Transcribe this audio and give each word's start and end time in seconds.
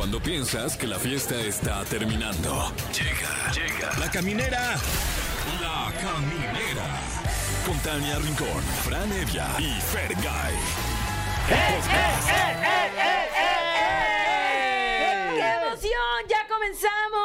Cuando 0.00 0.18
piensas 0.18 0.78
que 0.78 0.86
la 0.86 0.98
fiesta 0.98 1.38
está 1.42 1.84
terminando. 1.84 2.72
Llega, 2.90 3.52
llega. 3.52 3.98
La 3.98 4.10
caminera. 4.10 4.76
La 5.60 5.92
caminera. 6.00 6.86
Con 7.66 7.78
Tania 7.80 8.18
Rincón, 8.18 8.62
Fran 8.82 9.12
Evia 9.12 9.46
y 9.58 9.78
Fergay. 9.78 10.54
¡Qué 15.36 15.50
emoción! 15.66 16.28
¡Ya 16.30 16.48
comenzamos! 16.48 17.19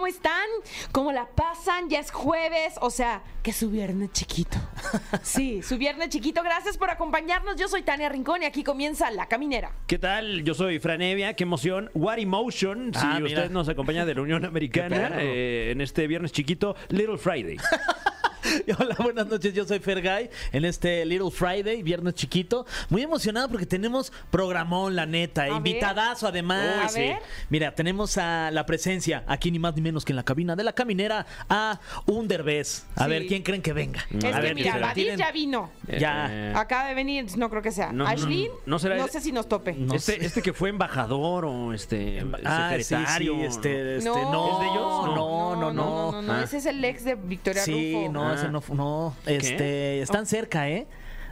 ¿Cómo 0.00 0.06
están? 0.08 0.48
¿Cómo 0.92 1.12
la 1.12 1.26
pasan? 1.26 1.90
Ya 1.90 1.98
es 2.00 2.10
jueves, 2.10 2.72
o 2.80 2.88
sea, 2.88 3.22
que 3.42 3.52
su 3.52 3.68
viernes 3.68 4.10
chiquito. 4.12 4.56
Sí, 5.22 5.60
su 5.62 5.76
viernes 5.76 6.08
chiquito. 6.08 6.42
Gracias 6.42 6.78
por 6.78 6.88
acompañarnos. 6.88 7.56
Yo 7.56 7.68
soy 7.68 7.82
Tania 7.82 8.08
Rincón 8.08 8.42
y 8.42 8.46
aquí 8.46 8.64
comienza 8.64 9.10
La 9.10 9.26
Caminera. 9.26 9.72
¿Qué 9.86 9.98
tal? 9.98 10.42
Yo 10.42 10.54
soy 10.54 10.78
Franevia, 10.78 11.34
qué 11.34 11.42
emoción. 11.44 11.90
What 11.92 12.16
Emotion, 12.16 12.94
si 12.94 13.00
Ah, 13.04 13.20
mira. 13.20 13.40
usted 13.40 13.50
nos 13.50 13.68
acompaña 13.68 14.06
de 14.06 14.14
la 14.14 14.22
Unión 14.22 14.46
Americana 14.46 15.10
eh, 15.18 15.68
en 15.72 15.82
este 15.82 16.06
viernes 16.06 16.32
chiquito, 16.32 16.74
Little 16.88 17.18
Friday. 17.18 17.58
Hola, 18.78 18.96
buenas 18.98 19.26
noches. 19.26 19.52
Yo 19.54 19.64
soy 19.66 19.78
Fergay 19.78 20.30
en 20.52 20.64
este 20.64 21.04
Little 21.04 21.30
Friday, 21.30 21.82
viernes 21.82 22.14
chiquito. 22.14 22.66
Muy 22.88 23.02
emocionado 23.02 23.48
porque 23.48 23.66
tenemos 23.66 24.12
programón, 24.30 24.96
la 24.96 25.06
neta. 25.06 25.42
ver. 25.44 25.52
invitadazo 25.52 26.26
además. 26.28 26.92
Uy, 26.94 27.02
a 27.02 27.06
ver. 27.06 27.18
Mira, 27.48 27.74
tenemos 27.74 28.16
a 28.18 28.50
la 28.50 28.66
presencia 28.66 29.24
aquí 29.26 29.50
ni 29.50 29.58
más 29.58 29.74
ni 29.74 29.82
menos 29.82 30.04
que 30.04 30.12
en 30.12 30.16
la 30.16 30.22
cabina 30.24 30.56
de 30.56 30.64
la 30.64 30.72
caminera 30.72 31.26
a 31.48 31.80
un 32.06 32.28
derbez. 32.28 32.86
A 32.96 33.04
Sí. 33.04 33.10
ver, 33.10 33.26
¿quién 33.26 33.42
creen 33.42 33.62
que 33.62 33.72
venga? 33.72 34.00
Es 34.10 34.24
a 34.24 34.36
que 34.36 34.40
ver, 34.40 34.54
mira, 34.54 34.94
ya 35.16 35.32
vino. 35.32 35.70
Ya. 35.98 36.28
Eh, 36.30 36.52
Acaba 36.56 36.88
de 36.88 36.94
venir, 36.94 37.20
entonces 37.20 37.38
no 37.38 37.50
creo 37.50 37.62
que 37.62 37.72
sea. 37.72 37.92
No, 37.92 38.04
no, 38.04 38.06
Ashley, 38.10 38.46
no, 38.48 38.54
no 38.66 38.78
será- 38.78 39.06
sé 39.08 39.20
si 39.20 39.32
nos 39.32 39.48
tope. 39.48 39.72
No 39.74 39.94
este, 39.94 40.18
sé. 40.18 40.24
este 40.24 40.42
que 40.42 40.52
fue 40.52 40.68
embajador 40.70 41.44
o 41.44 41.72
este 41.72 42.24
Ah, 42.44 42.72
sí, 42.76 42.84
secretario. 42.84 43.34
sí, 43.34 43.40
este, 43.42 43.96
este, 43.98 44.08
No. 44.10 44.30
no, 44.32 44.52
¿Es 44.52 44.58
de 44.60 44.66
ellos? 44.66 44.76
No, 45.06 45.06
no, 45.06 45.56
no, 45.56 45.72
no, 45.72 46.12
no, 46.12 46.22
no, 46.22 46.32
Ah. 46.32 46.42
Ese 46.44 46.58
es 46.58 46.66
el 46.66 46.84
ex 46.84 47.04
de 47.04 47.14
Victoria 47.14 47.62
Sí, 47.62 47.94
Rufo. 47.94 48.12
no, 48.12 48.28
Ah. 48.28 48.34
Ese 48.40 48.48
no, 48.50 48.62
no. 48.74 49.16
Este, 49.26 50.02
están 50.02 50.26
cerca, 50.26 50.68
¿eh? 50.68 50.86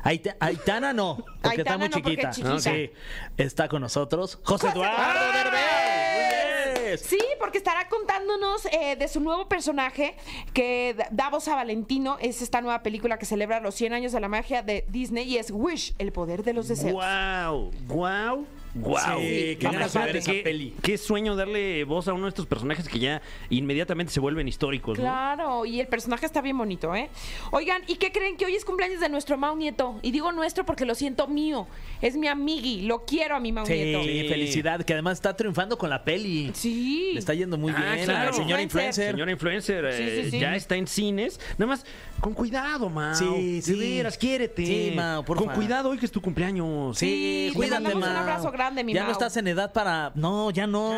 Aita- 0.04 0.36
Aitana 0.40 0.92
no, 0.92 1.24
porque 1.42 1.62
está 1.62 1.76
muy 1.76 1.88
no, 1.88 1.96
porque 2.00 2.16
chiquita. 2.30 2.60
Sí, 2.60 2.90
está 3.36 3.68
con 3.68 3.80
nosotros 3.82 4.38
José, 4.44 4.68
José 4.68 4.78
Eduardo 4.78 4.96
Eduardo 4.96 5.32
Derbez. 5.32 6.72
Muy 6.72 6.82
bien. 6.86 6.98
Sí, 6.98 7.18
porque 7.38 7.58
estará 7.58 7.88
contándonos 7.88 8.64
eh, 8.66 8.96
de 8.96 9.08
su 9.08 9.20
nuevo 9.20 9.48
personaje 9.48 10.14
que 10.54 10.94
da- 10.96 11.08
da 11.10 11.30
voz 11.30 11.46
a 11.48 11.54
Valentino. 11.56 12.16
Es 12.20 12.40
esta 12.42 12.60
nueva 12.62 12.82
película 12.82 13.18
que 13.18 13.26
celebra 13.26 13.60
los 13.60 13.74
100 13.74 13.92
años 13.92 14.12
de 14.12 14.20
la 14.20 14.28
magia 14.28 14.62
de 14.62 14.86
Disney 14.88 15.24
y 15.28 15.36
es 15.36 15.50
Wish, 15.50 15.94
el 15.98 16.12
poder 16.12 16.44
de 16.44 16.54
los 16.54 16.68
deseos. 16.68 16.92
Wow, 16.94 17.70
wow, 17.88 18.46
wow. 18.74 19.18
Sí, 19.20 19.56
qué 19.58 19.68
ganas 19.70 19.92
de 19.92 19.98
ver 20.00 20.16
esa 20.16 20.32
qué, 20.32 20.40
peli. 20.42 20.74
qué 20.82 20.98
sueño 20.98 21.36
darle 21.36 21.84
voz 21.84 22.08
a 22.08 22.12
uno 22.12 22.24
de 22.24 22.28
estos 22.30 22.46
personajes 22.46 22.88
que 22.88 22.98
ya 22.98 23.22
inmediatamente 23.50 24.12
se 24.12 24.20
vuelven 24.20 24.48
históricos, 24.48 24.98
¿no? 24.98 25.04
Claro, 25.04 25.64
y 25.66 25.80
el 25.80 25.86
personaje 25.88 26.26
está 26.26 26.40
bien 26.40 26.56
bonito, 26.58 26.94
¿eh? 26.94 27.08
Oigan, 27.50 27.82
¿y 27.86 27.96
qué 27.96 28.12
creen? 28.12 28.36
Que 28.36 28.44
hoy 28.46 28.54
es 28.54 28.64
cumpleaños 28.64 29.00
de 29.00 29.08
nuestro 29.08 29.36
Mau 29.38 29.56
Nieto. 29.56 29.98
Y 30.02 30.10
digo 30.10 30.32
nuestro 30.32 30.64
porque 30.64 30.84
lo 30.84 30.94
siento 30.94 31.26
mío. 31.28 31.66
Es 32.02 32.16
mi 32.16 32.28
amigui, 32.28 32.82
lo 32.82 33.04
quiero 33.04 33.36
a 33.36 33.40
mi 33.40 33.52
Mau 33.52 33.66
Sí, 33.66 33.72
Nieto. 33.74 34.00
felicidad, 34.28 34.82
que 34.82 34.92
además 34.92 35.14
está 35.18 35.36
triunfando 35.36 35.78
con 35.78 35.90
la 35.90 36.04
peli. 36.04 36.50
Sí. 36.54 37.10
Le 37.14 37.18
está 37.20 37.34
yendo 37.34 37.58
muy 37.58 37.72
Ah, 37.76 37.92
bien. 37.94 38.04
claro. 38.04 38.30
La 38.30 38.32
señora 38.32 38.62
Influencer. 38.62 39.08
influencer. 39.08 39.12
Señora 39.14 39.32
influencer, 39.32 39.84
eh, 39.84 39.92
Sí, 40.16 40.24
sí, 40.24 40.30
sí. 40.32 40.38
ya 40.40 40.54
está 40.56 40.76
en 40.76 40.86
cines. 40.86 41.40
Nada 41.58 41.66
más, 41.70 41.84
con 42.20 42.34
cuidado, 42.34 42.88
Mau. 42.90 43.14
Sí, 43.14 43.56
De 43.56 43.62
sí. 43.62 43.74
veras, 43.78 44.16
quiérete. 44.18 44.64
Sí, 44.66 44.92
Mau, 44.94 45.24
porfa. 45.24 45.44
Con 45.44 45.54
cuidado 45.54 45.90
hoy 45.90 45.98
que 45.98 46.06
es 46.06 46.12
tu 46.12 46.20
cumpleaños. 46.20 46.98
Sí, 46.98 47.48
te 47.52 47.56
cuídate, 47.56 47.82
mandamos 47.82 48.08
un 48.08 48.16
abrazo 48.16 48.50
grande, 48.50 48.84
mi 48.84 48.92
Ya 48.94 49.04
no 49.04 49.12
estás 49.12 49.36
en 49.36 49.46
edad 49.48 49.72
para. 49.72 50.12
No, 50.14 50.50
ya 50.50 50.66
no. 50.66 50.92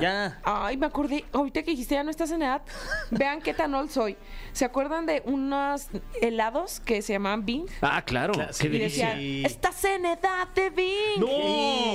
Ya. 0.00 0.40
Ay, 0.44 0.76
me 0.76 0.86
acordé, 0.86 1.24
ahorita 1.32 1.62
que 1.62 1.70
dijiste 1.72 1.94
ya 1.94 2.02
no 2.04 2.10
estás 2.10 2.30
en 2.30 2.42
edad, 2.42 2.62
vean 3.10 3.40
qué 3.40 3.54
tan 3.54 3.74
old 3.74 3.90
soy. 3.90 4.16
¿Se 4.52 4.64
acuerdan 4.64 5.06
de 5.06 5.22
unos 5.26 5.88
helados 6.20 6.80
que 6.80 7.02
se 7.02 7.12
llamaban 7.14 7.44
Bing? 7.44 7.66
Ah, 7.82 8.02
claro. 8.04 8.34
Claro, 8.34 8.50
Qué 8.56 8.68
sí. 8.68 8.74
Y 8.74 8.78
decía, 8.78 9.10
delicia. 9.14 9.46
estás 9.48 9.84
en 9.84 10.06
edad 10.06 10.48
de 10.54 10.70
Bing. 10.70 11.18
¡No! 11.18 11.26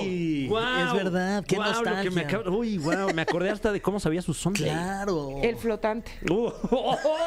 Sí, 0.04 0.46
Guau, 0.50 0.88
es 0.88 0.94
verdad, 1.04 1.44
qué 1.48 1.56
guau, 1.56 1.70
lo 1.70 1.78
que 1.84 1.90
nostalgia. 1.90 2.12
me 2.12 2.22
acabo- 2.22 2.58
Uy, 2.58 2.78
wow, 2.78 3.14
me 3.14 3.22
acordé 3.22 3.50
hasta 3.50 3.72
de 3.72 3.82
cómo 3.82 4.00
sabía 4.00 4.22
su 4.22 4.34
Sunday. 4.40 4.70
Claro. 4.70 5.38
El 5.42 5.56
flotante. 5.58 6.12
Uh, 6.30 6.52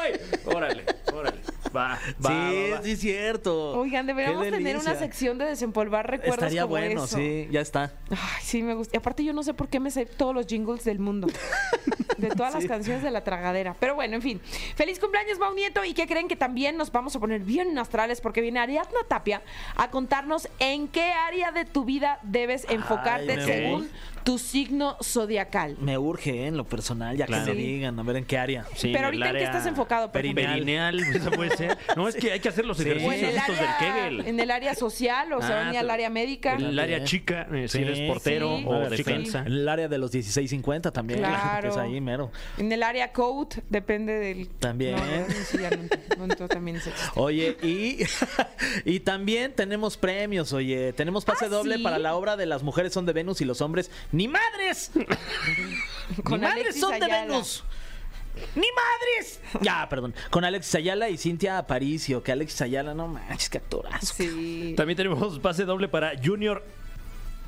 ¡ay! 0.01 0.13
Órale, 0.45 0.85
órale. 1.13 1.37
Va, 1.75 1.99
va, 2.23 2.29
sí, 2.49 2.69
va, 2.71 2.77
va. 2.77 2.83
sí, 2.83 2.91
es 2.91 2.99
cierto. 2.99 3.71
Oigan, 3.79 4.05
deberíamos 4.05 4.47
tener 4.49 4.77
una 4.77 4.95
sección 4.95 5.37
de 5.37 5.45
desempolvar 5.45 6.09
recuerdos 6.09 6.37
Estaría 6.37 6.61
como 6.63 6.71
bueno, 6.71 7.03
eso. 7.05 7.17
sí, 7.17 7.47
ya 7.51 7.61
está. 7.61 7.93
Ay, 8.11 8.41
sí, 8.43 8.61
me 8.61 8.75
gusta. 8.75 8.95
Y 8.95 8.97
aparte 8.97 9.23
yo 9.23 9.33
no 9.33 9.41
sé 9.43 9.53
por 9.53 9.67
qué 9.69 9.79
me 9.79 9.89
sé 9.89 10.05
todos 10.05 10.35
los 10.35 10.45
jingles 10.45 10.83
del 10.83 10.99
mundo. 10.99 11.27
De 12.17 12.29
todas 12.29 12.53
las 12.53 12.65
canciones 12.65 13.03
de 13.03 13.11
la 13.11 13.23
tragadera. 13.23 13.75
Pero 13.79 13.95
bueno, 13.95 14.15
en 14.15 14.21
fin. 14.21 14.41
Feliz 14.75 14.99
cumpleaños, 14.99 15.39
Mau 15.39 15.53
Nieto. 15.53 15.83
¿Y 15.83 15.93
qué 15.93 16.07
creen 16.07 16.27
que 16.27 16.35
también 16.35 16.77
nos 16.77 16.91
vamos 16.91 17.15
a 17.15 17.19
poner 17.19 17.41
bien 17.41 17.77
astrales? 17.77 18.21
Porque 18.21 18.41
viene 18.41 18.59
Ariadna 18.59 18.99
Tapia 19.07 19.41
a 19.75 19.89
contarnos 19.89 20.47
en 20.59 20.87
qué 20.87 21.11
área 21.11 21.51
de 21.51 21.65
tu 21.65 21.85
vida 21.85 22.19
debes 22.23 22.65
enfocarte 22.69 23.41
según 23.43 23.89
tu 24.23 24.37
signo 24.37 24.95
zodiacal. 25.03 25.75
Me 25.81 25.97
urge, 25.97 26.43
¿eh? 26.43 26.47
en 26.47 26.55
lo 26.55 26.63
personal, 26.63 27.17
ya 27.17 27.25
Claro. 27.25 27.43
que 27.45 27.51
me 27.53 27.57
digan, 27.61 27.99
a 27.99 28.03
ver 28.03 28.15
en 28.15 28.25
qué 28.25 28.37
área. 28.37 28.65
Sí, 28.73 28.91
Pero 28.93 29.05
ahorita, 29.07 29.29
¿en 29.31 29.35
qué 29.35 29.43
estás 29.43 29.65
enfocado, 29.65 30.11
por 30.13 30.21
ejemplo? 30.21 30.45
Perineal, 30.45 30.97
eso 30.99 31.29
puede 31.31 31.55
ser. 31.57 31.77
No, 31.97 32.07
es 32.07 32.15
que 32.15 32.31
hay 32.31 32.39
que 32.39 32.47
hacer 32.49 32.65
los 32.65 32.77
Sí. 32.77 32.83
En 32.83 32.97
ejercicios 32.97 33.31
el, 33.31 33.37
estos 33.37 33.55
del 33.59 33.67
área, 33.67 33.77
Kegel. 33.79 34.25
en 34.27 34.39
el 34.39 34.49
área 34.51 34.75
social, 34.75 35.31
o 35.33 35.39
Ah, 35.41 35.49
van 35.49 35.67
a 35.67 35.71
ir 35.73 35.77
al 35.77 35.89
área 35.89 36.09
médica. 36.09 36.53
El 36.55 36.79
área 36.79 37.03
chica, 37.03 37.47
eh, 37.51 37.67
si 37.67 37.79
eres 37.81 37.99
portero 38.09 38.57
sí. 38.59 38.65
o 38.65 38.89
defensa. 38.89 39.39
En 39.39 39.47
el 39.53 39.67
área 39.69 39.87
de 39.89 39.97
los 39.97 40.11
16.50 40.13 40.91
también. 40.93 41.19
Claro. 41.19 41.61
Que 41.61 41.67
es 41.67 41.77
ahí, 41.77 41.92
mero. 42.01 42.31
En 42.57 42.71
el 42.71 42.83
área 42.83 43.11
code, 43.11 43.63
depende 43.69 44.13
del. 44.13 44.49
También. 44.49 44.95
No, 46.17 46.47
también. 46.47 46.81
Oye, 47.15 47.57
y, 47.61 48.03
y 48.85 48.99
también 48.99 49.53
tenemos 49.53 49.97
premios, 49.97 50.53
oye. 50.53 50.93
Tenemos 50.93 51.25
pase 51.25 51.45
¿Ah, 51.45 51.49
doble 51.49 51.77
sí? 51.77 51.83
para 51.83 51.99
la 51.99 52.15
obra 52.15 52.37
de 52.37 52.45
Las 52.45 52.63
mujeres 52.63 52.93
son 52.93 53.05
de 53.05 53.13
Venus 53.13 53.41
y 53.41 53.45
los 53.45 53.61
hombres, 53.61 53.91
¡ni 54.11 54.27
madres! 54.27 54.91
Con 56.23 56.41
¡Ni 56.41 56.47
madres 56.47 56.63
Alexis 56.63 56.81
son 56.81 56.99
de. 56.99 57.07
Venus! 57.07 57.63
¡Ni 58.55 58.65
madres! 58.67 59.39
Ya, 59.61 59.87
perdón. 59.89 60.15
Con 60.31 60.43
Alexis 60.43 60.75
Ayala 60.75 61.09
y 61.09 61.17
Cintia 61.17 61.57
Aparicio. 61.57 62.23
Que 62.23 62.31
Alexis 62.31 62.61
Ayala, 62.61 62.93
no 62.93 63.07
manches, 63.07 63.49
qué 63.49 63.59
actorazo. 63.59 64.13
Sí. 64.15 64.73
También 64.75 64.97
tenemos 64.97 65.39
pase 65.39 65.65
doble 65.65 65.87
para 65.87 66.13
Junior. 66.23 66.63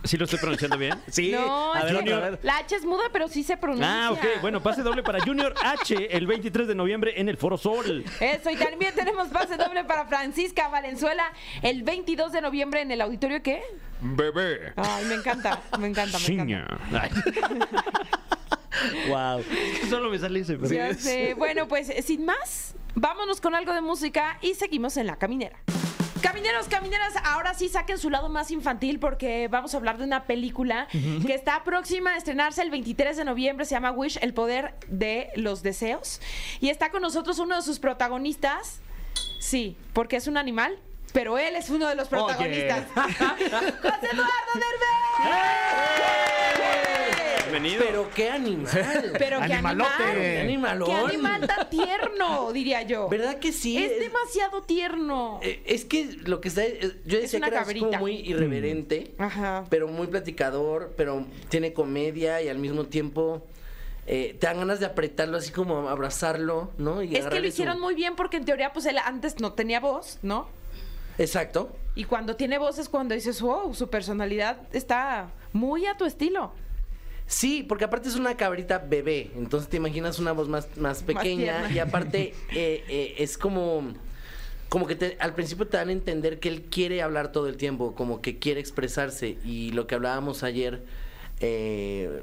¿Sí 0.06 0.18
lo 0.18 0.26
estoy 0.26 0.40
pronunciando 0.40 0.78
bien? 0.78 1.00
Sí, 1.10 1.32
No, 1.32 1.74
a 1.74 1.84
ver, 1.84 2.40
la 2.44 2.58
H 2.58 2.76
es 2.76 2.86
muda, 2.86 3.04
pero 3.12 3.28
sí 3.28 3.44
se 3.44 3.58
pronuncia. 3.58 4.08
Ah, 4.08 4.12
ok. 4.12 4.42
Bueno, 4.42 4.62
pase 4.62 4.84
doble 4.84 5.04
para 5.04 5.24
Junior 5.24 5.54
H 5.64 6.16
el 6.16 6.28
23 6.28 6.68
de 6.68 6.76
noviembre 6.76 7.20
en 7.20 7.30
el 7.30 7.38
Foro 7.38 7.58
Sol. 7.58 8.04
Eso, 8.20 8.50
y 8.50 8.56
también 8.56 8.94
tenemos 8.96 9.28
pase 9.30 9.58
doble 9.58 9.84
para 9.84 10.06
Francisca 10.06 10.68
Valenzuela 10.70 11.24
el 11.62 11.84
22 11.84 12.32
de 12.32 12.42
noviembre 12.42 12.82
en 12.82 12.92
el 12.92 13.02
auditorio, 13.02 13.42
¿qué? 13.42 13.62
Bebé. 14.02 14.74
Ay, 14.76 15.06
me 15.06 15.16
encanta, 15.16 15.62
me 15.80 15.88
encanta, 15.88 16.20
me 16.20 16.26
encanta. 16.26 16.26
Chiña. 16.26 16.68
Ay, 16.92 17.10
Wow. 19.08 19.42
Solo 19.90 20.10
me 20.10 20.20
sale 20.20 20.42
ese. 20.42 20.58
Ya 20.70 20.94
sé. 20.94 21.34
Bueno, 21.34 21.68
pues 21.68 21.92
sin 22.06 22.26
más, 22.26 22.76
vámonos 22.94 23.40
con 23.40 23.56
algo 23.56 23.74
de 23.74 23.82
música 23.82 24.38
y 24.42 24.54
seguimos 24.56 24.98
en 24.98 25.08
la 25.08 25.16
caminera. 25.16 25.58
Camineros, 26.26 26.68
camineras, 26.68 27.14
ahora 27.24 27.54
sí 27.54 27.70
saquen 27.70 28.00
su 28.00 28.10
lado 28.10 28.30
más 28.30 28.50
infantil 28.50 28.98
porque 28.98 29.48
vamos 29.48 29.76
a 29.76 29.78
hablar 29.78 30.00
de 30.00 30.06
una 30.06 30.24
película 30.24 30.88
que 30.92 31.36
está 31.36 31.64
próxima 31.64 32.14
a 32.14 32.18
estrenarse 32.18 32.64
el 32.64 32.72
23 32.72 33.16
de 33.16 33.26
noviembre, 33.26 33.64
se 33.66 33.76
llama 33.76 33.92
Wish, 33.92 34.18
el 34.22 34.34
poder 34.34 34.74
de 34.88 35.30
los 35.36 35.62
deseos. 35.62 36.20
Y 36.62 36.70
está 36.70 36.90
con 36.90 37.04
nosotros 37.04 37.38
uno 37.38 37.56
de 37.56 37.62
sus 37.62 37.78
protagonistas, 37.78 38.80
sí, 39.40 39.78
porque 39.94 40.16
es 40.16 40.26
un 40.26 40.38
animal, 40.38 40.80
pero 41.14 41.38
él 41.38 41.56
es 41.56 41.70
uno 41.70 41.88
de 41.88 41.94
los 41.94 42.08
protagonistas. 42.08 42.86
¡José 42.96 44.10
Eduardo 44.12 44.54
Derbez! 44.56 46.15
Bienvenido. 47.60 47.84
Pero 47.88 48.10
qué 48.14 48.30
animal. 48.30 48.68
Pero 49.18 49.38
qué 49.40 49.54
animal. 49.54 49.78
Qué 49.98 50.40
animalón. 50.42 50.88
Qué 50.90 50.94
animal 51.16 51.48
tan 51.48 51.70
tierno, 51.70 52.52
diría 52.52 52.82
yo. 52.82 53.08
¿Verdad 53.08 53.40
que 53.40 53.52
sí? 53.54 53.78
Es 53.78 53.94
Es- 53.94 54.00
demasiado 54.00 54.62
tierno. 54.64 55.40
Eh, 55.42 55.62
Es 55.66 55.86
que 55.86 56.18
lo 56.26 56.42
que 56.42 56.50
está. 56.50 56.64
eh, 56.66 57.00
Yo 57.06 57.20
decía 57.20 57.38
una 57.38 57.50
que 57.50 57.56
era 57.56 57.80
como 57.80 57.92
muy 58.00 58.16
irreverente, 58.18 59.14
Ajá. 59.18 59.64
pero 59.70 59.88
muy 59.88 60.08
platicador, 60.08 60.94
pero 60.98 61.26
tiene 61.50 61.72
comedia 61.74 62.42
y 62.42 62.50
al 62.50 62.58
mismo 62.60 62.86
tiempo. 62.86 63.42
eh, 64.08 64.38
te 64.40 64.46
dan 64.46 64.60
ganas 64.60 64.80
de 64.80 64.86
apretarlo 64.86 65.36
así 65.38 65.52
como 65.52 65.90
abrazarlo, 65.90 66.70
¿no? 66.78 67.02
Y 67.02 67.16
Es 67.16 67.26
que 67.26 67.36
lo 67.38 67.42
su- 67.42 67.48
hicieron 67.48 67.82
muy 67.82 67.96
bien 67.96 68.16
porque 68.16 68.38
en 68.38 68.46
teoría, 68.46 68.72
pues 68.72 68.86
él 68.86 69.00
antes 69.04 69.40
no 69.40 69.54
tenía 69.54 69.80
voz, 69.80 70.20
¿no? 70.22 70.48
Exacto. 71.18 71.76
Y 71.96 72.04
cuando 72.04 72.36
tiene 72.36 72.60
voz 72.60 72.78
es 72.78 72.88
cuando 72.88 73.16
dices, 73.16 73.42
wow, 73.42 73.74
su 73.74 73.90
personalidad 73.90 74.58
está 74.74 75.32
muy 75.54 75.88
a 75.88 75.98
tu 75.98 76.06
estilo. 76.06 76.52
Sí, 77.28 77.64
porque 77.68 77.86
aparte 77.86 78.08
es 78.08 78.16
una 78.16 78.38
cabrita 78.38 78.78
bebé, 78.78 79.32
entonces 79.36 79.68
te 79.70 79.78
imaginas 79.78 80.20
una 80.20 80.32
voz 80.32 80.48
más, 80.48 80.68
más 80.78 81.02
pequeña 81.04 81.72
y 81.72 81.80
aparte 81.80 82.34
eh, 82.54 82.84
eh, 82.88 83.16
es 83.18 83.38
como 83.38 83.94
como 84.70 84.88
que 84.88 84.96
te- 84.96 85.16
al 85.20 85.34
principio 85.34 85.68
te 85.68 85.78
dan 85.78 85.90
a 85.90 85.92
entender 85.92 86.40
que 86.40 86.50
él 86.50 86.64
quiere 86.64 87.02
hablar 87.02 87.32
todo 87.32 87.48
el 87.48 87.56
tiempo, 87.58 87.96
como 87.96 88.22
que 88.22 88.38
quiere 88.40 88.60
expresarse 88.60 89.38
y 89.46 89.72
lo 89.72 89.88
que 89.88 89.96
hablábamos 89.96 90.44
ayer 90.44 90.84
eh, 91.40 92.22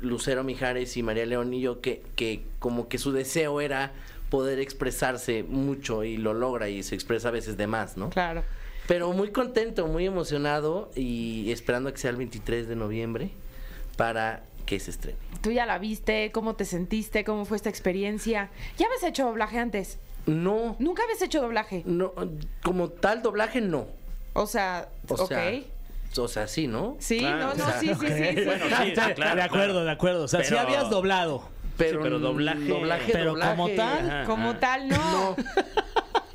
Lucero 0.00 0.44
Mijares 0.44 0.96
y 0.96 1.02
María 1.02 1.26
León 1.26 1.52
y 1.54 1.60
yo, 1.60 1.80
que, 1.80 2.02
que 2.16 2.42
como 2.58 2.88
que 2.88 2.98
su 2.98 3.12
deseo 3.12 3.60
era 3.60 3.92
poder 4.30 4.58
expresarse 4.58 5.42
mucho 5.42 6.04
y 6.04 6.16
lo 6.18 6.34
logra 6.34 6.68
y 6.68 6.82
se 6.82 6.94
expresa 6.94 7.28
a 7.28 7.30
veces 7.32 7.56
de 7.56 7.66
más, 7.66 7.96
¿no? 7.96 8.10
Claro. 8.10 8.44
Pero 8.86 9.12
muy 9.12 9.30
contento, 9.30 9.86
muy 9.86 10.06
emocionado 10.06 10.90
y 10.94 11.50
esperando 11.50 11.92
que 11.92 11.98
sea 11.98 12.10
el 12.10 12.16
23 12.16 12.68
de 12.68 12.76
noviembre 12.76 13.30
para 13.98 14.42
que 14.64 14.78
se 14.80 14.92
estrene. 14.92 15.18
Tú 15.42 15.50
ya 15.50 15.66
la 15.66 15.78
viste, 15.78 16.30
¿cómo 16.32 16.54
te 16.54 16.64
sentiste? 16.64 17.24
¿Cómo 17.24 17.44
fue 17.44 17.56
esta 17.58 17.68
experiencia? 17.68 18.48
¿Ya 18.78 18.86
habías 18.86 19.02
hecho 19.02 19.26
doblaje 19.26 19.58
antes? 19.58 19.98
No, 20.26 20.76
Nunca 20.78 21.02
habías 21.02 21.20
hecho 21.20 21.40
doblaje. 21.42 21.82
no, 21.84 22.12
como 22.62 22.88
tal 22.88 23.22
doblaje 23.22 23.60
no. 23.60 23.86
O 24.34 24.46
sea, 24.46 24.88
O 25.08 25.14
ok. 25.14 25.28
sea, 25.28 25.52
o 26.22 26.28
sea, 26.28 26.46
sí, 26.48 26.66
¿no? 26.68 26.96
Sí, 27.00 27.18
Claro, 27.18 27.38
no, 27.38 27.52
o 27.52 27.54
no, 27.56 27.64
sea, 27.64 27.80
sí, 27.80 27.88
sí, 27.88 28.06
sí, 28.06 28.36
sí. 28.36 28.44
Bueno, 28.44 28.64
sí, 28.82 28.90
de 29.36 29.42
acuerdo, 29.42 29.84
de 29.84 29.90
acuerdo. 29.90 30.24
O 30.24 30.28
sea, 30.28 30.44
sí 30.44 30.54
habías 30.56 30.88
doblado. 30.90 31.48
Pero, 31.76 32.02
pero 32.02 32.18
doblaje- 32.18 32.66
doblaje, 32.66 33.12
pero 33.12 33.30
doblaje, 33.30 33.50
como 33.52 33.70
tal, 33.70 34.10
Ajá, 34.10 34.24
Como 34.24 34.50
ajá. 34.50 34.58
tal, 34.60 34.88
no. 34.88 34.96
No, 34.96 35.36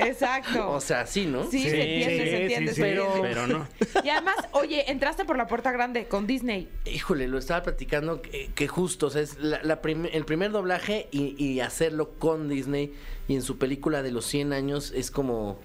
Exacto. 0.08 0.72
o 0.72 0.80
sea, 0.82 1.06
sí, 1.06 1.26
¿no? 1.26 1.44
sí, 1.50 1.60
Sí, 1.64 1.70
se 1.70 1.82
entiende, 1.82 2.24
sí, 2.24 2.30
se 2.30 2.42
entiende, 2.42 2.72
sí, 2.74 2.82
se 2.82 2.84
sí. 2.84 2.90
entiende. 2.98 3.22
Pero 3.22 3.48
no. 3.48 3.68
Y 4.04 4.10
además, 4.10 4.36
oye, 4.52 4.92
entraste 4.92 5.26
por 5.26 5.38
la 5.38 5.48
puerta 5.48 5.72
grande 5.72 6.06
con 6.08 6.28
Disney. 6.28 6.70
Híjole, 6.86 7.28
lo 7.28 7.38
estaba 7.38 7.64
platicando 7.64 8.22
que, 8.22 8.50
que 8.54 8.68
justo, 8.68 9.08
o 9.08 9.10
sea, 9.10 9.22
es 9.22 9.38
la, 9.40 9.62
la 9.64 9.82
prim- 9.82 10.10
el 10.12 10.26
primer 10.26 10.52
doblaje 10.52 11.08
y, 11.12 11.36
y 11.44 11.60
hacerlo 11.60 12.12
con 12.20 12.50
Disney 12.50 12.94
y 13.28 13.36
en 13.36 13.42
su 13.42 13.58
película 13.58 14.02
de 14.04 14.12
los 14.12 14.26
100 14.26 14.54
años 14.54 14.92
es 14.96 15.12
como 15.12 15.60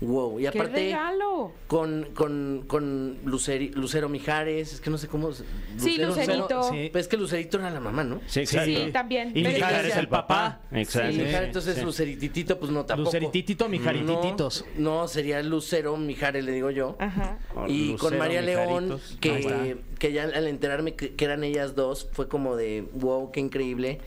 wow. 0.00 0.38
Y 0.38 0.42
¡Qué 0.42 0.48
aparte 0.48 0.74
regalo! 0.76 1.52
con 1.66 2.08
con 2.14 2.64
con 2.66 3.18
Luceri- 3.24 3.72
Lucero 3.74 4.08
Mijares, 4.08 4.72
es 4.74 4.80
que 4.80 4.90
no 4.90 4.98
sé 4.98 5.08
cómo 5.08 5.32
se- 5.32 5.44
Sí, 5.76 5.98
Lucerito. 5.98 6.62
Sí. 6.64 6.88
Pues 6.92 7.04
es 7.04 7.08
que 7.08 7.16
Lucerito 7.16 7.58
era 7.58 7.70
la 7.70 7.80
mamá, 7.80 8.02
¿no? 8.04 8.20
Sí, 8.26 8.40
exacto. 8.40 8.66
Sí, 8.66 8.90
también. 8.92 9.32
Y 9.36 9.42
Mijares 9.42 9.86
es 9.86 9.96
el 9.96 10.08
papá. 10.08 10.60
Exacto. 10.72 11.12
Sí. 11.12 11.18
Mijares, 11.18 11.46
entonces 11.48 11.76
sí. 11.76 11.82
Lucerititito, 11.82 12.58
pues 12.58 12.70
no 12.72 12.84
tampoco. 12.84 13.08
Lucerititito, 13.10 13.68
Mijaritititos. 13.68 14.64
No, 14.76 15.02
no, 15.02 15.08
sería 15.08 15.42
Lucero 15.42 15.96
Mijares, 15.96 16.44
le 16.44 16.52
digo 16.52 16.70
yo. 16.70 16.96
Ajá. 16.98 17.38
Y 17.68 17.88
con 17.96 18.12
Lucero, 18.12 18.18
María 18.18 18.42
León, 18.42 18.84
Mijaritos. 18.84 19.16
Que, 19.20 19.78
que 19.98 20.12
ya 20.12 20.24
al 20.24 20.46
enterarme 20.46 20.94
que, 20.94 21.14
que 21.14 21.24
eran 21.24 21.44
ellas 21.44 21.74
dos, 21.74 22.08
fue 22.12 22.28
como 22.28 22.56
de, 22.56 22.84
wow, 22.94 23.30
qué 23.32 23.40
increíble. 23.40 24.00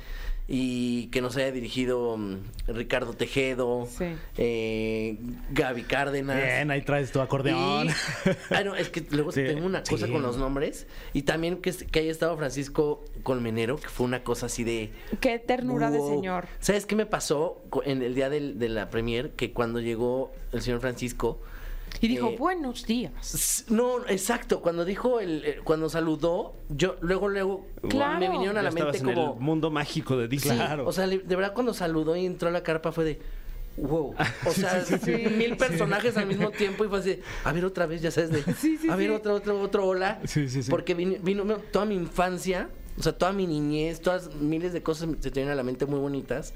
Y 0.45 1.07
que 1.07 1.21
nos 1.21 1.37
haya 1.37 1.51
dirigido 1.53 2.17
mm, 2.17 2.35
Ricardo 2.67 3.13
Tejedo, 3.13 3.87
Sí. 3.89 4.05
eh, 4.37 5.17
Gaby 5.51 5.83
Cárdenas. 5.83 6.35
Bien, 6.35 6.69
ahí 6.69 6.81
traes 6.81 7.11
tu 7.13 7.21
acordeón. 7.21 7.87
Y, 7.87 7.89
ah, 8.53 8.63
no, 8.65 8.75
es 8.75 8.89
que 8.89 9.05
luego 9.11 9.31
Sí, 9.33 9.41
tengo 9.43 9.65
una 9.65 9.83
cosa 9.83 10.05
sí. 10.05 10.11
con 10.11 10.21
los 10.21 10.35
nombres. 10.37 10.85
Y 11.13 11.21
también 11.21 11.57
que, 11.61 11.71
que 11.71 11.99
haya 11.99 12.11
estado 12.11 12.35
Francisco 12.37 13.05
Colmenero, 13.23 13.77
que 13.77 13.87
fue 13.87 14.05
una 14.05 14.23
cosa 14.23 14.47
así 14.47 14.65
de... 14.65 14.91
Qué 15.21 15.39
ternura 15.39 15.89
de 15.91 15.99
señor. 16.01 16.47
¿Sabes 16.59 16.85
qué 16.85 16.95
me 16.97 17.05
pasó 17.05 17.61
en 17.85 18.01
el 18.01 18.13
día 18.13 18.29
del- 18.29 18.59
de 18.59 18.67
la 18.67 18.89
premier? 18.89 19.31
Que 19.31 19.53
cuando 19.53 19.79
llegó 19.79 20.31
el 20.51 20.61
señor 20.61 20.81
Francisco... 20.81 21.39
Y 22.01 22.07
dijo, 22.07 22.29
eh, 22.29 22.35
buenos 22.37 22.85
días. 22.85 23.65
No, 23.69 24.05
exacto. 24.07 24.61
Cuando 24.61 24.83
dijo, 24.85 25.19
el, 25.19 25.45
el- 25.45 25.63
cuando 25.63 25.89
saludó, 25.89 26.55
yo 26.69 26.97
luego, 27.01 27.29
luego 27.29 27.65
Claro. 27.89 28.19
me 28.19 28.29
vinieron 28.29 28.57
a 28.57 28.61
la 28.61 28.71
mente 28.71 28.97
en 28.97 29.05
como... 29.05 29.33
el 29.35 29.39
mundo 29.39 29.71
mágico 29.71 30.17
de 30.17 30.27
Disney. 30.27 30.57
Sí, 30.57 30.63
o 30.85 30.91
sea, 30.91 31.07
de 31.07 31.17
verdad 31.19 31.53
cuando 31.53 31.73
saludó 31.73 32.15
y 32.15 32.25
entró 32.25 32.49
a 32.49 32.51
la 32.51 32.63
carpa 32.63 32.91
fue 32.91 33.03
de... 33.05 33.19
Wow. 33.77 34.13
O 34.45 34.51
sea, 34.51 34.83
mil 35.35 35.57
personajes 35.57 36.15
al 36.17 36.27
mismo 36.27 36.51
tiempo 36.51 36.85
y 36.85 36.89
fue 36.89 36.99
así, 36.99 37.19
a 37.43 37.51
ver 37.53 37.65
otra 37.65 37.87
vez, 37.87 38.01
ya 38.03 38.11
sabes, 38.11 38.29
de, 38.31 38.43
a 38.91 38.95
ver 38.95 39.09
otro, 39.09 39.33
otro, 39.33 39.59
otro 39.61 39.87
hola. 39.87 40.19
Sí, 40.25 40.47
sí, 40.47 40.61
sí. 40.61 40.69
Porque 40.69 40.93
vino, 40.93 41.15
vino 41.23 41.43
toda 41.71 41.85
mi 41.85 41.95
infancia, 41.95 42.69
o 42.99 43.01
sea, 43.01 43.17
toda 43.17 43.33
mi 43.33 43.47
niñez, 43.47 43.99
todas 43.99 44.35
miles 44.35 44.73
de 44.73 44.83
cosas 44.83 45.09
se 45.21 45.31
te 45.31 45.39
vienen 45.39 45.53
a 45.53 45.55
la 45.55 45.63
mente 45.63 45.87
muy 45.87 45.97
bonitas. 45.99 46.53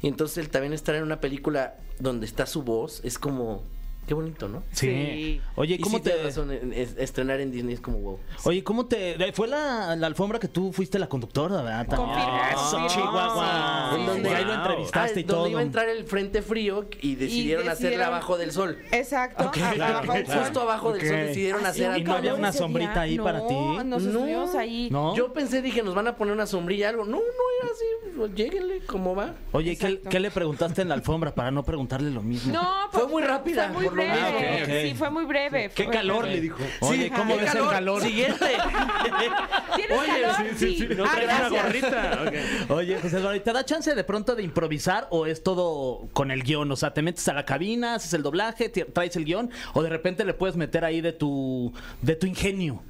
Y 0.00 0.08
entonces 0.08 0.38
el 0.38 0.48
también 0.48 0.72
estar 0.72 0.94
en 0.94 1.02
una 1.02 1.20
película 1.20 1.76
donde 1.98 2.24
está 2.24 2.46
su 2.46 2.62
voz 2.62 3.02
es 3.04 3.18
como, 3.18 3.62
qué 4.06 4.14
bonito, 4.14 4.48
¿no? 4.48 4.62
Sí. 4.72 4.86
Sí. 4.88 5.40
Oye, 5.56 5.74
Y 5.76 5.78
¿cómo 5.78 5.98
sí, 5.98 6.04
te 6.04 6.22
razón, 6.22 6.50
en- 6.52 6.72
es- 6.72 6.96
estrenar 6.98 7.40
en 7.40 7.50
Disney 7.50 7.74
es 7.74 7.80
como 7.80 7.98
wow. 7.98 8.18
Oye, 8.44 8.62
¿cómo 8.64 8.86
te 8.86 9.32
fue 9.32 9.48
la, 9.48 9.96
la 9.96 10.06
alfombra 10.06 10.38
que 10.38 10.48
tú 10.48 10.72
fuiste 10.72 10.98
la 10.98 11.08
conductora, 11.08 11.62
verdad? 11.62 11.86
Eso, 11.88 11.96
confirmo. 11.96 12.88
Chihuahua. 12.88 13.90
Sí, 13.94 14.00
sí, 14.00 14.06
Donde 14.06 14.28
sí. 14.28 14.34
ahí 14.34 14.44
lo 14.44 14.50
Wow. 14.50 14.58
entrevistaste 14.60 15.18
Ah, 15.18 15.20
y 15.20 15.22
donde 15.24 15.34
todo. 15.34 15.48
iba 15.48 15.60
a 15.60 15.62
entrar 15.62 15.88
el 15.88 16.04
frente 16.04 16.42
frío 16.42 16.86
y 17.00 17.14
decidieron, 17.16 17.68
hacerla 17.68 17.90
decidieron- 17.90 18.06
abajo 18.14 18.38
del 18.38 18.52
sol. 18.52 18.78
Exacto. 18.92 19.44
Ok, 19.46 19.56
a- 19.58 19.72
claro, 19.72 19.98
abajo 19.98 20.12
del 20.12 20.24
claro. 20.24 20.40
Justo 20.44 20.60
abajo 20.60 20.92
del 20.92 21.06
sol 21.06 21.16
decidieron 21.16 21.66
hacer 21.66 21.90
Hacía 21.90 21.98
¿Y 21.98 22.04
no 22.04 22.14
había 22.14 22.34
una 22.34 22.52
sombrita 22.52 22.92
día. 22.92 23.02
ahí 23.02 23.18
para 23.18 23.38
No, 23.38 23.46
ti? 23.46 23.54
nos 23.84 24.02
No. 24.04 24.58
ahí. 24.58 24.88
¿No? 24.90 25.14
Yo 25.16 25.32
pensé, 25.32 25.62
dije, 25.62 25.82
nos 25.82 25.94
van 25.94 26.06
a 26.08 26.16
poner 26.16 26.34
una 26.34 26.46
sombrilla, 26.46 26.88
algo. 26.88 27.04
No, 27.04 27.16
no 27.16 27.22
era 27.62 27.72
así. 27.72 27.84
pues, 28.16 28.34
Lléguenle, 28.34 28.80
¿cómo 28.86 29.14
va? 29.14 29.34
Oye, 29.52 29.76
¿qué, 29.76 30.00
qué 30.08 30.20
le 30.20 30.30
preguntaste 30.30 30.82
en 30.82 30.88
la 30.88 30.94
alfombra 30.94 31.34
para 31.34 31.50
no 31.50 31.64
preguntarle 31.64 32.10
lo 32.10 32.22
mismo? 32.22 32.52
No, 32.52 32.62
Fue 32.90 33.00
pues, 33.02 33.12
muy 33.12 33.22
rápida, 33.22 33.68
Breve. 33.94 34.62
Ah. 34.62 34.66
Sí, 34.82 34.94
fue 34.94 35.10
muy 35.10 35.24
breve. 35.24 35.70
Qué 35.74 35.84
fue 35.84 35.92
calor, 35.92 36.22
breve. 36.22 36.34
le 36.36 36.40
dijo. 36.42 36.58
Oye, 36.80 37.10
¿cómo 37.10 37.36
¿Qué 37.36 37.40
ves 37.42 37.54
el 37.54 37.68
calor? 37.68 38.02
Siguiente. 38.02 38.46
¿Tienes 39.76 39.98
Oye, 39.98 40.22
calor? 40.22 40.36
sí, 40.56 40.56
sí, 40.56 40.78
sí, 40.88 40.94
No 40.94 41.04
Ah, 41.04 41.12
traes 41.14 41.50
una 41.50 41.62
gorrita. 41.62 42.20
Oye, 42.68 42.98
José 43.00 43.16
Eduardo, 43.18 43.36
¿y 43.36 43.40
¿te 43.40 43.52
da 43.52 43.64
chance 43.64 43.94
de 43.94 44.04
pronto 44.04 44.34
de 44.34 44.42
improvisar 44.42 45.06
o 45.10 45.26
es 45.26 45.42
todo 45.42 46.08
con 46.12 46.30
el 46.30 46.42
guion? 46.42 46.70
O 46.70 46.76
sea, 46.76 46.92
¿te 46.94 47.02
metes 47.02 47.26
a 47.28 47.32
la 47.34 47.44
cabina, 47.44 47.94
haces 47.94 48.12
el 48.14 48.22
doblaje, 48.22 48.68
traes 48.68 49.16
el 49.16 49.24
guion 49.24 49.50
o 49.72 49.82
de 49.82 49.88
repente 49.90 50.24
le 50.24 50.34
puedes 50.34 50.56
meter 50.56 50.84
ahí 50.84 51.00
de 51.00 51.12
tu, 51.12 51.72
de 52.02 52.16
tu 52.16 52.26
ingenio? 52.26 52.82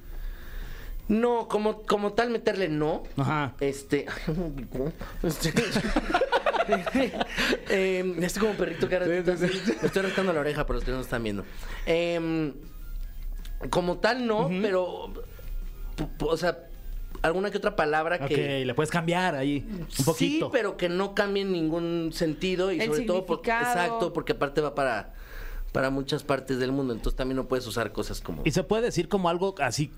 No, 1.07 1.49
como, 1.49 1.83
como 1.83 2.15
tal 2.15 2.31
meterle 2.31 2.69
no. 2.69 3.03
Ajá. 3.19 3.53
Este. 3.61 4.07
este 5.23 5.53
eh, 7.69 8.17
estoy 8.21 8.41
como 8.41 8.55
perrito 8.55 8.89
que 8.89 8.97
ahora 8.97 9.07
me 9.07 9.19
estoy 9.19 10.03
rascando 10.03 10.33
la 10.33 10.41
oreja, 10.41 10.67
pero 10.67 10.79
ustedes 10.79 10.97
no 10.97 11.03
están 11.03 11.23
viendo. 11.23 11.45
Em, 11.87 12.53
como 13.71 13.99
tal, 13.99 14.27
no, 14.27 14.49
pero. 14.63 15.13
O 16.21 16.37
sea, 16.37 16.59
alguna 17.23 17.51
que 17.51 17.59
otra 17.59 17.77
palabra 17.77 18.17
Ok, 18.21 18.29
que. 18.29 18.65
le 18.65 18.75
puedes 18.75 18.91
cambiar 18.91 19.35
ahí 19.35 19.67
un 19.71 20.05
poquito. 20.05 20.47
Sí, 20.47 20.51
pero 20.53 20.77
que 20.77 20.89
no 20.89 21.15
cambie 21.15 21.43
en 21.43 21.53
ningún 21.53 22.11
sentido 22.13 22.73
y 22.73 22.81
El 22.81 22.91
sobre 22.91 23.07
todo 23.07 23.27
porque, 23.27 23.51
significado. 23.51 23.85
exacto, 23.85 24.13
porque 24.13 24.33
aparte 24.33 24.61
va 24.61 24.75
para 24.75 25.15
para 25.75 25.91
muchas 25.91 26.23
partes 26.23 26.61
del 26.61 26.71
mundo, 26.71 26.93
entonces 26.93 27.17
también 27.17 27.35
no 27.35 27.49
puedes 27.49 27.67
usar 27.67 27.91
cosas 27.91 28.21
como 28.21 28.43
Y 28.45 28.53
se 28.53 28.63
puede 28.63 28.85
decir 28.85 29.09
como 29.09 29.29
algo 29.29 29.57
así, 29.59 29.91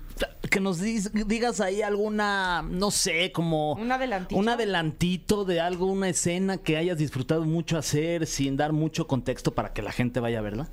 que 0.49 0.59
nos 0.59 0.81
digas 0.81 1.61
ahí 1.61 1.83
alguna, 1.83 2.63
no 2.63 2.89
sé, 2.89 3.31
como... 3.31 3.73
Un 3.73 3.91
adelantito. 3.91 4.39
Un 4.39 4.49
adelantito 4.49 5.45
de 5.45 5.61
algo, 5.61 5.85
una 5.85 6.09
escena 6.09 6.57
que 6.57 6.77
hayas 6.77 6.97
disfrutado 6.97 7.45
mucho 7.45 7.77
hacer 7.77 8.25
sin 8.25 8.57
dar 8.57 8.73
mucho 8.73 9.05
contexto 9.05 9.53
para 9.53 9.71
que 9.71 9.83
la 9.83 9.91
gente 9.91 10.19
vaya 10.19 10.39
a 10.39 10.41
verla. 10.41 10.67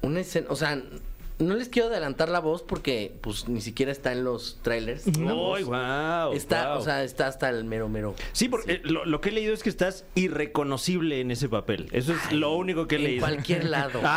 una 0.00 0.20
escena, 0.20 0.46
o 0.48 0.54
sea, 0.54 0.80
no 1.38 1.54
les 1.54 1.68
quiero 1.68 1.88
adelantar 1.88 2.28
la 2.30 2.40
voz 2.40 2.62
porque 2.62 3.14
pues 3.20 3.46
ni 3.48 3.60
siquiera 3.60 3.92
está 3.92 4.12
en 4.12 4.24
los 4.24 4.58
trailers. 4.62 5.06
Uy, 5.06 5.62
wow. 5.64 6.32
Está, 6.32 6.70
wow. 6.70 6.78
o 6.78 6.80
sea, 6.82 7.04
está 7.04 7.26
hasta 7.26 7.50
el 7.50 7.64
mero 7.64 7.88
mero. 7.88 8.14
Sí, 8.32 8.48
porque 8.48 8.72
eh, 8.74 8.80
lo, 8.84 9.04
lo 9.04 9.20
que 9.20 9.28
he 9.28 9.32
leído 9.32 9.52
es 9.52 9.62
que 9.62 9.68
estás 9.68 10.04
irreconocible 10.14 11.20
en 11.20 11.30
ese 11.30 11.48
papel. 11.48 11.88
Eso 11.92 12.14
es 12.14 12.32
lo 12.32 12.54
único 12.56 12.86
que 12.86 12.94
he 12.96 12.98
en 12.98 13.04
leído. 13.04 13.20
cualquier 13.26 13.64
lado. 13.66 14.00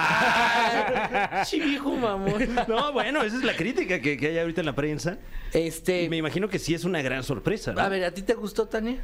Ah. 0.71 1.43
Sí, 1.45 1.59
viejo 1.59 1.95
mamón. 1.95 2.49
No, 2.67 2.91
bueno, 2.93 3.21
esa 3.23 3.37
es 3.37 3.43
la 3.43 3.55
crítica 3.55 3.99
que, 3.99 4.17
que 4.17 4.27
hay 4.27 4.37
ahorita 4.39 4.61
en 4.61 4.65
la 4.65 4.75
prensa. 4.75 5.17
Este, 5.53 6.09
me 6.09 6.17
imagino 6.17 6.47
que 6.49 6.59
sí 6.59 6.73
es 6.73 6.83
una 6.83 7.01
gran 7.01 7.23
sorpresa. 7.23 7.73
¿no? 7.73 7.81
a 7.81 7.89
ver, 7.89 8.03
¿a 8.03 8.11
ti 8.11 8.21
te 8.21 8.33
gustó, 8.33 8.67
Tania? 8.67 8.97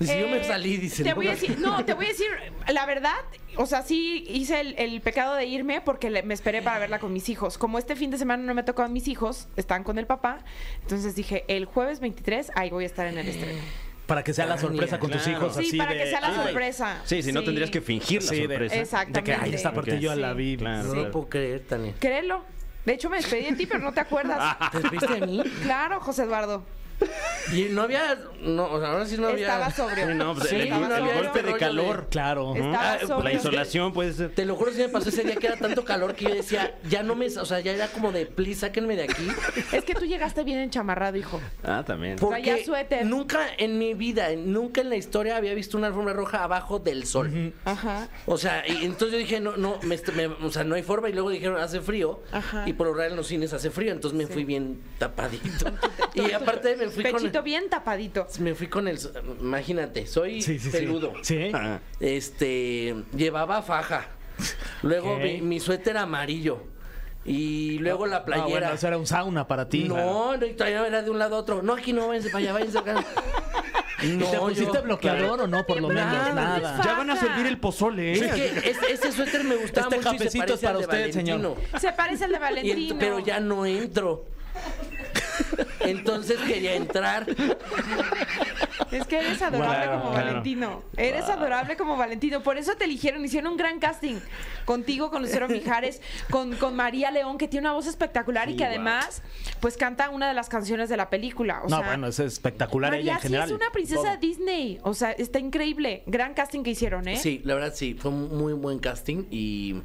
Dice, 0.00 0.20
yo 0.20 0.28
me 0.28 0.38
Eh, 0.40 0.44
salí, 0.44 0.76
dice. 0.76 1.02
Te 1.04 1.10
¿no? 1.10 1.16
voy 1.16 1.28
a 1.28 1.30
decir, 1.32 1.58
no, 1.60 1.84
te 1.84 1.94
voy 1.94 2.06
a 2.06 2.08
decir, 2.08 2.26
la 2.72 2.84
verdad, 2.86 3.14
o 3.56 3.66
sea, 3.66 3.82
sí 3.82 4.24
hice 4.28 4.60
el, 4.60 4.74
el 4.78 5.00
pecado 5.00 5.34
de 5.36 5.46
irme 5.46 5.80
porque 5.80 6.10
le- 6.10 6.22
me 6.24 6.34
esperé 6.34 6.62
para 6.62 6.78
verla 6.80 6.98
con 6.98 7.12
mis 7.12 7.28
hijos. 7.28 7.58
Como 7.58 7.78
este 7.78 7.94
fin 7.96 8.10
de 8.10 8.18
semana 8.18 8.42
no 8.42 8.54
me 8.54 8.62
tocó 8.64 8.82
a 8.82 8.88
mis 8.88 9.06
hijos, 9.08 9.48
están 9.56 9.84
con 9.84 9.98
el 9.98 10.06
papá, 10.06 10.44
entonces 10.82 11.14
dije, 11.14 11.44
el 11.48 11.64
jueves 11.66 12.00
23, 12.00 12.50
ahí 12.56 12.70
voy 12.70 12.84
a 12.84 12.86
estar 12.86 13.06
en 13.06 13.18
el 13.18 13.28
estreno. 13.28 13.60
Para 14.06 14.22
que 14.22 14.34
sea 14.34 14.44
la 14.44 14.58
sorpresa 14.58 14.98
con 14.98 15.10
tus 15.10 15.26
hijos 15.28 15.54
Sí, 15.56 15.68
así 15.68 15.78
para 15.78 15.92
de- 15.92 15.98
que 16.04 16.10
sea 16.10 16.20
la 16.20 16.34
sorpresa. 16.34 17.00
Sí, 17.04 17.22
si 17.22 17.32
no 17.32 17.42
tendrías 17.42 17.70
que 17.70 17.80
fingir 17.80 18.22
la 18.22 18.28
Sí, 18.30 18.36
de- 18.40 18.46
sorpresa. 18.48 18.74
Exactamente. 18.76 19.30
De 19.32 19.38
que, 19.38 19.44
ay, 19.44 19.54
esta 19.54 19.72
parte 19.72 19.98
yo 20.00 20.14
la 20.14 20.34
vi. 20.34 20.56
Claro. 20.58 20.88
No 20.88 20.94
lo 20.94 21.10
puedo 21.10 21.28
creer, 21.30 21.60
Tania. 21.66 21.94
Créelo. 21.98 22.44
De 22.84 22.92
hecho, 22.92 23.08
me 23.08 23.16
despedí 23.16 23.44
de 23.46 23.52
ti, 23.56 23.64
pero 23.64 23.80
no 23.80 23.92
te 23.94 24.00
acuerdas. 24.00 24.56
¿Te 24.72 24.78
despediste 24.80 25.20
de 25.20 25.26
mí? 25.26 25.42
Claro, 25.62 26.00
José 26.00 26.24
Eduardo. 26.24 26.64
Y 27.52 27.64
no 27.64 27.82
había, 27.82 28.18
no, 28.40 28.64
o 28.72 28.80
sea, 28.80 28.92
ahora 28.92 29.04
sí 29.06 29.18
no 29.18 29.28
había. 29.28 29.46
Estaba 29.48 29.70
sobrio. 29.70 30.06
Sí, 30.08 30.14
no, 30.14 30.34
pues, 30.34 30.48
Sí, 30.48 30.56
el, 30.56 30.70
no 30.70 30.96
el 30.96 31.14
golpe 31.24 31.42
de 31.42 31.56
calor. 31.56 32.06
Claro. 32.10 32.54
Estaba 32.54 32.92
Ah, 32.94 32.98
sobrio. 33.00 33.22
la 33.22 33.32
isolación 33.34 33.92
puede 33.92 34.12
ser. 34.14 34.34
Te 34.34 34.44
lo 34.46 34.56
juro, 34.56 34.72
sí 34.72 34.78
me 34.78 34.88
pasó 34.88 35.10
ese 35.10 35.24
día 35.24 35.36
que 35.36 35.48
era 35.48 35.56
tanto 35.56 35.84
calor 35.84 36.14
que 36.14 36.24
yo 36.24 36.34
decía, 36.34 36.74
ya 36.88 37.02
no 37.02 37.14
me, 37.14 37.26
o 37.26 37.44
sea, 37.44 37.60
ya 37.60 37.72
era 37.72 37.88
como 37.88 38.12
de, 38.12 38.24
please, 38.26 38.60
sáquenme 38.60 38.96
de 38.96 39.04
aquí. 39.04 39.28
Es 39.72 39.84
que 39.84 39.94
tú 39.94 40.06
llegaste 40.06 40.42
bien 40.42 40.58
enchamarrado, 40.58 41.16
hijo. 41.18 41.40
Ah, 41.62 41.84
también. 41.86 42.16
Porque 42.16 42.42
Traía 42.42 42.64
suéter. 42.64 43.04
nunca 43.06 43.40
en 43.58 43.78
mi 43.78 43.92
vida, 43.94 44.28
nunca 44.36 44.80
en 44.80 44.88
la 44.88 44.96
historia 44.96 45.36
había 45.36 45.52
visto 45.54 45.76
una 45.76 45.88
alfombra 45.88 46.14
roja 46.14 46.42
abajo 46.44 46.78
del 46.78 47.04
sol. 47.06 47.52
Ajá. 47.66 48.08
O 48.26 48.38
sea, 48.38 48.64
y 48.66 48.84
entonces 48.86 49.12
yo 49.12 49.18
dije, 49.18 49.40
no, 49.40 49.56
no, 49.58 49.78
me, 49.82 49.98
me- 50.14 50.26
o 50.46 50.50
sea, 50.50 50.64
no 50.64 50.74
hay 50.76 50.82
forma. 50.82 51.10
Y 51.10 51.12
luego 51.12 51.28
dijeron, 51.30 51.60
hace 51.60 51.80
frío. 51.80 52.22
Ajá. 52.32 52.64
Y 52.66 52.72
por 52.72 52.86
lo 52.86 52.94
general 52.94 53.12
en 53.12 53.16
los 53.18 53.26
cines 53.26 53.52
hace 53.52 53.70
frío. 53.70 53.92
Entonces 53.92 54.16
me 54.18 54.26
fui 54.26 54.44
bien 54.44 54.80
tapadito. 54.98 55.66
y 56.14 56.32
aparte 56.32 56.68
me 56.86 56.90
fui 56.90 57.02
Pechito 57.04 57.32
con... 57.32 57.44
bien 57.44 57.68
tapadito. 57.70 58.26
Me 58.40 58.54
fui 58.54 58.68
con 58.68 58.88
el... 58.88 58.98
Imagínate, 59.40 60.06
soy 60.06 60.40
Sí, 60.42 60.58
sí, 60.58 60.70
sí. 60.70 60.76
peludo. 60.76 61.12
Sí. 61.22 61.50
Ah. 61.54 61.78
Este, 62.00 62.94
llevaba 63.16 63.62
faja. 63.62 64.08
Luego 64.82 65.16
mi, 65.16 65.40
mi 65.40 65.60
suéter 65.60 65.96
amarillo. 65.96 66.62
Y 67.26 67.78
luego 67.78 68.06
la 68.06 68.16
Ah, 68.18 68.24
playera. 68.26 68.48
bueno, 68.48 68.72
eso 68.72 68.86
era 68.86 68.98
un 68.98 69.06
sauna 69.06 69.46
para 69.46 69.68
ti. 69.68 69.84
no, 69.84 70.36
no, 70.36 70.44
y 70.46 70.52
todavía 70.52 70.86
era 70.86 71.02
de 71.02 71.10
un 71.10 71.18
lado 71.18 71.36
a 71.36 71.38
otro. 71.38 71.62
No, 71.62 71.72
aquí 71.74 71.92
no, 71.94 72.08
váyanse 72.08 72.28
para 72.28 72.40
allá, 72.44 72.52
váyanse 72.52 72.78
acá. 72.78 72.92
No, 72.94 73.02
¿Y 74.02 74.18
¿Te 74.30 74.38
pusiste 74.38 74.72
yo- 74.74 74.82
bloqueador 74.82 75.40
o 75.40 75.46
no? 75.46 75.64
Por 75.64 75.80
lo 75.80 75.88
menos, 75.88 76.04
Nada, 76.12 76.32
nada. 76.34 76.80
Ya 76.84 76.94
van 76.98 77.08
a 77.08 77.16
servir 77.16 77.46
el 77.46 77.58
pozole, 77.58 78.12
¿eh? 78.12 78.26
Es 78.26 78.32
que 78.34 78.46
ese, 78.70 78.92
ese 78.92 79.12
suéter 79.12 79.42
me 79.44 79.54
gustaba 79.54 79.86
Este 79.86 79.96
mucho 79.96 80.08
y 80.14 80.18
se 80.18 80.24
cafecito 80.24 80.44
parece 80.44 80.54
es 80.54 80.60
para 80.60 80.74
al 80.74 80.78
de 80.80 80.84
usted, 80.84 81.10
señor. 81.12 81.38
Valentino. 81.40 81.78
Se 81.80 81.92
parece 81.92 82.24
al 82.24 82.32
de 82.32 82.38
Valentino. 82.38 82.96
pero 82.98 83.18
ya 83.20 83.40
no 83.40 83.64
entro. 83.64 84.26
Entonces 85.80 86.38
quería 86.40 86.74
entrar. 86.74 87.26
Es 88.90 89.06
que 89.06 89.18
eres 89.18 89.42
adorable 89.42 89.86
como. 89.86 90.10
Valentino. 90.12 90.82
Eres 90.96 91.28
adorable 91.28 91.76
como 91.76 91.96
Valentino. 91.96 92.42
Por 92.42 92.58
eso 92.58 92.74
te 92.76 92.84
eligieron. 92.84 93.24
Hicieron 93.24 93.52
un 93.52 93.56
gran 93.56 93.78
casting. 93.78 94.16
Contigo, 94.64 95.10
con 95.10 95.22
Lucero 95.22 95.48
Mijares, 95.48 96.00
con, 96.30 96.54
con 96.56 96.74
María 96.74 97.10
León, 97.10 97.36
que 97.38 97.48
tiene 97.48 97.66
una 97.66 97.74
voz 97.74 97.86
espectacular 97.86 98.48
y 98.48 98.52
Sí, 98.52 98.58
que 98.58 98.64
wow. 98.64 98.70
además, 98.72 99.22
pues 99.60 99.76
canta 99.76 100.10
una 100.10 100.28
de 100.28 100.34
las 100.34 100.48
canciones 100.48 100.88
de 100.88 100.96
la 100.96 101.10
película. 101.10 101.60
O 101.64 101.68
no, 101.68 101.78
sea, 101.78 101.86
bueno, 101.86 102.06
es 102.06 102.18
espectacular 102.20 102.92
María 102.92 103.02
ella 103.02 103.14
en 103.14 103.18
sí 103.20 103.26
general. 103.28 103.48
es 103.48 103.54
una 103.54 103.70
princesa 103.72 104.02
Todo. 104.02 104.10
de 104.12 104.18
Disney. 104.18 104.78
O 104.82 104.94
sea, 104.94 105.12
está 105.12 105.38
increíble. 105.38 106.02
Gran 106.06 106.34
casting 106.34 106.62
que 106.62 106.70
hicieron, 106.70 107.08
¿eh? 107.08 107.16
Sí, 107.16 107.40
la 107.44 107.54
verdad 107.54 107.72
sí, 107.74 107.94
fue 107.94 108.10
un 108.10 108.36
muy 108.36 108.52
buen 108.52 108.78
casting 108.78 109.24
y, 109.30 109.82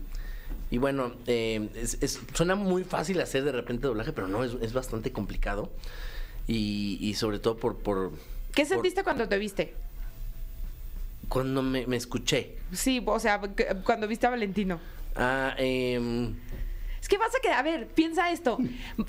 y 0.72 0.78
bueno, 0.78 1.14
eh, 1.28 1.70
es- 1.76 1.98
es- 2.02 2.20
suena 2.34 2.56
muy 2.56 2.84
fácil 2.84 3.20
hacer 3.22 3.44
de 3.44 3.52
repente 3.52 3.88
doblaje, 3.88 4.12
pero 4.14 4.28
no, 4.28 4.44
es, 4.44 4.54
es 4.62 4.74
bastante 4.74 5.12
complicado. 5.12 5.72
Y, 6.48 6.98
y 7.02 7.14
sobre 7.14 7.38
todo 7.40 7.58
por, 7.58 7.78
por 7.78 8.12
¿Qué 8.56 8.64
por- 8.64 8.70
sentiste 8.76 9.04
cuando 9.04 9.28
te 9.28 9.38
viste? 9.38 9.74
cuando 11.28 11.62
me, 11.62 11.86
me 11.86 11.96
escuché. 11.96 12.56
Sí, 12.74 13.04
o 13.06 13.20
sea, 13.20 13.40
cuando 13.86 14.08
viste 14.08 14.26
a 14.26 14.32
Valentino. 14.32 14.80
Ah, 15.16 15.54
Es 15.58 16.00
que 17.10 17.18
vas 17.18 17.36
a 17.36 17.39
quedar, 17.42 17.58
a 17.60 17.63
ver, 17.63 17.88
piensa 17.88 18.32
esto. 18.32 18.58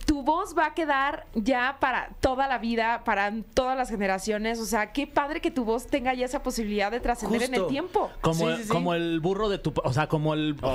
Tu 0.06 0.22
voz 0.22 0.56
va 0.56 0.66
a 0.66 0.74
quedar 0.74 1.26
ya 1.34 1.76
para 1.78 2.10
toda 2.20 2.48
la 2.48 2.58
vida, 2.58 3.04
para 3.04 3.32
todas 3.54 3.76
las 3.76 3.90
generaciones. 3.90 4.58
O 4.58 4.64
sea, 4.64 4.92
qué 4.92 5.06
padre 5.06 5.40
que 5.40 5.50
tu 5.50 5.64
voz 5.64 5.86
tenga 5.86 6.14
ya 6.14 6.24
esa 6.24 6.42
posibilidad 6.42 6.90
de 6.90 7.00
trascender 7.00 7.42
en 7.42 7.54
el 7.54 7.66
tiempo. 7.66 8.10
Como, 8.20 8.48
Sí, 8.50 8.56
sí, 8.56 8.62
sí. 8.64 8.68
como 8.68 8.94
el 8.94 9.20
burro 9.20 9.48
de 9.48 9.58
tu... 9.58 9.72
O 9.84 9.92
sea, 9.92 10.08
como 10.08 10.34
el... 10.34 10.56
Oh, 10.62 10.72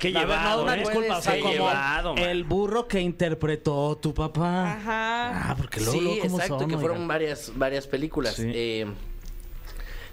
qué 0.00 0.10
La 0.10 0.24
verdad, 0.24 0.32
llevado, 0.32 0.62
una 0.62 0.74
disculpa, 0.74 1.18
o 1.18 1.22
sea, 1.22 1.34
Qué 1.34 1.40
como 1.40 1.52
llevado, 1.52 2.14
man. 2.14 2.24
el 2.24 2.44
burro 2.44 2.88
que 2.88 3.00
interpretó 3.00 3.96
tu 3.98 4.14
papá. 4.14 4.72
Ajá. 4.72 5.50
Ah, 5.50 5.54
porque 5.56 5.80
luego, 5.80 5.92
sí, 5.92 6.00
luego, 6.00 6.20
¿cómo 6.22 6.36
exacto, 6.36 6.60
son, 6.60 6.70
que 6.70 6.78
fueron 6.78 7.06
varias, 7.06 7.52
varias 7.54 7.86
películas. 7.86 8.34
Sí. 8.34 8.50
Eh, 8.54 8.86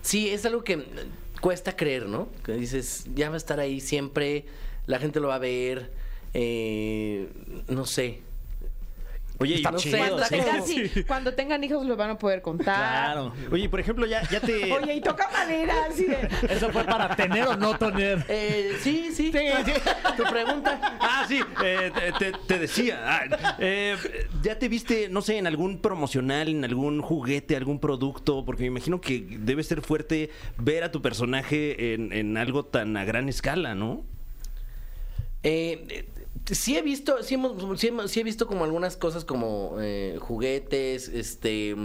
sí, 0.02 0.30
es 0.30 0.46
algo 0.46 0.64
que 0.64 0.86
cuesta 1.40 1.76
creer, 1.76 2.08
¿no? 2.08 2.28
Que 2.44 2.54
dices, 2.54 3.06
ya 3.14 3.30
va 3.30 3.36
a 3.36 3.38
estar 3.38 3.60
ahí 3.60 3.80
siempre, 3.80 4.46
la 4.90 4.98
gente 5.00 5.20
lo 5.20 5.28
va 5.28 5.36
a 5.36 5.40
ver, 5.40 5.92
eh, 6.34 7.30
no 7.68 7.86
sé. 7.86 8.22
Oye, 9.42 9.54
y, 9.54 9.58
Está 9.58 9.72
no 9.72 9.80
sé, 9.80 9.92
chido, 9.92 10.00
Cuando 10.00 10.24
sí. 10.26 10.30
tengan, 10.36 10.54
como- 10.60 10.66
sí, 10.68 11.04
cuando 11.08 11.34
tengan 11.34 11.64
hijos 11.64 11.86
los 11.86 11.96
van 11.96 12.10
a 12.10 12.18
poder 12.18 12.42
contar. 12.42 12.76
Claro. 12.76 13.34
oye, 13.50 13.70
por 13.70 13.80
ejemplo, 13.80 14.06
ya, 14.06 14.22
ya 14.30 14.42
te. 14.42 14.70
Oye, 14.74 14.96
y 14.96 15.00
toca 15.02 15.30
madera, 15.32 15.74
así 15.90 16.04
de. 16.06 16.28
Eso 16.50 16.70
fue 16.72 16.84
para 16.84 17.16
tener 17.16 17.48
o 17.48 17.56
no 17.56 17.78
tener. 17.78 18.26
Eh, 18.28 18.74
sí, 18.82 19.12
sí. 19.14 19.32
Tu 20.18 20.24
pregunta. 20.24 20.98
Ah, 21.00 21.24
sí, 21.26 21.40
eh, 21.64 21.90
te, 22.20 22.32
te- 22.32 22.38
te 22.48 22.60
decía. 22.60 23.00
ah, 23.06 23.56
eh, 23.60 23.96
¿Ya 24.42 24.60
te 24.60 24.68
viste, 24.68 25.08
no 25.08 25.22
sé, 25.22 25.38
en 25.38 25.48
algún 25.48 25.80
promocional, 25.80 26.50
en 26.50 26.66
algún 26.66 27.02
juguete, 27.02 27.56
algún 27.56 27.80
producto? 27.80 28.44
Porque 28.44 28.64
me 28.64 28.68
imagino 28.68 29.00
que 29.00 29.26
debe 29.40 29.64
ser 29.64 29.82
fuerte 29.82 30.32
ver 30.58 30.84
a 30.84 30.92
tu 30.92 31.02
personaje 31.02 31.94
en, 31.94 32.12
en 32.12 32.36
algo 32.36 32.66
tan 32.66 32.98
a 32.98 33.06
gran 33.06 33.30
escala, 33.30 33.74
¿no? 33.74 34.04
Eh, 35.44 36.06
sí 36.52 36.78
he 36.78 36.82
visto, 36.82 37.24
sí, 37.24 37.36
hemos- 37.36 37.80
sí 37.80 37.88
hemos- 37.88 38.16
he 38.18 38.24
visto 38.24 38.48
como 38.48 38.64
algunas 38.66 38.98
cosas 38.98 39.26
como 39.26 39.76
eh, 39.80 40.18
juguetes, 40.20 41.08
este... 41.10 41.76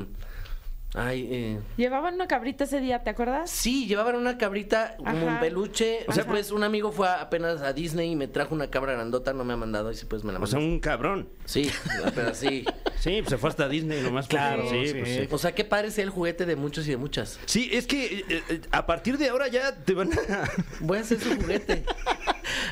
Ay, 0.96 1.28
eh, 1.28 1.58
Llevaban 1.76 2.14
una 2.14 2.28
cabrita 2.28 2.62
ese 2.64 2.78
día, 2.78 3.02
¿te 3.02 3.10
acuerdas? 3.10 3.50
Sí, 3.50 3.88
llevaban 3.88 4.14
una 4.14 4.38
cabrita 4.38 4.96
como 4.96 5.26
un 5.26 5.40
peluche. 5.40 6.04
O 6.06 6.12
sea, 6.12 6.22
Ajá. 6.22 6.30
pues 6.32 6.52
un 6.52 6.62
amigo 6.62 6.92
fue 6.92 7.08
a- 7.08 7.20
apenas 7.20 7.62
a 7.62 7.72
Disney 7.72 8.12
y 8.12 8.16
me 8.16 8.28
trajo 8.28 8.54
una 8.54 8.70
cabra 8.70 8.92
grandota, 8.92 9.32
no 9.32 9.44
me 9.44 9.54
ha 9.54 9.56
mandado 9.56 9.90
y 9.90 9.96
sí, 9.96 10.06
pues 10.08 10.22
me 10.22 10.30
la 10.32 10.38
O 10.38 10.42
mandó. 10.42 10.56
sea, 10.56 10.60
un 10.60 10.78
cabrón. 10.78 11.28
Sí, 11.46 11.68
pero 12.14 12.32
sí. 12.34 12.64
Sí, 13.00 13.18
pues 13.20 13.30
se 13.30 13.36
fue 13.38 13.50
hasta 13.50 13.68
Disney 13.68 14.00
nomás. 14.02 14.26
por- 14.28 14.38
Claro, 14.38 14.62
sí, 14.70 14.86
sí. 14.86 14.94
pues 14.94 15.08
sí. 15.14 15.28
O 15.30 15.36
sea, 15.36 15.52
qué 15.54 15.64
padre 15.64 15.90
sea 15.90 16.04
el 16.04 16.10
juguete 16.10 16.46
de 16.46 16.56
muchos 16.56 16.86
y 16.86 16.90
de 16.92 16.96
muchas. 16.96 17.38
Sí, 17.44 17.68
es 17.70 17.86
que 17.86 18.20
eh, 18.20 18.24
eh, 18.48 18.60
a 18.70 18.86
partir 18.86 19.18
de 19.18 19.28
ahora 19.28 19.48
ya 19.48 19.74
te 19.74 19.92
van 19.92 20.10
a... 20.12 20.48
Voy 20.80 20.96
a 20.98 21.00
hacer 21.02 21.20
su 21.20 21.34
juguete. 21.36 21.84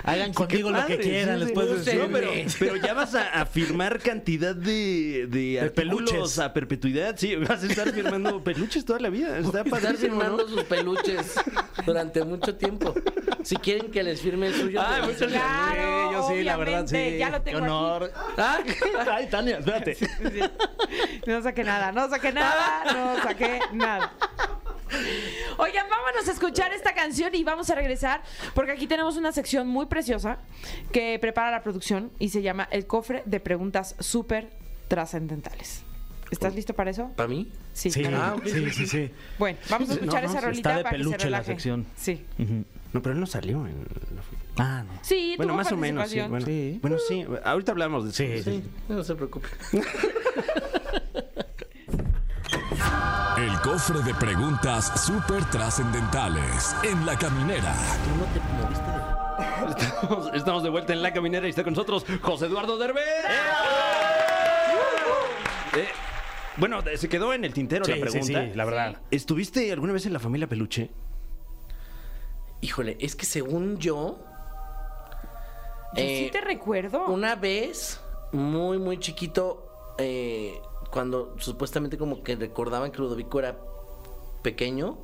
Hagan 0.05 0.33
conmigo 0.33 0.71
lo 0.71 0.87
que 0.87 0.99
quieran, 0.99 1.39
sí, 1.41 1.55
les 1.55 1.55
sé, 1.67 1.75
decir. 1.75 2.01
No, 2.01 2.09
pero, 2.13 2.31
pero 2.59 2.77
ya 2.77 2.95
vas 2.95 3.15
a, 3.15 3.41
a 3.41 3.47
firmar 3.47 3.99
cantidad 4.01 4.55
de, 4.55 5.27
de, 5.29 5.61
artículos 5.61 6.11
peluches. 6.11 6.39
a 6.39 6.53
perpetuidad. 6.53 7.17
Sí, 7.19 7.37
vas 7.37 7.63
a 7.63 7.67
estar 7.67 7.93
firmando 8.13 8.45
peluches 8.45 8.85
toda 8.85 9.01
la 9.01 9.09
vida. 9.11 9.39
Está 9.39 9.59
Estar 9.63 9.69
padrísimo, 9.69 10.21
firmando 10.21 10.43
¿no? 10.45 10.49
sus 10.49 10.65
peluches 10.65 11.35
durante 11.87 12.25
mucho 12.25 12.55
tiempo. 12.57 12.95
Si 13.43 13.57
quieren 13.57 13.91
que 13.91 14.03
les 14.03 14.21
firme 14.21 14.49
el 14.49 14.55
suyo. 14.55 14.81
Ay, 14.81 15.03
pues, 15.05 15.15
muchas 15.15 15.33
gracias. 15.33 15.75
Claro, 15.75 16.09
Sí, 16.09 16.15
yo 16.15 16.29
sí, 16.29 16.45
la 16.45 16.57
verdad, 16.57 16.81
obviamente, 16.83 17.11
sí. 17.13 17.19
ya 17.19 17.31
lo 17.31 17.43
tengo 17.43 17.59
Qué 17.59 17.65
honor. 17.65 18.13
Ah, 18.39 18.59
Ay, 19.13 19.27
Tania, 19.29 19.59
espérate. 19.59 19.97
No 21.27 21.43
saqué 21.43 21.65
nada, 21.65 21.93
no 21.93 22.09
saqué 22.09 22.33
nada, 22.33 22.93
no 22.93 23.23
saqué 23.23 23.61
nada. 23.73 24.13
Oigan, 25.57 25.87
vámonos 25.89 26.29
a 26.29 26.33
escuchar 26.33 26.73
esta 26.73 26.95
canción 26.95 27.35
y 27.35 27.43
vamos 27.45 27.71
a 27.71 27.75
regresar 27.75 28.23
porque 28.55 28.73
aquí 28.73 28.87
tenemos 28.87 29.17
una 29.17 29.33
sección 29.33 29.67
muy 29.67 29.87
preciosa 29.87 30.39
que 30.93 31.19
prepara 31.19 31.51
la 31.51 31.63
producción 31.63 32.11
y 32.19 32.29
se 32.29 32.43
llama 32.43 32.69
El 32.71 32.87
cofre 32.87 33.23
de 33.25 33.41
preguntas 33.41 33.97
súper 34.01 34.51
trascendentales. 34.89 35.83
¿Estás 36.33 36.55
listo 36.55 36.75
para 36.75 36.91
eso? 36.91 37.11
¿Para 37.15 37.29
mí? 37.29 37.49
Sí. 37.73 37.91
Sí, 37.91 38.03
para 38.03 38.17
mí. 38.17 38.23
Ah, 38.23 38.37
sí, 38.45 38.71
sí, 38.71 38.87
sí. 38.87 39.11
Bueno, 39.39 39.59
vamos 39.71 39.91
a 39.91 39.93
escuchar 39.93 40.23
No, 40.25 40.29
no, 40.29 40.35
esa 40.39 40.41
rolita 40.47 40.71
está 40.71 40.77
de 40.79 40.83
para 40.83 40.97
que 40.97 41.03
se 41.05 41.09
peluche 41.11 41.31
la 41.31 41.45
sección. 41.45 41.87
Sí. 41.95 42.25
No, 42.93 43.01
pero 43.03 43.15
él 43.15 43.21
no 43.21 43.27
salió 43.27 43.67
en 43.67 43.87
la... 44.57 44.65
Ah, 44.65 44.85
no. 44.87 44.93
Sí, 45.03 45.35
Bueno, 45.37 45.55
más 45.55 45.71
o 45.73 45.77
menos, 45.77 46.09
sí. 46.11 46.21
Bueno, 46.23 46.45
Sí. 46.47 46.79
bueno, 46.83 46.97
sí. 47.09 47.25
Ahorita 47.45 47.73
hablamos 47.73 48.05
de 48.07 48.13
Sí, 48.13 48.25
eso. 48.25 48.51
sí. 48.51 48.63
No 48.89 49.03
se 49.05 49.15
preocupe. 49.15 49.49
El 53.39 53.61
cofre 53.61 54.01
de 54.03 54.15
preguntas 54.15 54.93
súper 55.05 55.45
trascendentales 55.47 56.77
en 56.85 57.05
la 57.07 57.17
caminera. 57.19 57.75
Tú 58.05 58.11
no 58.17 58.25
te 58.33 58.41
moviste 58.63 58.91
de... 58.91 59.03
Estamos, 59.83 60.31
estamos 60.35 60.63
de 60.63 60.69
vuelta 60.71 60.93
en 60.93 61.03
La 61.03 61.13
Caminera 61.13 61.47
y 61.47 61.51
está 61.51 61.65
con 61.65 61.73
nosotros 61.73 62.05
José 62.21 62.47
Eduardo 62.47 62.77
Derbez. 62.79 63.03
Eh, 63.03 63.82
bueno, 66.57 66.81
se 66.97 67.09
quedó 67.09 67.33
en 67.33 67.45
el 67.45 67.53
tintero 67.55 67.85
Sí, 67.85 67.91
la 67.93 67.97
sí, 67.97 68.01
pregunta. 68.03 68.45
sí, 68.51 68.55
la 68.55 68.65
verdad. 68.65 68.97
¿Estuviste 69.11 69.73
alguna 69.73 69.93
vez 69.93 70.07
en 70.07 70.13
la 70.13 70.19
familia 70.19 70.49
Peluche? 70.49 70.91
Híjole, 72.61 72.97
es 73.01 73.17
que 73.17 73.27
según 73.27 73.79
yo... 73.79 74.19
Yo 75.95 76.03
eh, 76.03 76.25
sí 76.25 76.31
te 76.31 76.41
recuerdo. 76.41 77.07
Una 77.07 77.35
vez, 77.35 78.01
muy, 78.33 78.79
muy 78.79 78.99
chiquito, 78.99 79.95
eh, 79.99 80.59
cuando 80.91 81.35
supuestamente 81.39 81.99
como 81.99 82.23
que 82.23 82.37
recordaban 82.37 82.93
que 82.93 82.99
Ludovico 82.99 83.39
era 83.41 83.59
pequeño, 84.43 84.99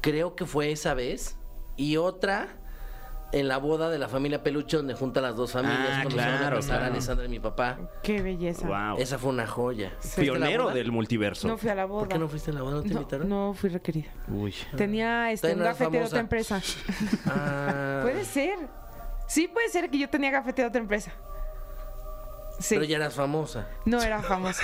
creo 0.00 0.34
que 0.34 0.46
fue 0.46 0.72
esa 0.72 0.94
vez. 0.94 1.36
Y 1.76 1.96
otra 1.96 2.56
en 3.36 3.48
la 3.48 3.58
boda 3.58 3.90
de 3.90 3.98
la 3.98 4.08
familia 4.08 4.42
Peluche, 4.42 4.76
donde 4.76 4.94
juntan 4.94 5.24
las 5.24 5.34
dos 5.36 5.50
familias. 5.52 5.88
Ah, 5.90 6.04
claro, 6.08 6.60
claro. 6.60 6.84
Alessandra 6.86 7.26
y 7.26 7.28
mi 7.28 7.40
papá. 7.40 7.78
Qué 8.02 8.22
belleza. 8.22 8.66
Wow. 8.66 8.98
Esa 8.98 9.18
fue 9.18 9.30
una 9.30 9.46
joya. 9.46 9.92
¿Fuiste 9.98 10.20
a 10.22 10.24
la 10.24 10.46
Pionero 10.46 10.70
del 10.70 10.92
multiverso. 10.92 11.48
No 11.48 11.58
fui 11.58 11.68
a 11.68 11.74
la 11.74 11.84
boda. 11.84 12.00
¿Por 12.00 12.08
qué 12.08 12.18
no 12.18 12.28
fuiste 12.28 12.50
a 12.52 12.54
la 12.54 12.62
boda? 12.62 12.76
¿No 12.76 12.82
te 12.82 12.88
No, 12.90 12.94
invitaron? 13.00 13.28
no 13.28 13.52
fui 13.54 13.70
requerida. 13.70 14.08
Uy. 14.28 14.54
Tenía 14.76 15.32
este, 15.32 15.52
un 15.52 15.60
gafete 15.60 15.90
de 15.98 16.04
otra 16.04 16.08
famosa. 16.08 16.20
empresa. 16.20 16.62
Ah, 17.26 18.00
Puede 18.02 18.24
ser. 18.24 18.56
Sí, 19.26 19.48
puede 19.48 19.68
ser 19.68 19.90
que 19.90 19.98
yo 19.98 20.08
tenía 20.08 20.30
gafete 20.30 20.62
de 20.62 20.68
otra 20.68 20.80
empresa. 20.80 21.12
Sí. 22.60 22.76
Pero 22.76 22.84
ya 22.84 22.96
eras 22.98 23.14
famosa. 23.14 23.66
No 23.84 24.00
era 24.00 24.22
famosa. 24.22 24.62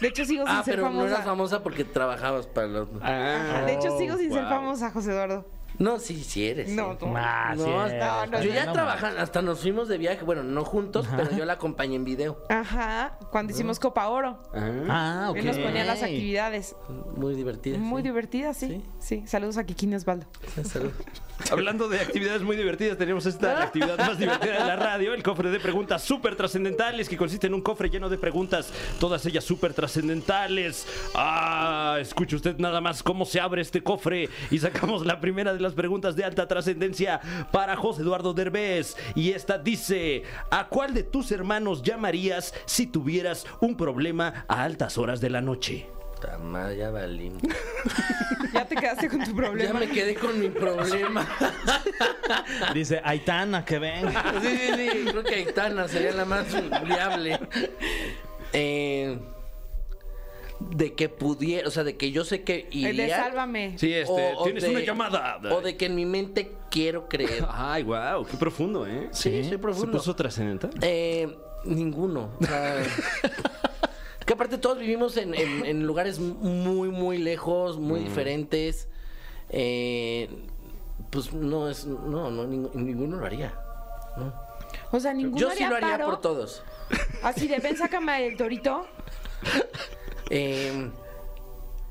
De 0.00 0.08
hecho, 0.08 0.24
sigo 0.24 0.44
sin 0.46 0.56
Ah, 0.56 0.62
ser 0.64 0.74
pero 0.74 0.86
no 0.88 0.94
famosa. 0.96 1.14
eras 1.14 1.24
famosa 1.24 1.62
porque 1.62 1.84
trabajabas 1.84 2.46
para 2.48 2.66
los... 2.66 2.88
Ah, 3.02 3.62
De 3.66 3.74
hecho, 3.74 3.96
sigo 3.98 4.16
sin 4.16 4.32
ser 4.32 4.42
wow. 4.42 4.50
famosa, 4.50 4.90
José 4.90 5.12
Eduardo. 5.12 5.46
No, 5.80 5.98
sí, 5.98 6.22
sí 6.22 6.46
eres. 6.46 6.68
No, 6.70 6.92
sí. 6.92 6.98
tú. 7.00 7.06
Ah, 7.16 7.54
No, 7.56 7.64
sí 7.64 7.70
no, 7.70 7.86
eres, 7.86 8.04
no, 8.04 8.30
pues, 8.30 8.44
Yo 8.44 8.52
ya 8.52 8.66
no 8.66 8.72
trabajan, 8.74 9.16
hasta 9.16 9.40
nos 9.40 9.60
fuimos 9.60 9.88
de 9.88 9.96
viaje, 9.96 10.22
bueno, 10.24 10.42
no 10.42 10.62
juntos, 10.62 11.08
pero 11.16 11.30
yo 11.34 11.46
la 11.46 11.54
acompañé 11.54 11.96
en 11.96 12.04
video. 12.04 12.44
Ajá, 12.50 13.18
cuando 13.32 13.52
hicimos 13.54 13.80
Copa 13.80 14.06
Oro. 14.08 14.38
Ah. 14.54 14.70
Ah, 14.90 15.26
ok. 15.30 15.36
Él 15.38 15.46
nos 15.46 15.56
ponía 15.58 15.84
las 15.84 16.02
actividades. 16.02 16.76
Muy 17.16 17.34
divertida. 17.34 17.78
Muy 17.78 18.02
sí. 18.02 18.08
divertidas, 18.08 18.56
sí. 18.58 18.84
sí. 18.98 19.22
Saludos 19.26 19.56
a 19.56 19.64
Kikín 19.64 19.94
Osvaldo. 19.94 20.26
Salud. 20.64 20.92
Hablando 21.50 21.88
de 21.88 22.00
actividades 22.00 22.42
muy 22.42 22.56
divertidas, 22.56 22.96
tenemos 22.96 23.26
esta 23.26 23.62
actividad 23.64 23.98
más 23.98 24.18
divertida 24.18 24.52
de 24.52 24.66
la 24.66 24.76
radio, 24.76 25.14
el 25.14 25.22
cofre 25.22 25.50
de 25.50 25.58
preguntas 25.58 26.02
súper 26.02 26.36
trascendentales, 26.36 27.08
que 27.08 27.16
consiste 27.16 27.46
en 27.46 27.54
un 27.54 27.60
cofre 27.60 27.90
lleno 27.90 28.08
de 28.08 28.18
preguntas, 28.18 28.72
todas 28.98 29.24
ellas 29.26 29.44
súper 29.44 29.74
trascendentales. 29.74 30.86
Ah, 31.14 31.98
escuche 32.00 32.36
usted 32.36 32.58
nada 32.58 32.80
más 32.80 33.02
cómo 33.02 33.24
se 33.24 33.40
abre 33.40 33.62
este 33.62 33.82
cofre 33.82 34.28
y 34.50 34.58
sacamos 34.58 35.06
la 35.06 35.20
primera 35.20 35.52
de 35.52 35.60
las 35.60 35.74
preguntas 35.74 36.16
de 36.16 36.24
alta 36.24 36.46
trascendencia 36.46 37.20
para 37.50 37.76
José 37.76 38.02
Eduardo 38.02 38.32
Derbez. 38.32 38.96
Y 39.14 39.30
esta 39.30 39.58
dice, 39.58 40.22
¿a 40.50 40.68
cuál 40.68 40.94
de 40.94 41.02
tus 41.02 41.32
hermanos 41.32 41.82
llamarías 41.82 42.54
si 42.66 42.86
tuvieras 42.86 43.46
un 43.60 43.76
problema 43.76 44.44
a 44.48 44.62
altas 44.62 44.98
horas 44.98 45.20
de 45.20 45.30
la 45.30 45.40
noche? 45.40 45.99
Puta 46.20 46.38
madre, 46.38 46.76
ya 46.76 46.90
valí. 46.90 47.32
Ya 48.52 48.64
te 48.66 48.74
quedaste 48.74 49.08
con 49.08 49.20
tu 49.20 49.30
Ya 49.30 49.36
problema. 49.36 49.78
me 49.80 49.88
quedé 49.88 50.14
con 50.16 50.38
mi 50.40 50.48
problema. 50.48 51.24
Dice, 52.74 53.00
Aitana, 53.04 53.64
que 53.64 53.78
venga. 53.78 54.34
Sí, 54.42 54.48
sí, 54.48 54.72
sí. 54.90 55.04
Creo 55.08 55.22
que 55.22 55.34
Aitana 55.36 55.86
sería 55.86 56.10
la 56.12 56.24
más 56.24 56.46
viable. 56.84 57.38
Eh, 58.52 59.18
de 60.58 60.94
que 60.94 61.08
pudiera, 61.08 61.68
o 61.68 61.70
sea, 61.70 61.84
de 61.84 61.96
que 61.96 62.10
yo 62.10 62.24
sé 62.24 62.42
que 62.42 62.68
El 62.72 62.96
de 62.96 63.04
iría. 63.04 63.16
Sálvame. 63.18 63.78
Sí, 63.78 63.94
este, 63.94 64.32
o- 64.34 64.40
o 64.40 64.44
tienes 64.44 64.64
de- 64.64 64.70
una 64.70 64.80
llamada. 64.80 65.38
O 65.52 65.60
de 65.60 65.76
que 65.76 65.86
en 65.86 65.94
mi 65.94 66.04
mente 66.04 66.50
quiero 66.70 67.08
creer. 67.08 67.46
Ay, 67.50 67.84
wow, 67.84 68.26
qué 68.28 68.36
profundo, 68.36 68.84
¿eh? 68.86 69.08
Sí, 69.12 69.30
soy 69.42 69.44
¿Se 69.50 69.58
profundo. 69.58 69.96
puso 69.98 70.16
trascendental? 70.16 70.70
Eh, 70.82 71.34
ninguno. 71.64 72.32
O 72.40 72.44
sea, 72.44 72.82
que 74.30 74.34
aparte 74.34 74.58
todos 74.58 74.78
vivimos 74.78 75.16
en, 75.16 75.34
en- 75.34 75.66
en 75.66 75.84
lugares 75.88 76.20
muy, 76.20 76.88
muy 76.88 77.18
lejos, 77.18 77.80
muy 77.80 77.98
diferentes. 77.98 78.86
Eh, 79.48 80.28
pues 81.10 81.32
no 81.32 81.68
es, 81.68 81.84
no, 81.84 82.30
no, 82.30 82.44
ning- 82.46 82.72
ninguno 82.74 83.16
lo 83.16 83.26
haría. 83.26 83.52
no. 84.16 84.32
O 84.92 85.00
sea, 85.00 85.12
ninguno 85.12 85.36
Yo 85.36 85.48
sí 85.50 85.64
haría 85.64 85.68
lo 85.70 85.74
haría 85.76 85.88
paro. 85.90 86.04
por 86.06 86.20
todos. 86.20 86.62
Así 87.24 87.48
de, 87.48 87.58
ven, 87.58 87.76
sácame 87.76 88.24
el 88.28 88.36
torito. 88.36 88.86
Eh, 90.32 90.88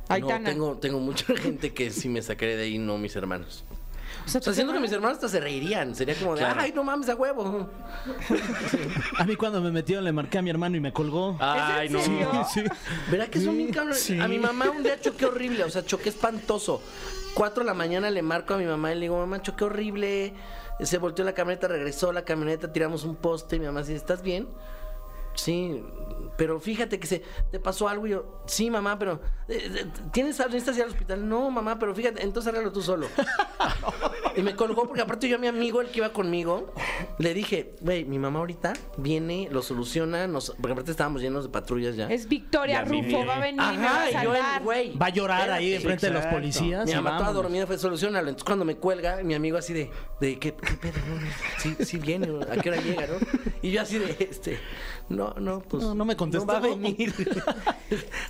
Aitana. 0.07 0.39
no, 0.39 0.45
tengo, 0.45 0.77
tengo 0.77 0.99
mucha 1.01 1.35
gente 1.35 1.73
que 1.73 1.89
si 1.89 2.07
me 2.07 2.21
sacaré 2.21 2.55
de 2.55 2.63
ahí, 2.63 2.77
no 2.77 2.97
mis 2.97 3.13
hermanos. 3.17 3.65
O 4.29 4.31
sea, 4.31 4.39
O 4.41 4.43
sea, 4.43 4.53
siento 4.53 4.73
que 4.73 4.79
mis 4.79 4.91
hermanos- 4.91 5.15
hasta 5.17 5.27
se 5.27 5.39
reirían. 5.39 5.95
Sería 5.95 6.13
como 6.15 6.33
de, 6.35 6.41
Claro. 6.41 6.61
ay, 6.61 6.71
no 6.71 6.83
mames, 6.83 7.09
a 7.09 7.15
huevo. 7.15 7.67
A 9.17 9.23
mí 9.25 9.35
cuando 9.35 9.59
me 9.59 9.71
metieron 9.71 10.03
le 10.05 10.11
marqué 10.11 10.37
a 10.37 10.41
mi 10.41 10.49
hermano 10.49 10.77
y 10.77 10.79
me 10.79 10.93
colgó. 10.93 11.35
Ay, 11.39 11.89
no. 11.89 11.99
serio? 11.99 12.29
Sí. 12.53 12.61
¿Verdad 13.09 13.27
que 13.27 13.39
son 13.41 13.57
bien 13.57 13.71
cabrones? 13.71 13.99
Sí. 13.99 14.19
A 14.19 14.27
mi 14.27 14.37
mamá 14.39 14.69
un 14.69 14.83
día 14.83 14.99
choqué 15.01 15.25
horrible, 15.25 15.63
o 15.63 15.69
sea, 15.69 15.83
choqué 15.83 16.09
espantoso. 16.09 16.81
Cuatro 17.33 17.63
de 17.63 17.67
la 17.67 17.73
mañana 17.73 18.09
le 18.11 18.21
marco 18.21 18.53
a 18.53 18.57
mi 18.57 18.65
mamá 18.65 18.91
y 18.91 18.95
le 18.95 19.01
digo, 19.01 19.17
mamá, 19.17 19.41
choqué 19.41 19.63
horrible. 19.65 20.33
Se 20.79 20.97
volteó 20.97 21.25
la 21.25 21.33
camioneta, 21.33 21.67
regresó 21.67 22.11
la 22.13 22.23
camioneta, 22.23 22.71
tiramos 22.71 23.03
un 23.03 23.15
poste 23.15 23.55
y 23.57 23.59
mi 23.59 23.65
mamá 23.65 23.81
dice, 23.81 23.95
¿estás 23.95 24.21
bien? 24.21 24.47
Sí, 25.39 25.83
pero 26.37 26.59
fíjate 26.59 26.99
que 26.99 27.07
se 27.07 27.21
te 27.51 27.59
pasó 27.59 27.89
algo 27.89 28.07
y 28.07 28.11
yo, 28.11 28.43
sí, 28.45 28.69
mamá, 28.69 28.97
pero 28.97 29.21
eh, 29.47 29.69
eh, 29.75 29.85
¿tienes 30.11 30.39
necesitas 30.39 30.77
ir 30.77 30.83
al 30.83 30.89
hospital? 30.89 31.27
No, 31.27 31.49
mamá, 31.51 31.77
pero 31.79 31.93
fíjate, 31.93 32.23
entonces 32.23 32.53
arreglo 32.53 32.71
tú 32.71 32.81
solo. 32.81 33.07
y 34.35 34.41
me 34.41 34.55
colgó 34.55 34.87
porque 34.87 35.01
aparte 35.01 35.27
yo 35.27 35.35
a 35.35 35.39
mi 35.39 35.47
amigo, 35.47 35.81
el 35.81 35.89
que 35.89 35.99
iba 35.99 36.09
conmigo, 36.13 36.73
le 37.17 37.33
dije, 37.33 37.75
güey, 37.81 38.05
mi 38.05 38.19
mamá 38.19 38.39
ahorita 38.39 38.73
viene, 38.97 39.49
lo 39.51 39.61
soluciona, 39.61 40.27
nos, 40.27 40.51
porque 40.51 40.71
aparte 40.71 40.91
estábamos 40.91 41.21
llenos 41.21 41.43
de 41.43 41.49
patrullas 41.49 41.95
ya. 41.95 42.07
Es 42.07 42.27
Victoria 42.27 42.83
Rufo, 42.83 43.25
va 43.25 43.35
a 43.35 43.39
venir 43.39 43.61
y 43.61 43.77
me 43.77 43.83
va 43.83 43.89
a 43.91 43.95
Ajá, 43.95 44.09
y 44.09 44.13
yo, 44.13 44.19
salvar. 44.33 44.57
el 44.59 44.63
güey. 44.63 44.97
Va 44.97 45.05
a 45.07 45.09
llorar 45.09 45.51
ahí 45.51 45.73
enfrente 45.73 46.07
de 46.07 46.13
los 46.13 46.25
policías. 46.27 46.85
Mi 46.85 46.95
mamá 46.95 47.17
toda 47.17 47.33
dormida 47.33 47.67
fue 47.67 47.77
solucionarlo. 47.77 48.29
Entonces 48.29 48.45
cuando 48.45 48.65
me 48.65 48.77
cuelga, 48.77 49.21
mi 49.23 49.33
amigo 49.33 49.57
así 49.57 49.73
de, 49.73 49.91
de 50.19 50.39
¿qué, 50.39 50.53
qué 50.53 50.73
pedo? 50.75 50.99
No, 51.09 51.19
Sí, 51.57 51.75
sí 51.83 51.97
viene. 51.97 52.27
¿a 52.49 52.55
qué 52.57 52.69
hora 52.69 52.81
llega, 52.81 53.07
no? 53.07 53.15
Y 53.61 53.71
yo 53.71 53.81
así 53.81 53.97
de, 53.99 54.15
este, 54.19 54.59
no, 55.09 55.33
no, 55.39 55.59
pues. 55.61 55.83
No, 55.83 55.95
no 55.95 56.05
me 56.05 56.15
contestó. 56.15 56.45
No 56.45 56.53
va 56.53 56.59
a 56.59 56.61
venir. 56.75 57.13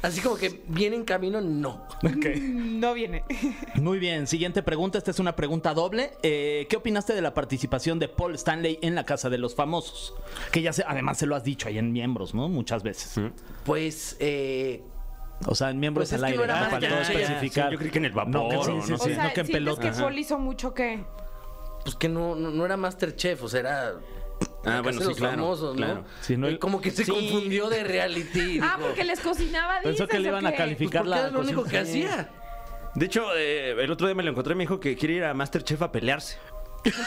así 0.01 0.21
como 0.21 0.36
que 0.38 0.62
viene 0.67 0.95
en 0.95 1.03
camino, 1.03 1.41
no. 1.41 1.86
No 2.01 2.93
viene. 2.93 3.23
Muy 3.75 3.99
bien, 3.99 4.27
siguiente 4.27 4.63
pregunta. 4.63 4.97
Esta 4.97 5.12
es 5.12 5.19
una 5.19 5.36
pregunta 5.36 5.73
doble. 5.73 6.12
Eh, 6.23 6.67
¿Qué 6.69 6.77
opinaste 6.77 7.13
de 7.13 7.21
la 7.21 7.34
participación 7.34 7.99
de 7.99 8.08
Paul 8.08 8.36
Stanley 8.36 8.80
en 8.82 8.95
la 8.95 9.04
Casa 9.06 9.30
de 9.30 9.38
los 9.38 9.56
Famosos? 9.56 10.13
Que 10.51 10.62
ya 10.62 10.73
se, 10.73 10.84
además 10.88 11.17
se 11.17 11.25
lo 11.25 11.36
has 11.36 11.43
dicho 11.43 11.67
ahí 11.67 11.77
en 11.77 11.91
miembros, 11.91 12.34
¿no? 12.34 12.47
Muchas 12.49 12.84
veces. 12.84 13.15
Pues, 13.65 14.15
eh, 14.19 14.82
O 15.45 15.56
sea, 15.56 15.69
en 15.71 15.80
miembros 15.80 16.10
Pues 16.10 16.13
es 16.13 16.19
al 16.19 16.25
aire, 16.25 16.38
no 16.38 16.43
era 16.45 16.69
¿no? 16.69 16.77
especificar. 17.01 17.67
Sí, 17.67 17.73
yo 17.73 17.77
creí 17.80 17.91
que 17.91 17.97
en 17.99 18.06
el 18.06 18.12
vapor, 18.13 18.32
No, 18.34 18.49
que 18.49 18.56
sí, 18.58 18.71
sí, 18.84 18.91
no 18.91 18.97
sí, 18.97 19.12
o 19.12 19.13
sea, 19.15 19.23
no 19.25 19.34
que 19.34 19.39
en 19.41 19.45
¿sientes 19.47 19.49
pelota. 19.51 19.82
que 19.82 19.91
Paul 19.91 20.17
hizo 20.19 20.39
mucho 20.39 20.73
que 20.73 21.04
pues 21.84 21.95
que 21.95 22.10
no, 22.10 22.36
no, 22.36 22.51
no 22.51 22.65
era 22.65 22.75
Masterchef, 22.77 23.43
o 23.43 23.47
sea, 23.47 23.60
era. 23.62 23.93
Ah, 24.65 24.82
bueno, 24.84 24.99
sí, 25.02 25.13
claro, 25.15 25.36
famosos, 25.38 25.75
claro. 25.78 25.95
¿no? 25.95 26.06
Sí, 26.21 26.36
no, 26.38 26.47
Y 26.47 26.52
el- 26.54 26.60
como 26.60 26.82
que 26.82 26.91
se 26.91 27.06
Sí. 27.06 27.12
confundió 27.12 27.69
de 27.69 27.84
reality. 27.84 28.60
Ah, 28.62 28.75
dijo, 28.78 28.88
porque 28.88 29.04
les 29.06 29.19
cocinaba, 29.19 29.80
Pensó 29.82 30.08
que 30.08 30.19
le 30.19 30.28
¿o 30.30 30.32
iban 30.32 30.45
a 30.45 30.52
calificar. 30.54 31.02
Pues 31.02 31.10
la 31.10 31.19
era 31.19 31.32
lo 31.32 31.39
único 31.39 31.63
que 31.63 31.78
hacía. 31.80 32.30
De 32.95 33.06
hecho, 33.06 33.23
eh, 33.36 33.71
el 33.82 33.91
otro 33.91 34.08
día 34.08 34.15
me 34.15 34.23
lo 34.23 34.32
encontré 34.32 34.54
y 34.54 34.56
me 34.58 34.63
dijo 34.63 34.80
que 34.80 34.95
quiere 34.97 35.13
ir 35.15 35.23
a 35.23 35.34
Masterchef 35.34 35.82
a 35.82 35.91
pelearse. 35.91 36.38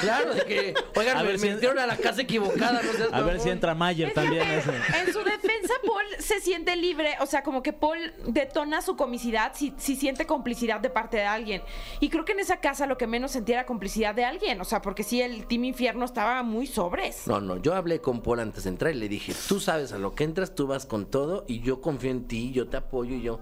Claro, 0.01 0.35
de 0.35 0.43
que, 0.45 0.75
oigan, 0.97 1.17
A 1.19 1.23
me 1.23 1.29
ver 1.31 1.39
si- 1.39 1.49
metieron 1.49 1.79
a 1.79 1.87
la 1.87 1.97
casa 1.97 2.23
equivocada, 2.23 2.81
no 2.83 2.93
seas 2.93 3.13
A 3.13 3.21
ver 3.23 3.41
si 3.41 3.51
entra 3.51 3.75
Mayer 3.75 4.09
Es 4.09 4.15
también. 4.15 4.45
que 4.45 4.57
ese. 4.59 4.71
en 4.71 5.13
su 5.13 5.23
defensa, 5.25 5.75
Paul 5.87 6.05
se 6.19 6.41
siente 6.41 6.77
libre. 6.77 7.15
O 7.21 7.27
sea, 7.27 7.43
como 7.43 7.63
que 7.63 7.73
Paul 7.73 7.99
detona 8.27 8.83
su 8.83 8.97
comicidad 8.97 9.53
si, 9.55 9.75
si 9.79 9.97
siente 9.97 10.27
complicidad 10.27 10.81
de 10.81 10.91
parte 10.91 11.17
de 11.19 11.25
alguien. 11.25 11.63
Y 12.01 12.09
creo 12.11 12.25
que 12.25 12.33
en 12.33 12.41
esa 12.41 12.59
casa 12.59 12.87
lo 12.87 12.99
que 12.99 13.07
menos 13.07 13.31
sentía 13.33 13.57
era 13.57 13.67
complicidad 13.67 14.15
de 14.15 14.25
alguien. 14.25 14.61
O 14.61 14.65
sea, 14.65 14.83
porque 14.83 15.03
sí, 15.03 15.21
el 15.23 15.47
Team 15.47 15.65
Infierno 15.65 16.05
estaba 16.05 16.43
muy 16.43 16.67
sobres. 16.67 17.27
No, 17.27 17.41
no, 17.41 17.57
yo 17.57 17.75
hablé 17.75 18.01
con 18.01 18.21
Paul 18.23 18.41
antes 18.41 18.65
de 18.65 18.71
entrar 18.71 18.93
y 18.95 18.99
le 18.99 19.09
dije, 19.09 19.33
tú 19.49 19.61
sabes 19.61 19.93
a 19.93 19.99
lo 19.99 20.15
que 20.15 20.25
entras, 20.25 20.55
tú 20.55 20.67
vas 20.67 20.87
con 20.87 21.07
todo 21.11 21.45
y 21.49 21.61
yo 21.61 21.81
confío 21.81 22.11
en 22.11 22.27
ti, 22.29 22.53
yo 22.53 22.69
te 22.69 22.77
apoyo 22.77 23.15
y 23.15 23.23
yo... 23.23 23.41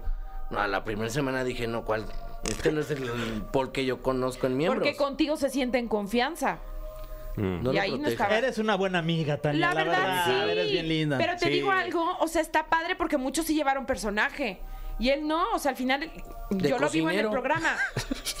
No, 0.49 0.59
a 0.59 0.67
la 0.67 0.83
primera 0.83 1.09
semana 1.09 1.43
dije, 1.45 1.65
no, 1.67 1.85
¿cuál? 1.85 2.05
Este 2.43 2.71
no 2.71 2.81
es 2.81 2.91
el 2.91 3.03
Paul 3.51 3.71
que 3.71 3.85
yo 3.85 4.01
conozco 4.01 4.47
en 4.47 4.57
miembros. 4.57 4.83
Porque 4.83 4.95
contigo 4.97 5.37
se 5.37 5.49
siente 5.49 5.77
en 5.77 5.87
confianza. 5.87 6.59
No 7.37 7.71
y 7.71 7.75
lo 7.75 7.81
ahí 7.81 7.97
no 7.97 8.07
estaba. 8.09 8.37
Eres 8.37 8.57
una 8.57 8.75
buena 8.75 8.99
amiga, 8.99 9.37
Tania. 9.37 9.59
La 9.69 9.73
verdad, 9.73 10.25
sí. 10.25 10.51
Eres 10.51 10.71
bien 10.71 10.87
linda. 10.89 11.17
Pero 11.17 11.33
te 11.37 11.45
Sí. 11.45 11.51
digo 11.51 11.71
algo, 11.71 12.17
o 12.19 12.27
sea, 12.27 12.41
está 12.41 12.67
padre 12.67 12.95
porque 12.95 13.17
muchos 13.17 13.45
sí 13.45 13.53
llevaron 13.55 13.85
personaje. 13.85 14.59
Y 14.99 15.09
él 15.09 15.25
no, 15.27 15.43
o 15.53 15.59
sea, 15.59 15.71
al 15.71 15.77
final 15.77 16.11
De 16.51 16.69
yo 16.69 16.77
lo 16.77 16.89
vivo 16.89 17.09
en 17.09 17.19
el 17.19 17.29
programa. 17.29 17.75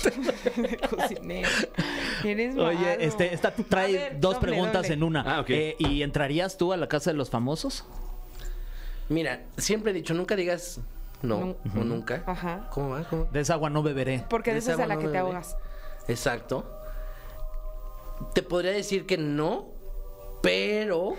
Cocinero. 0.89 1.49
Eres 2.23 2.55
malo. 2.55 2.67
Oye, 2.69 2.97
este, 3.05 3.33
esta 3.33 3.51
trae 3.51 3.93
ver, 3.93 4.19
dos 4.19 4.35
doble, 4.35 4.47
preguntas 4.51 4.81
doble. 4.83 4.93
en 4.93 5.03
una. 5.03 5.23
Ah. 5.39 5.45
Eh, 5.47 5.75
¿Y 5.79 6.03
entrarías 6.03 6.57
tú 6.57 6.73
a 6.73 6.77
la 6.77 6.87
casa 6.87 7.11
de 7.11 7.17
los 7.17 7.29
famosos? 7.29 7.85
Mira, 9.09 9.41
siempre 9.57 9.91
he 9.91 9.93
dicho, 9.93 10.13
nunca 10.13 10.35
digas 10.35 10.79
no 11.21 11.39
Nun- 11.39 11.57
o 11.79 11.83
nunca. 11.83 12.23
Ajá. 12.25 12.67
¿Cómo 12.71 12.89
va? 12.89 13.03
¿Cómo? 13.03 13.25
De 13.25 13.39
esa 13.41 13.53
agua 13.53 13.69
no 13.69 13.83
beberé. 13.83 14.25
Porque 14.29 14.51
de 14.51 14.55
De 14.55 14.59
esa 14.59 14.71
es 14.71 14.75
esa 14.77 14.83
a 14.85 14.87
la 14.87 14.97
que 14.97 15.05
no 15.05 15.11
te 15.11 15.17
ahogas. 15.17 15.57
Exacto. 16.07 16.65
Te 18.33 18.43
podría 18.43 18.71
decir 18.71 19.05
que 19.05 19.17
no, 19.17 19.67
pero 20.41 21.13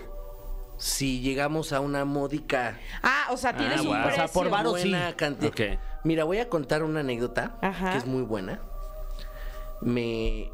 si 0.77 1.21
llegamos 1.21 1.71
a 1.73 1.79
una 1.79 2.03
módica 2.05 2.79
Ah, 3.01 3.27
o 3.31 3.37
sea, 3.37 3.55
tienes 3.55 3.79
Ah, 3.79 3.89
un. 3.89 3.95
O 4.03 4.11
sea, 4.11 4.27
por 4.27 4.49
varo 4.49 4.75
sí. 4.77 4.89
buena 4.89 5.15
cantidad. 5.15 5.79
Mira, 6.03 6.23
voy 6.25 6.39
a 6.39 6.49
contar 6.49 6.83
una 6.83 7.01
anécdota 7.01 7.57
Ajá. 7.61 7.91
que 7.91 7.97
es 7.99 8.05
muy 8.05 8.23
buena. 8.23 8.59
Me, 9.81 10.49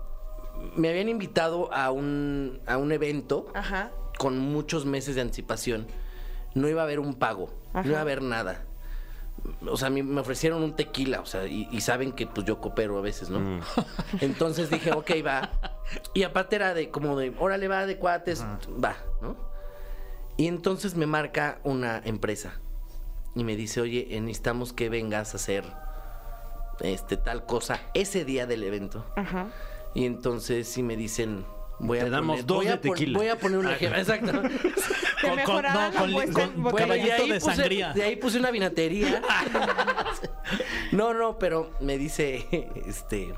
me 0.76 0.90
habían 0.90 1.10
invitado 1.10 1.72
a 1.74 1.92
un, 1.92 2.60
a 2.68 2.78
un 2.78 2.92
evento 2.92 3.48
Ajá. 3.54 3.92
con 4.18 4.38
muchos 4.40 4.86
meses 4.86 5.16
de 5.16 5.22
anticipación. 5.22 5.88
No 6.56 6.68
iba 6.68 6.82
a 6.82 6.84
haber 6.86 7.00
un 7.00 7.14
pago, 7.14 7.50
Ajá. 7.74 7.84
no 7.84 7.90
iba 7.90 8.00
a 8.00 8.02
haber 8.02 8.22
nada. 8.24 8.64
O 9.67 9.78
sea, 9.78 9.89
me 9.89 10.19
ofrecieron 10.19 10.63
un 10.63 10.75
tequila, 10.75 11.21
o 11.21 11.25
sea, 11.25 11.45
y, 11.45 11.67
y 11.71 11.82
saben 11.82 12.12
que 12.12 12.28
pues 12.28 12.45
yo 12.45 12.60
coopero 12.60 12.97
a 12.97 13.02
veces, 13.02 13.30
¿no? 13.30 13.62
Entonces 14.21 14.69
dije, 14.69 14.91
ok, 14.91 15.12
va. 15.25 15.52
Y 16.13 16.23
aparte 16.23 16.56
era 16.56 16.73
de 16.73 16.89
como 16.89 17.17
de, 17.17 17.34
órale, 17.39 17.67
va, 17.67 17.86
de 17.86 17.97
cuates, 17.97 18.43
va, 18.43 18.97
¿no? 19.21 19.36
Y 20.38 20.47
entonces 20.47 20.95
me 20.95 21.06
marca 21.06 21.60
una 21.63 22.02
empresa 22.06 22.60
y 23.36 23.43
me 23.43 23.56
dice, 23.56 23.82
oye, 23.82 24.08
necesitamos 24.21 24.71
que 24.71 24.89
vengas 24.89 25.34
a 25.34 25.38
hacer 25.38 25.65
este 26.80 27.17
tal 27.17 27.45
cosa 27.45 27.82
ese 27.93 28.23
día 28.23 28.47
del 28.47 28.63
evento. 28.63 29.06
Ajá. 29.15 29.47
Y 29.93 30.06
entonces 30.06 30.67
sí 30.67 30.82
me 30.82 30.95
dicen, 30.95 31.45
Voy 31.80 32.00
a 32.00 32.04
Te 32.06 32.10
damos 32.10 32.36
poner- 32.39 32.46
dos 32.46 32.58
voy 32.58 32.65
de 32.68 32.72
a 32.74 32.82
pon- 32.82 32.92
tequila. 32.94 33.18
Voy 33.20 33.28
a 33.30 33.39
poner 33.39 33.58
un 33.60 33.70
ejemplo. 33.70 34.00
Exacto. 34.00 34.32
Te 34.42 34.50
Con- 34.50 35.30
con- 35.30 35.36
mejorará 35.38 35.74
no, 35.74 35.80
la 35.94 36.00
con- 36.00 36.10
apuesta 36.10 36.44
en 36.44 36.52
con- 36.52 36.63
botella. 36.63 36.86
Güey, 36.88 37.00
caballito 37.00 37.34
de 37.34 37.39
puse, 37.39 37.56
sangría. 37.56 37.94
de 37.94 38.04
ahí 38.04 38.15
puse 38.18 38.38
una 38.39 38.52
vinatería. 38.52 39.22
no, 40.92 41.13
no, 41.13 41.38
pero 41.39 41.72
me 41.80 41.98
dice, 41.98 42.48
este, 42.88 43.34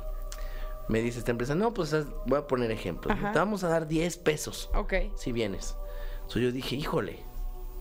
me 0.87 1.01
dice 1.01 1.19
esta 1.19 1.31
empresa, 1.31 1.55
no, 1.55 1.73
pues 1.73 1.93
haz- 1.93 2.07
voy 2.25 2.39
a 2.39 2.47
poner 2.47 2.71
ejemplos. 2.71 3.15
Ajá. 3.15 3.31
Te 3.31 3.39
vamos 3.39 3.63
a 3.63 3.69
dar 3.69 3.87
10 3.87 4.17
pesos 4.17 4.69
Ok. 4.73 4.93
si 5.15 5.31
vienes. 5.31 5.75
Entonces 6.21 6.43
yo 6.43 6.51
dije, 6.51 6.75
híjole, 6.75 7.19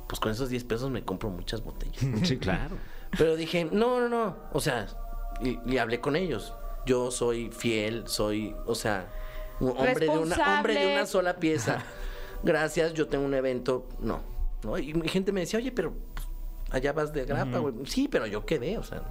pues 0.09 0.19
con 0.21 0.33
esos 0.33 0.49
10 0.49 0.65
pesos 0.65 0.91
me 0.91 1.05
compro 1.05 1.31
muchas 1.31 1.63
botellas. 1.63 2.05
Sí, 2.27 2.37
claro. 2.39 2.77
Pero 3.17 3.37
dije, 3.37 3.65
no, 3.71 4.01
no, 4.01 4.09
no. 4.09 4.37
O 4.53 4.61
sea, 4.61 4.87
y, 5.43 5.59
y 5.67 5.79
hablé 5.79 6.01
con 6.01 6.17
ellos. 6.17 6.53
Yo 6.87 7.11
soy 7.11 7.51
fiel, 7.51 8.05
soy, 8.07 8.57
o 8.67 8.75
sea, 8.75 9.07
hombre 9.61 10.07
de 10.07 10.09
una, 10.09 10.59
hombre 10.59 10.75
de 10.75 10.93
una 10.95 11.07
sola 11.07 11.37
pieza. 11.37 11.83
Gracias, 12.43 12.95
yo 12.95 13.09
tengo 13.09 13.25
un 13.25 13.35
evento. 13.35 13.87
No. 14.01 14.21
¿no? 14.63 14.79
Y 14.79 14.95
mi 14.95 15.09
gente 15.09 15.33
me 15.33 15.41
decía, 15.41 15.59
oye, 15.59 15.73
pero 15.73 15.93
pues, 16.15 16.27
allá 16.71 16.93
vas 16.93 17.13
de 17.13 17.25
grapa, 17.25 17.59
güey. 17.59 17.75
Sí, 17.87 18.09
pero 18.09 18.27
yo 18.27 18.45
quedé, 18.45 18.79
o 18.79 18.83
sea, 18.83 19.03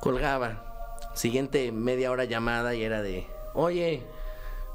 colgaba. 0.00 0.68
Siguiente 1.14 1.72
media 1.72 2.10
hora 2.10 2.24
llamada 2.24 2.74
y 2.74 2.82
era 2.82 3.02
de, 3.02 3.26
oye, 3.54 4.02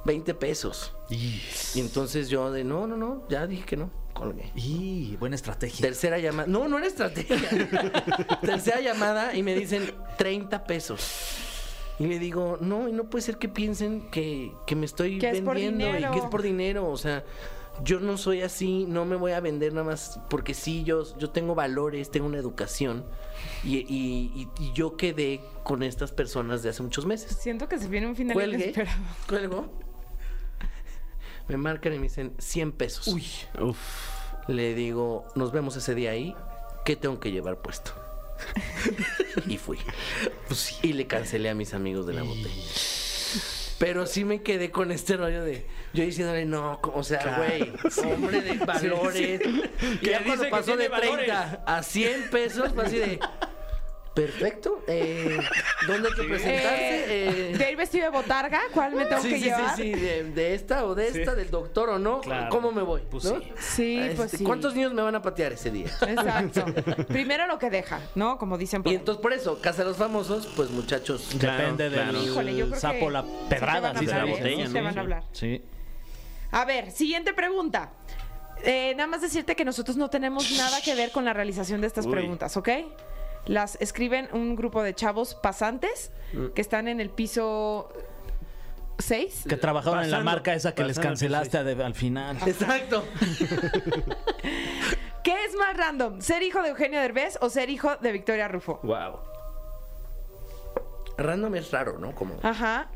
20 0.06 0.34
pesos. 0.36 0.94
Y 1.10 1.42
entonces 1.80 2.30
yo 2.30 2.52
de, 2.52 2.64
no, 2.64 2.86
no, 2.86 2.96
no, 2.96 3.28
ya 3.28 3.48
dije 3.48 3.66
que 3.66 3.78
no, 3.78 3.90
colgué. 4.14 4.52
Y 4.56 5.16
buena 5.18 5.36
estrategia. 5.36 5.82
Tercera 5.82 6.20
llamada. 6.20 6.48
No, 6.48 6.68
no 6.68 6.78
era 6.78 6.88
estrategia. 6.88 7.38
Tercera 8.42 8.82
llamada 8.82 9.36
y 9.36 9.42
me 9.42 9.56
dicen 9.56 9.94
30 10.18 10.64
pesos. 10.66 11.38
Y 12.00 12.06
le 12.06 12.20
digo, 12.20 12.58
no, 12.62 12.88
y 12.88 12.92
no 12.92 13.06
puede 13.06 13.24
ser 13.24 13.38
que 13.38 13.50
piensen 13.50 14.10
que, 14.12 14.52
que 14.68 14.76
me 14.76 14.86
estoy 14.86 15.18
Que 15.20 15.30
es 15.32 15.42
por 15.42 15.56
vendiendo 15.56 15.98
y 15.98 16.12
que 16.12 16.20
es 16.20 16.26
por 16.26 16.42
dinero. 16.44 16.88
O 16.90 16.98
sea, 16.98 17.24
yo 17.84 18.00
no 18.00 18.18
soy 18.18 18.42
así, 18.44 18.86
no 18.88 19.06
me 19.06 19.16
voy 19.16 19.32
a 19.32 19.40
vender 19.40 19.74
nada 19.74 19.86
más 19.86 20.20
porque 20.30 20.54
sí, 20.54 20.84
yo, 20.84 21.04
yo 21.18 21.30
tengo 21.32 21.56
valores, 21.56 22.12
tengo 22.12 22.28
una 22.28 22.38
educación. 22.38 23.04
Y, 23.64 23.78
y- 23.78 24.32
y- 24.36 24.48
y 24.60 24.74
yo 24.74 24.96
quedé 24.96 25.42
con 25.64 25.82
estas 25.82 26.12
personas 26.12 26.62
de 26.62 26.70
hace 26.70 26.84
muchos 26.84 27.06
meses. 27.08 27.36
Siento 27.40 27.68
que 27.68 27.80
se 27.80 27.88
viene 27.88 28.06
un 28.08 28.16
final 28.16 28.34
Cuelgue, 28.36 28.56
inesperado. 28.66 29.00
cuelgo. 29.28 29.70
Me 31.48 31.58
marcan 31.58 31.94
y 31.94 31.98
me 31.98 32.04
dicen 32.04 32.34
100 32.38 32.72
pesos. 32.74 33.08
Uf. 33.08 33.78
Le 34.48 34.76
digo, 34.76 35.26
nos 35.36 35.52
vemos 35.52 35.76
ese 35.78 35.96
día 35.96 36.12
ahí. 36.12 36.36
¿Qué 36.86 36.96
tengo 36.96 37.20
que 37.20 37.32
llevar 37.32 37.58
puesto? 37.62 37.92
y 39.48 39.58
fui. 39.58 39.80
Y 40.82 40.94
le 40.94 41.08
cancelé 41.08 41.50
a 41.50 41.56
mis 41.56 41.74
amigos 41.74 42.06
de 42.06 42.14
la 42.14 42.24
botella. 42.24 42.64
Pero 43.80 44.08
sí 44.08 44.26
me 44.26 44.42
quedé 44.42 44.72
con 44.72 44.92
este 44.92 45.18
rollo 45.18 45.44
de. 45.44 45.66
Yo 45.94 46.04
diciéndole, 46.04 46.46
no, 46.46 46.80
o 46.82 47.04
sea, 47.04 47.38
güey, 47.38 47.72
hombre 48.06 48.42
de 48.42 48.54
valores. 48.66 49.42
Y 49.82 49.98
Que 49.98 50.12
ya 50.12 50.20
dice 50.20 50.26
cuando 50.26 50.50
pasó 50.50 50.78
de 50.78 50.90
tiene 50.90 51.16
30 51.18 51.64
a 51.66 51.84
100 51.84 52.30
pesos, 52.32 52.74
fue 52.74 52.86
así 52.86 52.98
de. 52.98 53.20
Perfecto. 54.22 54.84
Eh, 54.88 55.38
¿Dónde 55.88 56.10
hay 56.10 56.16
que 56.16 56.24
presentarse? 56.24 56.96
Eh, 57.06 57.52
Eh, 57.54 57.58
¿De 57.58 57.72
ir 57.72 57.78
vestido 57.78 58.06
de 58.06 58.10
botarga? 58.18 58.62
¿Cuál 58.74 58.96
me 58.96 59.06
tengo 59.06 59.22
sí, 59.22 59.30
que 59.30 59.38
sí, 59.38 59.44
llevar? 59.46 59.76
sí, 59.76 59.84
sí, 59.84 59.92
de, 60.00 60.24
de 60.32 60.54
esta 60.56 60.86
o 60.86 60.96
de 60.96 61.08
esta, 61.08 61.36
del 61.36 61.50
doctor 61.52 61.90
o 61.90 62.00
no. 62.00 62.22
Claro. 62.22 62.50
¿Cómo 62.50 62.72
me 62.72 62.82
voy? 62.82 63.02
Pues 63.10 63.26
¿no? 63.26 63.40
sí. 63.40 63.52
Sí, 63.60 64.00
Este, 64.00 64.16
pues 64.16 64.32
sí. 64.32 64.44
¿Cuántos 64.44 64.74
niños 64.76 64.94
me 64.94 65.02
van 65.02 65.16
a 65.16 65.22
patear 65.22 65.54
ese 65.54 65.70
día? 65.72 65.86
Exacto. 66.02 66.66
Primero 67.08 67.48
lo 67.48 67.60
que 67.60 67.70
deja, 67.70 68.00
¿no? 68.16 68.38
Como 68.38 68.58
dicen 68.58 68.84
por 68.84 68.92
Y 68.92 68.96
entonces 68.96 69.22
por 69.22 69.34
eso, 69.34 69.60
Casa 69.62 69.84
de 69.84 69.90
los 69.90 69.98
Famosos, 69.98 70.48
pues 70.56 70.70
muchachos. 70.72 71.30
Claro, 71.40 71.58
Depende 71.62 71.90
del 71.90 71.94
claro. 72.02 72.24
Híjole, 72.24 72.56
yo 72.56 72.68
creo 72.70 72.80
sapo, 72.80 73.06
que 73.08 73.12
la 73.12 73.26
pedrada. 73.50 73.94
sí, 73.98 74.06
se 74.08 74.16
la 74.16 74.26
botella, 74.26 74.68
¿no? 74.68 74.84
van 74.84 74.98
a 74.98 75.02
hablar. 75.02 75.24
Sí. 75.32 75.64
A 76.52 76.66
ver, 76.66 76.92
siguiente 76.92 77.34
pregunta. 77.34 77.92
Eh, 78.64 78.94
nada 78.96 79.08
más 79.08 79.22
decirte 79.22 79.56
que 79.56 79.64
nosotros 79.64 79.98
no 79.98 80.10
tenemos 80.10 80.50
nada 80.58 80.82
que 80.82 80.96
ver 80.96 81.12
con 81.12 81.24
la 81.24 81.34
realización 81.34 81.82
de 81.82 81.88
estas 81.88 82.06
Uy. 82.08 82.12
preguntas, 82.14 82.58
¿ok? 82.58 82.70
Las 83.48 83.76
escriben 83.82 84.30
un 84.34 84.56
grupo 84.56 84.84
de 84.84 84.94
chavos 84.94 85.34
pasantes 85.36 86.12
que 86.54 86.62
están 86.62 86.88
en 86.88 87.00
el 87.02 87.10
piso 87.10 87.90
6. 89.00 89.46
Que 89.48 89.58
trabajaban 89.58 90.04
en 90.04 90.12
la 90.12 90.20
marca 90.22 90.54
esa 90.54 90.76
que 90.76 90.84
les 90.84 91.00
cancelaste 91.00 91.64
de- 91.64 91.84
al 91.84 91.96
final. 91.96 92.38
Exacto. 92.46 93.04
¿Qué 95.24 95.46
es 95.46 95.56
más 95.56 95.76
random? 95.76 96.22
¿Ser 96.22 96.44
hijo 96.44 96.62
de 96.62 96.70
Eugenio 96.70 97.02
Derbez 97.02 97.38
o 97.42 97.50
ser 97.50 97.70
hijo 97.70 97.96
de 97.98 98.12
Victoria 98.12 98.48
Rufo? 98.48 98.80
Wow. 98.84 99.20
Random 101.18 101.56
es 101.56 101.72
raro, 101.72 101.98
¿no? 101.98 102.14
Como, 102.14 102.36
Ajá. 102.44 102.88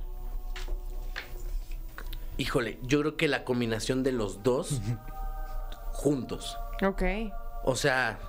híjole, 2.38 2.78
yo 2.84 3.00
creo 3.02 3.18
que 3.18 3.28
la 3.28 3.44
combinación 3.44 4.04
de 4.04 4.12
los 4.12 4.44
dos 4.44 4.80
juntos. 5.92 6.58
Ok. 6.86 7.02
O 7.64 7.76
sea, 7.76 8.20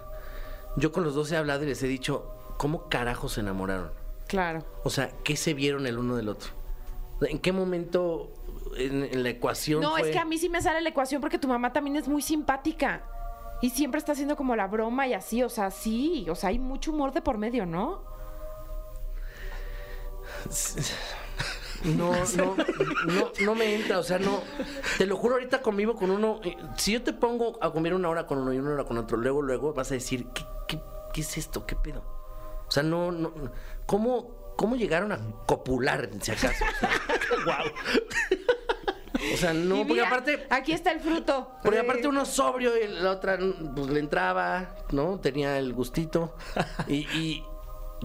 yo 0.76 0.92
con 0.92 1.04
los 1.04 1.14
dos 1.14 1.30
he 1.32 1.36
hablado 1.36 1.64
y 1.64 1.66
les 1.66 1.82
he 1.82 1.86
dicho, 1.86 2.26
¿cómo 2.58 2.88
carajos 2.88 3.32
se 3.34 3.40
enamoraron? 3.40 3.90
Claro. 4.28 4.64
O 4.84 4.90
sea, 4.90 5.10
¿qué 5.24 5.36
se 5.36 5.52
vieron 5.54 5.86
el 5.86 5.98
uno 5.98 6.16
del 6.16 6.28
otro? 6.28 6.50
¿En 7.22 7.38
qué 7.38 7.52
momento 7.52 8.30
en, 8.76 9.04
en 9.04 9.22
la 9.22 9.28
ecuación 9.30 9.80
No, 9.82 9.90
fue? 9.92 10.02
es 10.02 10.08
que 10.08 10.18
a 10.18 10.24
mí 10.24 10.38
sí 10.38 10.48
me 10.48 10.60
sale 10.62 10.80
la 10.80 10.88
ecuación 10.88 11.20
porque 11.20 11.38
tu 11.38 11.48
mamá 11.48 11.72
también 11.72 11.96
es 11.96 12.08
muy 12.08 12.22
simpática. 12.22 13.02
Y 13.60 13.70
siempre 13.70 13.98
está 13.98 14.12
haciendo 14.12 14.34
como 14.36 14.56
la 14.56 14.66
broma 14.66 15.06
y 15.06 15.14
así, 15.14 15.42
o 15.42 15.48
sea, 15.48 15.70
sí, 15.70 16.26
o 16.28 16.34
sea, 16.34 16.48
hay 16.48 16.58
mucho 16.58 16.90
humor 16.90 17.12
de 17.12 17.22
por 17.22 17.38
medio, 17.38 17.64
¿no? 17.64 18.02
No, 21.84 22.12
no, 22.36 22.56
no, 23.06 23.32
no 23.44 23.54
me 23.54 23.74
entra, 23.74 23.98
o 23.98 24.02
sea, 24.02 24.18
no. 24.18 24.40
Te 24.98 25.06
lo 25.06 25.16
juro, 25.16 25.34
ahorita 25.34 25.62
convivo 25.62 25.94
con 25.94 26.10
uno. 26.10 26.40
eh, 26.44 26.56
Si 26.76 26.92
yo 26.92 27.02
te 27.02 27.12
pongo 27.12 27.58
a 27.60 27.70
comer 27.72 27.94
una 27.94 28.08
hora 28.08 28.26
con 28.26 28.38
uno 28.38 28.52
y 28.52 28.58
una 28.58 28.72
hora 28.72 28.84
con 28.84 28.98
otro, 28.98 29.16
luego, 29.16 29.42
luego 29.42 29.72
vas 29.74 29.90
a 29.90 29.94
decir, 29.94 30.26
¿qué, 30.34 30.42
qué, 31.12 31.20
es 31.22 31.36
esto? 31.38 31.66
¿Qué 31.66 31.76
pedo? 31.76 32.02
O 32.66 32.70
sea, 32.70 32.82
no, 32.82 33.12
no. 33.12 33.32
¿Cómo, 33.86 34.54
cómo 34.56 34.76
llegaron 34.76 35.12
a 35.12 35.18
copular, 35.46 36.08
si 36.20 36.30
acaso? 36.32 36.64
O 36.64 37.44
sea, 37.44 37.62
O 39.34 39.36
sea, 39.36 39.52
no, 39.54 39.86
porque 39.86 40.02
aparte. 40.02 40.46
Aquí 40.50 40.72
está 40.72 40.90
el 40.90 40.98
fruto. 41.00 41.52
Porque 41.62 41.78
Eh, 41.78 41.82
aparte 41.82 42.08
uno 42.08 42.24
sobrio 42.24 42.72
y 42.76 42.88
la 42.88 43.10
otra 43.12 43.38
pues 43.74 43.86
le 43.88 44.00
entraba, 44.00 44.74
¿no? 44.90 45.20
Tenía 45.20 45.58
el 45.58 45.72
gustito. 45.74 46.34
Y, 46.88 47.06
y 47.16 47.44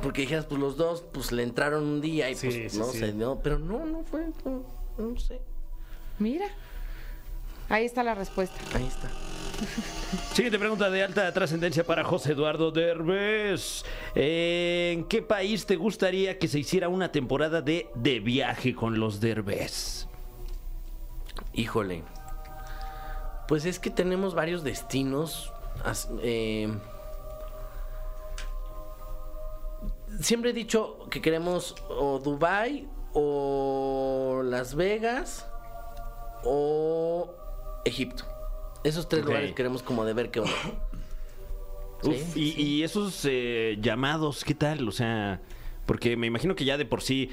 porque 0.03 0.21
dijeras, 0.21 0.45
pues 0.45 0.61
los 0.61 0.77
dos, 0.77 1.03
pues 1.11 1.31
le 1.31 1.41
entraron 1.43 1.83
un 1.85 2.01
día 2.01 2.29
y 2.29 2.35
Sí, 2.35 2.47
pues 2.49 2.71
sí, 2.73 2.77
no 2.77 2.85
sí. 2.85 2.99
sé, 2.99 3.13
no, 3.13 3.39
pero 3.41 3.57
no, 3.57 3.83
no 3.85 4.03
fue, 4.03 4.27
no, 4.45 4.63
no 4.97 5.19
sé. 5.19 5.41
Mira. 6.19 6.45
Ahí 7.69 7.85
está 7.85 8.03
la 8.03 8.13
respuesta. 8.13 8.55
Ahí 8.75 8.85
está. 8.85 9.09
Siguiente 10.33 10.59
pregunta 10.59 10.89
de 10.89 11.03
alta 11.03 11.31
trascendencia 11.33 11.83
para 11.83 12.03
José 12.03 12.33
Eduardo 12.33 12.71
Derbez. 12.71 13.83
¿En 14.15 15.05
qué 15.05 15.21
país 15.21 15.65
te 15.65 15.75
gustaría 15.75 16.37
que 16.37 16.47
se 16.47 16.59
hiciera 16.59 16.89
una 16.89 17.11
temporada 17.11 17.61
de 17.61 17.89
De 17.95 18.19
Viaje 18.19 18.75
con 18.75 18.99
los 18.99 19.19
Derbez? 19.19 20.07
Híjole. 21.53 22.03
Pues 23.47 23.65
es 23.65 23.79
que 23.79 23.89
tenemos 23.89 24.35
varios 24.35 24.63
destinos. 24.63 25.51
eh, 26.21 26.69
siempre 30.19 30.51
he 30.51 30.53
dicho 30.53 31.07
que 31.09 31.21
queremos 31.21 31.75
o 31.89 32.19
Dubai 32.19 32.87
o 33.13 34.41
Las 34.43 34.75
Vegas 34.75 35.47
o 36.43 37.33
Egipto. 37.85 38.36
Esos 38.83 39.09
tres 39.09 39.25
lugares 39.25 39.53
queremos 39.53 39.83
como 39.83 40.05
de 40.05 40.13
ver 40.13 40.31
qué 40.31 40.39
onda. 40.41 40.53
Sí, 42.03 42.09
Uf, 42.09 42.37
y, 42.37 42.61
y 42.61 42.83
esos 42.83 43.25
eh, 43.27 43.79
llamados, 43.81 44.43
¿qué 44.43 44.53
tal? 44.53 44.87
O 44.87 44.91
sea, 44.91 45.41
porque 45.87 46.15
me 46.15 46.27
imagino 46.27 46.55
que 46.55 46.63
ya 46.63 46.77
de 46.77 46.85
por 46.85 47.01
sí 47.01 47.31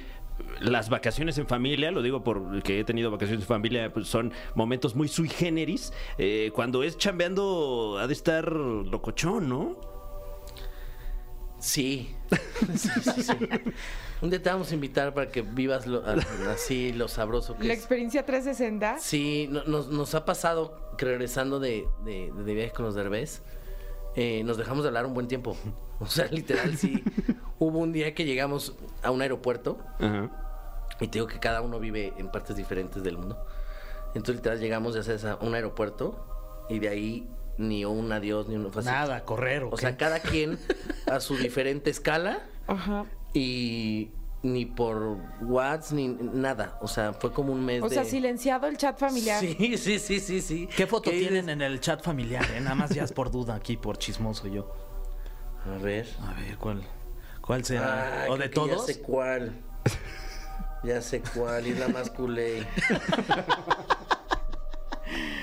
las 0.61 0.88
vacaciones 0.88 1.38
en 1.38 1.46
familia, 1.46 1.90
lo 1.90 2.02
digo 2.02 2.24
porque 2.24 2.80
he 2.80 2.85
tenido 2.85 3.11
vacaciones 3.11 3.42
en 3.42 3.48
familia, 3.48 3.92
pues 3.92 4.09
son 4.09 4.33
momentos 4.54 4.94
muy 4.94 5.09
sui 5.09 5.28
generis. 5.28 5.92
Eh, 6.18 6.50
cuando 6.54 6.83
es 6.83 6.96
chambeando, 6.96 7.98
ha 8.00 8.07
de 8.07 8.14
estar 8.14 8.50
locochón, 8.50 9.48
¿no? 9.48 9.76
Sí. 11.64 12.14
Sí, 12.77 12.88
sí, 13.03 13.22
sí. 13.22 13.33
Un 14.22 14.31
día 14.31 14.42
te 14.42 14.48
vamos 14.48 14.70
a 14.70 14.74
invitar 14.74 15.12
para 15.12 15.29
que 15.31 15.42
vivas 15.42 15.87
lo- 15.87 16.03
así 16.50 16.92
lo 16.92 17.09
sabroso 17.09 17.57
que 17.57 17.64
La 17.64 17.74
es. 17.74 17.79
experiencia 17.81 18.24
360. 18.24 18.98
Sí, 18.98 19.48
no- 19.50 19.64
nos, 19.64 19.88
nos 19.88 20.14
ha 20.14 20.24
pasado 20.24 20.94
que 20.96 21.05
regresando 21.05 21.61
de, 21.61 21.87
de, 22.05 22.33
de 22.35 22.55
viaje 22.55 22.72
con 22.72 22.85
los 22.87 22.94
derbés, 22.94 23.42
eh, 24.16 24.42
nos 24.44 24.57
dejamos 24.57 24.83
de 24.85 24.88
hablar 24.88 25.07
un 25.07 25.14
buen 25.14 25.29
tiempo. 25.29 25.57
O 26.00 26.07
sea, 26.07 26.27
literal, 26.27 26.77
sí. 26.77 27.05
Hubo 27.59 27.79
un 27.79 27.92
día 27.92 28.14
que 28.14 28.24
llegamos 28.24 28.74
a 29.03 29.11
un 29.12 29.22
aeropuerto 29.22 29.79
Ajá. 30.00 30.31
y 31.00 31.07
te 31.09 31.18
digo 31.18 31.27
que 31.27 31.38
cada 31.38 31.61
uno 31.61 31.79
vive 31.79 32.12
en 32.18 32.31
partes 32.33 32.57
diferentes 32.57 33.03
del 33.05 33.16
mundo. 33.18 33.44
Entonces, 34.09 34.37
literal, 34.37 34.59
llegamos 34.61 34.94
ya 34.94 35.03
sabes, 35.03 35.24
a 35.24 35.37
un 35.37 35.55
aeropuerto 35.55 36.64
y 36.68 36.79
de 36.81 36.88
ahí 36.88 37.29
ni 37.58 37.84
un 37.84 38.10
adiós 38.12 38.48
ni 38.48 38.56
un 38.56 38.70
fue 38.72 38.80
así. 38.80 38.90
Nada, 38.90 39.24
correr. 39.24 39.64
¿o 39.64 39.76
sea, 39.76 39.96
cada 39.96 40.18
quien 40.20 40.58
a 41.06 41.20
su 41.20 41.36
diferente 41.36 41.90
escala 41.90 42.42
Ajá. 42.66 43.04
y, 43.32 44.10
ni 44.42 44.66
por 44.66 45.16
WhatsApp, 45.40 45.92
ni 45.96 46.08
nada. 46.08 46.78
O 46.82 46.88
sea, 46.88 47.12
fue 47.14 47.32
como 47.32 47.52
un 47.52 47.64
mes 47.64 47.82
O 47.82 47.88
de... 47.88 47.94
sea, 47.94 48.04
silenciado 48.04 48.66
el 48.66 48.76
chat 48.76 48.98
familiar. 48.98 49.40
Sí, 49.40 49.56
sí, 49.78 49.98
sí, 49.98 50.20
sí, 50.20 50.40
sí. 50.40 50.68
¿Qué 50.76 50.86
foto 50.86 51.10
¿Qué 51.10 51.18
tienen 51.18 51.48
en 51.48 51.62
el 51.62 51.80
chat 51.80 52.02
familiar? 52.02 52.44
eh? 52.54 52.60
Nada 52.60 52.74
más 52.74 52.90
ya 52.90 53.04
es 53.04 53.12
por 53.12 53.30
duda 53.30 53.54
aquí, 53.54 53.76
por 53.76 53.96
chismoso 53.98 54.46
yo. 54.46 54.70
A 55.66 55.78
ver. 55.82 56.06
A 56.22 56.34
ver, 56.40 56.58
¿cuál, 56.58 56.82
cuál 57.40 57.64
será? 57.64 58.24
Ah, 58.24 58.30
¿O 58.30 58.36
de 58.36 58.48
todos? 58.50 58.86
Ya 58.86 58.92
sé 58.94 59.00
cuál. 59.00 59.52
Ya 60.82 61.00
sé 61.00 61.22
cuál, 61.34 61.66
y 61.66 61.70
es 61.70 61.78
la 61.78 61.88
más 61.88 62.10
culé. 62.10 62.66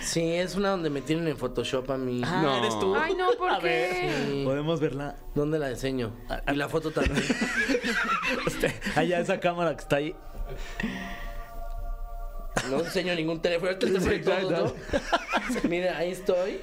Sí, 0.01 0.33
es 0.33 0.55
una 0.55 0.69
donde 0.71 0.89
me 0.89 1.01
tienen 1.01 1.27
en 1.27 1.37
Photoshop 1.37 1.89
a 1.91 1.97
mí. 1.97 2.21
Ah, 2.25 2.41
No. 2.43 2.57
¿eres 2.57 2.79
tú? 2.79 2.95
Ay, 2.95 3.13
no, 3.15 3.29
¿por 3.37 3.49
A 3.51 3.59
qué? 3.59 3.65
ver, 3.65 4.11
Sí. 4.27 4.41
¿podemos 4.43 4.79
verla? 4.79 5.15
¿Dónde 5.35 5.59
la 5.59 5.69
enseño? 5.69 6.11
Y 6.51 6.55
la 6.55 6.67
foto 6.67 6.91
también. 6.91 7.23
Allá 8.95 9.19
esa 9.19 9.39
cámara 9.39 9.75
que 9.75 9.81
está 9.81 9.97
ahí. 9.97 10.15
No 12.69 12.79
enseño 12.79 13.15
ningún 13.15 13.41
teléfono. 13.41 13.71
Mira, 15.69 15.97
ahí 15.97 16.11
estoy. 16.11 16.61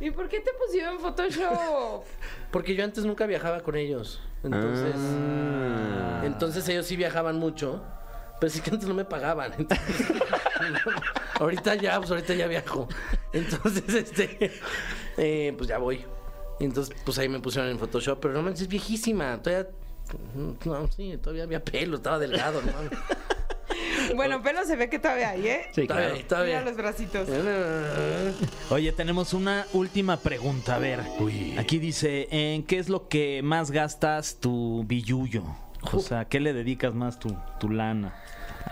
¿Y 0.00 0.10
por 0.12 0.28
qué 0.28 0.40
te 0.40 0.50
pusieron 0.52 1.00
Photoshop? 1.00 2.04
Porque 2.52 2.74
yo 2.74 2.84
antes 2.84 3.04
nunca 3.04 3.26
viajaba 3.26 3.60
con 3.60 3.76
ellos. 3.76 4.20
Entonces. 4.44 4.94
Ah. 4.96 6.22
Entonces 6.24 6.68
ellos 6.68 6.86
sí 6.86 6.96
viajaban 6.96 7.36
mucho. 7.36 7.82
Pero 8.40 8.50
sí 8.50 8.60
que 8.60 8.70
antes 8.70 8.88
no 8.88 8.94
me 8.94 9.04
pagaban. 9.04 9.52
Entonces, 9.58 10.06
ahorita 11.38 11.74
ya, 11.76 11.98
pues 11.98 12.10
ahorita 12.10 12.34
ya 12.34 12.46
viajo. 12.46 12.88
Entonces, 13.32 13.94
este. 13.94 14.52
eh, 15.16 15.54
pues 15.56 15.68
ya 15.68 15.78
voy. 15.78 16.04
Y 16.60 16.64
entonces, 16.64 16.94
pues 17.04 17.18
ahí 17.18 17.28
me 17.28 17.40
pusieron 17.40 17.70
en 17.70 17.78
Photoshop. 17.78 18.18
Pero 18.20 18.34
no 18.34 18.42
manches, 18.42 18.62
es 18.62 18.68
viejísima. 18.68 19.40
Todavía. 19.42 19.68
No, 20.64 20.88
sí, 20.90 21.18
todavía 21.22 21.42
había 21.44 21.62
pelo, 21.62 21.96
estaba 21.96 22.18
delgado, 22.18 22.62
¿no? 22.62 22.72
Bueno, 24.16 24.42
pelo 24.42 24.64
se 24.64 24.74
ve 24.74 24.88
que 24.88 24.98
todavía 24.98 25.30
hay, 25.30 25.46
¿eh? 25.46 25.66
Sí, 25.74 25.86
Todavía, 25.86 26.06
claro. 26.06 26.14
Mira 26.14 26.28
todavía. 26.28 26.60
los 26.62 26.76
bracitos. 26.76 27.28
Oye, 28.70 28.92
tenemos 28.92 29.34
una 29.34 29.66
última 29.74 30.16
pregunta. 30.16 30.76
A 30.76 30.78
ver, 30.78 31.00
aquí 31.58 31.78
dice, 31.78 32.26
¿en 32.30 32.62
qué 32.62 32.78
es 32.78 32.88
lo 32.88 33.08
que 33.08 33.42
más 33.42 33.70
gastas 33.70 34.38
tu 34.40 34.82
billuyo? 34.86 35.44
O 35.92 36.00
sea, 36.00 36.24
¿qué 36.24 36.40
le 36.40 36.54
dedicas 36.54 36.94
más 36.94 37.18
tu, 37.18 37.36
tu 37.60 37.68
lana? 37.68 38.14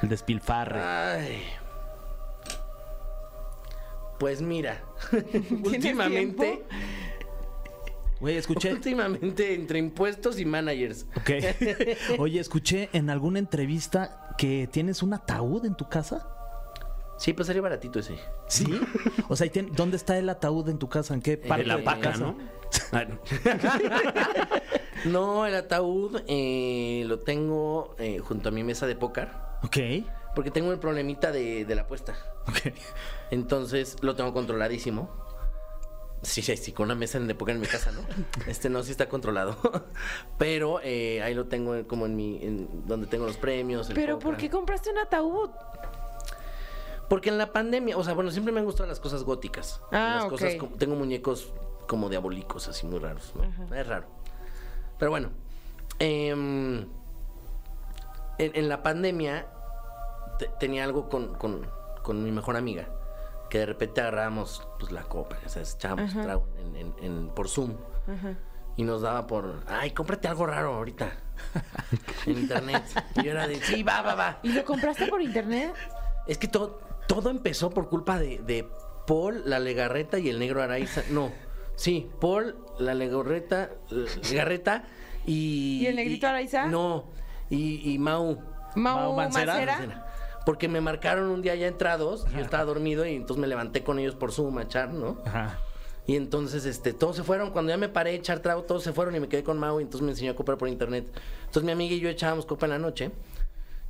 El 0.02 0.08
despilfarre. 0.08 0.80
Ay. 0.80 1.42
Pues 4.18 4.40
mira, 4.42 4.82
¿Tienes 5.10 5.50
últimamente? 5.62 6.62
Güey, 8.20 8.36
escuché... 8.36 8.72
últimamente 8.74 9.54
entre 9.54 9.78
impuestos 9.78 10.38
y 10.40 10.44
managers. 10.44 11.06
Ok. 11.16 11.30
Oye, 12.18 12.40
escuché 12.40 12.88
en 12.92 13.10
alguna 13.10 13.38
entrevista 13.38 14.34
que 14.38 14.68
tienes 14.72 15.02
un 15.02 15.12
ataúd 15.14 15.64
en 15.66 15.74
tu 15.76 15.88
casa. 15.88 16.26
Sí, 17.18 17.32
pues 17.32 17.46
sería 17.46 17.62
baratito 17.62 17.98
ese. 17.98 18.16
¿Sí? 18.46 18.66
O 19.28 19.36
sea, 19.36 19.46
¿y 19.46 19.50
tien- 19.50 19.70
¿dónde 19.72 19.96
está 19.96 20.18
el 20.18 20.28
ataúd 20.28 20.68
en 20.68 20.78
tu 20.78 20.88
casa? 20.88 21.14
¿En 21.14 21.22
qué 21.22 21.38
parte 21.38 21.62
De 21.62 21.68
la 21.68 21.82
paca, 21.82 22.10
casa? 22.12 22.18
¿no? 22.20 22.36
Ah, 22.92 23.04
No, 25.06 25.46
el 25.46 25.54
ataúd 25.54 26.20
eh, 26.26 27.04
lo 27.06 27.20
tengo 27.20 27.94
eh, 27.98 28.18
junto 28.18 28.48
a 28.48 28.52
mi 28.52 28.64
mesa 28.64 28.86
de 28.86 28.96
póker. 28.96 29.28
Ok. 29.62 29.76
Porque 30.34 30.50
tengo 30.50 30.72
el 30.72 30.78
problemita 30.78 31.32
de, 31.32 31.64
de 31.64 31.74
la 31.74 31.82
apuesta. 31.82 32.14
Ok. 32.48 32.74
Entonces 33.30 33.96
lo 34.02 34.14
tengo 34.16 34.32
controladísimo. 34.32 35.10
Sí, 36.22 36.42
sí, 36.42 36.56
sí, 36.56 36.72
con 36.72 36.86
una 36.86 36.94
mesa 36.94 37.20
de 37.20 37.34
póker 37.34 37.54
en 37.56 37.60
mi 37.60 37.66
casa, 37.66 37.92
¿no? 37.92 38.00
Este 38.46 38.68
no, 38.70 38.82
sí 38.82 38.90
está 38.90 39.08
controlado. 39.08 39.56
Pero 40.38 40.80
eh, 40.82 41.22
ahí 41.22 41.34
lo 41.34 41.46
tengo 41.46 41.74
en- 41.74 41.84
como 41.84 42.06
en 42.06 42.16
mi. 42.16 42.42
en 42.42 42.86
donde 42.86 43.06
tengo 43.06 43.26
los 43.26 43.36
premios. 43.36 43.90
¿Pero 43.94 44.18
por 44.18 44.36
qué 44.36 44.48
compraste 44.50 44.90
un 44.90 44.98
ataúd? 44.98 45.50
Porque 47.08 47.28
en 47.28 47.38
la 47.38 47.52
pandemia, 47.52 47.96
o 47.96 48.02
sea, 48.02 48.14
bueno, 48.14 48.30
siempre 48.32 48.52
me 48.52 48.58
han 48.60 48.66
gustado 48.66 48.88
las 48.88 48.98
cosas 48.98 49.22
góticas. 49.22 49.80
Ah, 49.92 50.14
las 50.16 50.24
ok. 50.24 50.30
cosas 50.30 50.54
tengo 50.78 50.96
muñecos 50.96 51.52
como 51.86 52.08
diabólicos, 52.08 52.66
así 52.66 52.84
muy 52.86 52.98
raros, 52.98 53.32
¿no? 53.36 53.76
Es 53.76 53.86
raro. 53.86 54.06
Pero 54.98 55.12
bueno, 55.12 55.30
em, 56.00 56.78
en, 58.38 58.56
en 58.56 58.68
la 58.68 58.82
pandemia 58.82 59.46
te- 60.40 60.50
tenía 60.58 60.82
algo 60.82 61.08
con, 61.08 61.34
con- 61.34 61.70
con 62.02 62.24
mi 62.24 62.32
mejor 62.32 62.56
amiga, 62.56 62.88
que 63.50 63.58
de 63.58 63.66
repente 63.66 64.00
agarrábamos 64.00 64.66
pues, 64.78 64.92
la 64.92 65.02
copa, 65.02 65.38
o 65.44 65.48
sea, 65.48 65.62
echábamos 65.62 66.12
trago 66.12 66.48
en, 66.58 66.76
en- 66.76 66.94
en- 67.02 67.28
por 67.28 67.48
Zoom. 67.48 67.74
Y 68.76 68.82
nos 68.84 69.00
daba 69.02 69.26
por, 69.26 69.62
ay, 69.68 69.92
cómprate 69.92 70.28
algo 70.28 70.46
raro 70.46 70.74
ahorita. 70.74 71.10
en 72.26 72.38
internet. 72.38 72.82
Y 73.16 73.22
yo 73.24 73.30
era 73.30 73.46
de, 73.48 73.56
sí, 73.56 73.82
va, 73.82 74.02
va, 74.02 74.14
va. 74.14 74.38
¿Y 74.42 74.52
lo 74.52 74.64
compraste 74.64 75.06
por 75.06 75.22
internet? 75.22 75.72
Es 76.26 76.36
que 76.38 76.46
todo, 76.48 76.80
todo 77.08 77.30
empezó 77.30 77.70
por 77.70 77.88
culpa 77.88 78.18
de, 78.18 78.38
de 78.38 78.68
Paul, 79.06 79.42
la 79.48 79.58
legarreta 79.60 80.18
y 80.18 80.28
el 80.28 80.38
negro 80.38 80.62
Araiza. 80.62 81.02
No, 81.10 81.30
sí, 81.76 82.10
Paul, 82.20 82.56
la 82.78 82.92
legarreta, 82.94 83.70
legarreta 84.30 84.84
y... 85.24 85.80
¿Y 85.82 85.86
el 85.86 85.96
negrito 85.96 86.26
Araiza? 86.26 86.66
No, 86.66 87.10
y, 87.48 87.92
y 87.94 87.98
Mau. 87.98 88.42
Mau 88.74 88.98
Mau 88.98 89.16
Mancera. 89.16 90.05
Porque 90.46 90.68
me 90.68 90.80
marcaron 90.80 91.28
un 91.28 91.42
día 91.42 91.54
ya 91.56 91.66
entrados, 91.66 92.24
yo 92.32 92.38
estaba 92.38 92.64
dormido 92.64 93.04
y 93.04 93.14
entonces 93.14 93.38
me 93.38 93.48
levanté 93.48 93.82
con 93.82 93.98
ellos 93.98 94.14
por 94.14 94.32
Zoom 94.32 94.56
a 94.56 94.62
echar, 94.62 94.94
¿no? 94.94 95.18
Ajá. 95.26 95.58
Y 96.06 96.14
entonces, 96.14 96.64
este, 96.66 96.92
todos 96.92 97.16
se 97.16 97.24
fueron. 97.24 97.50
Cuando 97.50 97.70
ya 97.70 97.76
me 97.76 97.88
paré 97.88 98.10
a 98.10 98.14
echar 98.14 98.38
trago, 98.38 98.62
todos 98.62 98.84
se 98.84 98.92
fueron 98.92 99.16
y 99.16 99.20
me 99.20 99.28
quedé 99.28 99.42
con 99.42 99.58
Mau 99.58 99.80
y 99.80 99.82
entonces 99.82 100.04
me 100.04 100.12
enseñó 100.12 100.30
a 100.30 100.36
comprar 100.36 100.56
por 100.56 100.68
internet. 100.68 101.04
Entonces 101.40 101.64
mi 101.64 101.72
amiga 101.72 101.94
y 101.94 102.00
yo 102.00 102.08
echábamos 102.08 102.46
copa 102.46 102.66
en 102.66 102.70
la 102.70 102.78
noche. 102.78 103.10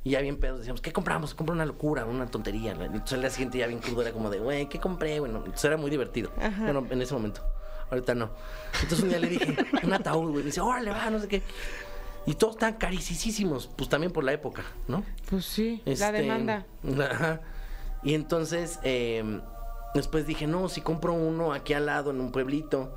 Y 0.03 0.11
ya 0.11 0.21
bien 0.21 0.37
pedos 0.37 0.59
decíamos, 0.59 0.81
¿qué 0.81 0.91
compramos? 0.91 1.35
Compré 1.35 1.53
una 1.53 1.65
locura, 1.65 2.05
una 2.05 2.25
tontería. 2.25 2.73
¿no? 2.73 2.85
Entonces 2.85 3.13
al 3.13 3.21
día 3.21 3.29
siguiente 3.29 3.57
ya 3.59 3.67
bien 3.67 3.79
crudo 3.79 4.01
era 4.01 4.11
como 4.11 4.29
de, 4.29 4.39
güey, 4.39 4.67
¿qué 4.67 4.79
compré? 4.79 5.19
Bueno, 5.19 5.37
entonces 5.39 5.65
era 5.65 5.77
muy 5.77 5.91
divertido. 5.91 6.31
Bueno, 6.59 6.87
en 6.89 7.01
ese 7.01 7.13
momento. 7.13 7.41
Ahorita 7.91 8.15
no. 8.15 8.31
Entonces 8.81 9.01
un 9.01 9.09
día 9.09 9.19
le 9.19 9.27
dije, 9.29 9.55
un 9.83 9.93
ataúd, 9.93 10.31
güey. 10.31 10.43
Me 10.43 10.47
dice, 10.47 10.61
órale, 10.61 10.89
va, 10.89 11.09
no 11.09 11.19
sé 11.19 11.27
qué. 11.27 11.43
Y 12.27 12.35
todos 12.35 12.53
están 12.55 12.73
carísimos, 12.75 13.67
pues 13.75 13.89
también 13.89 14.11
por 14.13 14.23
la 14.23 14.33
época, 14.33 14.63
¿no? 14.87 15.03
Pues 15.29 15.45
sí, 15.45 15.81
la 15.85 15.91
Este, 15.93 16.11
demanda. 16.11 16.65
Ajá. 17.09 17.41
Y 18.03 18.13
entonces, 18.13 18.79
eh, 18.83 19.39
después 19.95 20.27
dije, 20.27 20.45
no, 20.45 20.69
si 20.69 20.81
compro 20.81 21.13
uno 21.13 21.53
aquí 21.53 21.73
al 21.73 21.85
lado, 21.87 22.11
en 22.11 22.19
un 22.21 22.31
pueblito, 22.31 22.93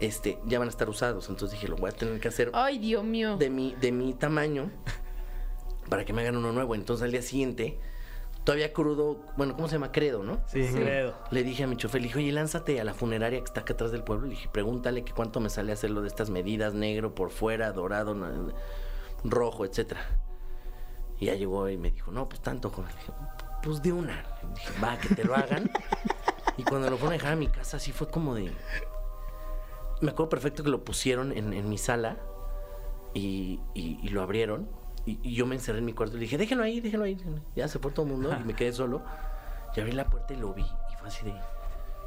este, 0.00 0.38
ya 0.46 0.58
van 0.58 0.68
a 0.68 0.70
estar 0.70 0.88
usados. 0.88 1.28
Entonces 1.28 1.58
dije, 1.58 1.68
lo 1.68 1.76
voy 1.76 1.90
a 1.90 1.92
tener 1.92 2.18
que 2.20 2.28
hacer 2.28 2.50
Ay, 2.54 2.78
Dios 2.78 3.04
mío. 3.04 3.36
de 3.36 3.50
mi, 3.50 3.74
de 3.80 3.92
mi 3.92 4.14
tamaño 4.14 4.70
para 5.88 6.04
que 6.04 6.12
me 6.12 6.22
hagan 6.22 6.36
uno 6.36 6.52
nuevo. 6.52 6.74
Entonces 6.74 7.04
al 7.04 7.10
día 7.10 7.22
siguiente, 7.22 7.78
todavía 8.44 8.72
crudo, 8.72 9.20
bueno, 9.36 9.54
¿cómo 9.54 9.68
se 9.68 9.74
llama? 9.76 9.92
Credo, 9.92 10.22
¿no? 10.22 10.40
Sí, 10.46 10.66
credo. 10.72 11.14
Le 11.30 11.42
dije 11.44 11.64
a 11.64 11.66
mi 11.66 11.76
chofer, 11.76 12.00
le 12.00 12.08
dije, 12.08 12.18
oye, 12.18 12.32
lánzate 12.32 12.80
a 12.80 12.84
la 12.84 12.94
funeraria 12.94 13.38
que 13.38 13.44
está 13.44 13.60
acá 13.60 13.74
atrás 13.74 13.92
del 13.92 14.02
pueblo. 14.04 14.24
Le 14.26 14.30
dije, 14.34 14.48
pregúntale 14.52 15.04
que 15.04 15.12
cuánto 15.12 15.40
me 15.40 15.48
sale 15.50 15.72
hacerlo 15.72 16.02
de 16.02 16.08
estas 16.08 16.30
medidas, 16.30 16.74
negro 16.74 17.14
por 17.14 17.30
fuera, 17.30 17.70
dorado, 17.72 18.16
rojo, 19.24 19.64
etcétera. 19.64 20.00
Y 21.20 21.26
ya 21.26 21.34
llegó 21.34 21.68
y 21.68 21.76
me 21.76 21.90
dijo, 21.92 22.10
no, 22.10 22.28
pues 22.28 22.40
tanto, 22.40 22.70
joven. 22.70 22.90
Le 22.90 22.96
dije, 23.00 23.12
pues 23.62 23.82
de 23.82 23.92
una. 23.92 24.22
Le 24.42 24.54
dije, 24.54 24.72
va, 24.82 24.98
que 24.98 25.14
te 25.14 25.24
lo 25.24 25.34
hagan. 25.36 25.70
y 26.56 26.64
cuando 26.64 26.90
lo 26.90 26.96
fueron 26.96 27.12
a 27.12 27.16
dejar 27.18 27.32
a 27.34 27.36
mi 27.36 27.46
casa, 27.48 27.76
así 27.76 27.92
fue 27.92 28.08
como 28.08 28.34
de... 28.34 28.50
Me 30.00 30.10
acuerdo 30.10 30.30
perfecto 30.30 30.64
que 30.64 30.70
lo 30.70 30.82
pusieron 30.84 31.30
en, 31.30 31.52
en 31.52 31.68
mi 31.68 31.78
sala 31.78 32.16
y, 33.14 33.60
y- 33.72 34.00
y 34.02 34.08
lo 34.08 34.20
abrieron. 34.22 34.68
Y, 35.04 35.18
y 35.22 35.34
yo 35.34 35.46
me 35.46 35.54
encerré 35.56 35.78
en 35.78 35.84
mi 35.84 35.92
cuarto 35.92 36.16
y 36.16 36.20
le 36.20 36.24
dije, 36.24 36.38
déjenlo 36.38 36.64
ahí, 36.64 36.80
déjenlo 36.80 37.04
ahí. 37.06 37.14
déjenlo 37.14 37.38
ahí". 37.38 37.42
Ya 37.56 37.68
se 37.68 37.78
fue 37.78 37.90
todo 37.90 38.06
el 38.06 38.12
mundo 38.12 38.36
y 38.40 38.44
me 38.44 38.54
quedé 38.54 38.72
solo. 38.72 39.02
Y 39.76 39.80
abrí 39.80 39.92
la 39.92 40.04
puerta 40.06 40.34
y 40.34 40.36
lo 40.36 40.52
vi. 40.54 40.62
Y 40.62 40.96
fue 40.98 41.08
así 41.08 41.24
de, 41.24 41.34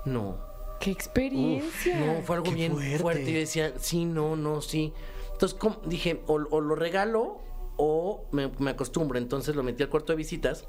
no, 0.05 0.37
¡Qué 0.79 0.91
experiencia! 0.91 1.99
no, 1.99 2.21
fue 2.21 2.35
algo 2.35 2.49
Qué 2.49 2.55
bien 2.55 2.73
fuerte. 2.73 2.99
fuerte. 2.99 3.29
Y 3.29 3.33
yo 3.33 3.39
decía, 3.39 3.73
sí, 3.77 4.05
no, 4.05 4.35
no, 4.35 4.61
sí. 4.61 4.93
Entonces 5.31 5.57
¿cómo? 5.57 5.77
dije, 5.85 6.21
o, 6.27 6.33
o 6.35 6.61
lo 6.61 6.75
regalo 6.75 7.39
o 7.77 8.25
me, 8.31 8.49
me 8.59 8.71
acostumbro. 8.71 9.17
Entonces 9.17 9.55
lo 9.55 9.63
metí 9.63 9.83
al 9.83 9.89
cuarto 9.89 10.13
de 10.13 10.17
visitas 10.17 10.65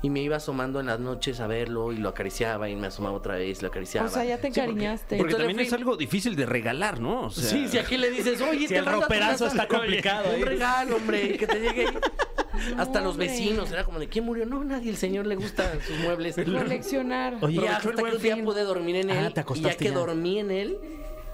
y 0.00 0.10
me 0.10 0.20
iba 0.22 0.36
asomando 0.36 0.78
en 0.78 0.86
las 0.86 1.00
noches 1.00 1.40
a 1.40 1.46
verlo 1.48 1.92
y 1.92 1.96
lo 1.96 2.08
acariciaba 2.10 2.68
y 2.68 2.76
me 2.76 2.86
asomaba 2.86 3.16
otra 3.16 3.34
vez, 3.34 3.62
lo 3.62 3.68
acariciaba. 3.68 4.06
O 4.06 4.10
sea, 4.10 4.24
ya 4.24 4.36
te 4.36 4.42
Sí, 4.42 4.48
porque- 4.48 4.60
encariñaste. 4.60 5.16
Porque 5.16 5.34
también 5.34 5.58
es 5.60 5.72
algo 5.72 5.96
difícil 5.96 6.36
de 6.36 6.46
regalar, 6.46 7.00
¿no? 7.00 7.22
O 7.26 7.30
sea, 7.30 7.44
Sí, 7.50 7.66
si 7.68 7.78
aquí 7.78 7.96
le 7.96 8.10
dices, 8.10 8.40
oye, 8.40 8.60
Si 8.68 8.68
te 8.68 8.76
el 8.78 8.86
roperazo 8.86 9.46
casa". 9.46 9.62
está 9.62 9.66
complicado, 9.68 10.28
Un 10.34 10.42
¿eh? 10.42 10.44
regalo, 10.44 10.96
hombre, 10.96 11.36
que 11.36 11.46
te 11.46 11.60
llegue. 11.60 11.86
Hasta 12.76 13.00
los 13.00 13.12
hombre. 13.12 13.26
vecinos, 13.28 13.70
era 13.70 13.84
como 13.84 13.98
de 13.98 14.08
quién 14.08 14.24
murió. 14.24 14.46
No, 14.46 14.62
nadie, 14.64 14.90
el 14.90 14.96
señor 14.96 15.26
le 15.26 15.36
gustan 15.36 15.80
sus 15.80 15.98
muebles. 15.98 16.34
Coleccionar. 16.44 17.36
Oye, 17.40 17.54
Y 17.60 17.62
ya 17.64 17.76
hasta 17.76 17.92
que 17.92 18.02
un 18.02 18.22
día 18.22 18.34
fin. 18.36 18.44
pude 18.44 18.62
dormir 18.62 18.96
en 18.96 19.10
él. 19.10 19.26
Ah, 19.26 19.30
te 19.30 19.44
y 19.54 19.60
ya 19.62 19.76
que 19.76 19.84
ya. 19.86 19.92
dormí 19.92 20.38
en 20.38 20.50
él, 20.50 20.78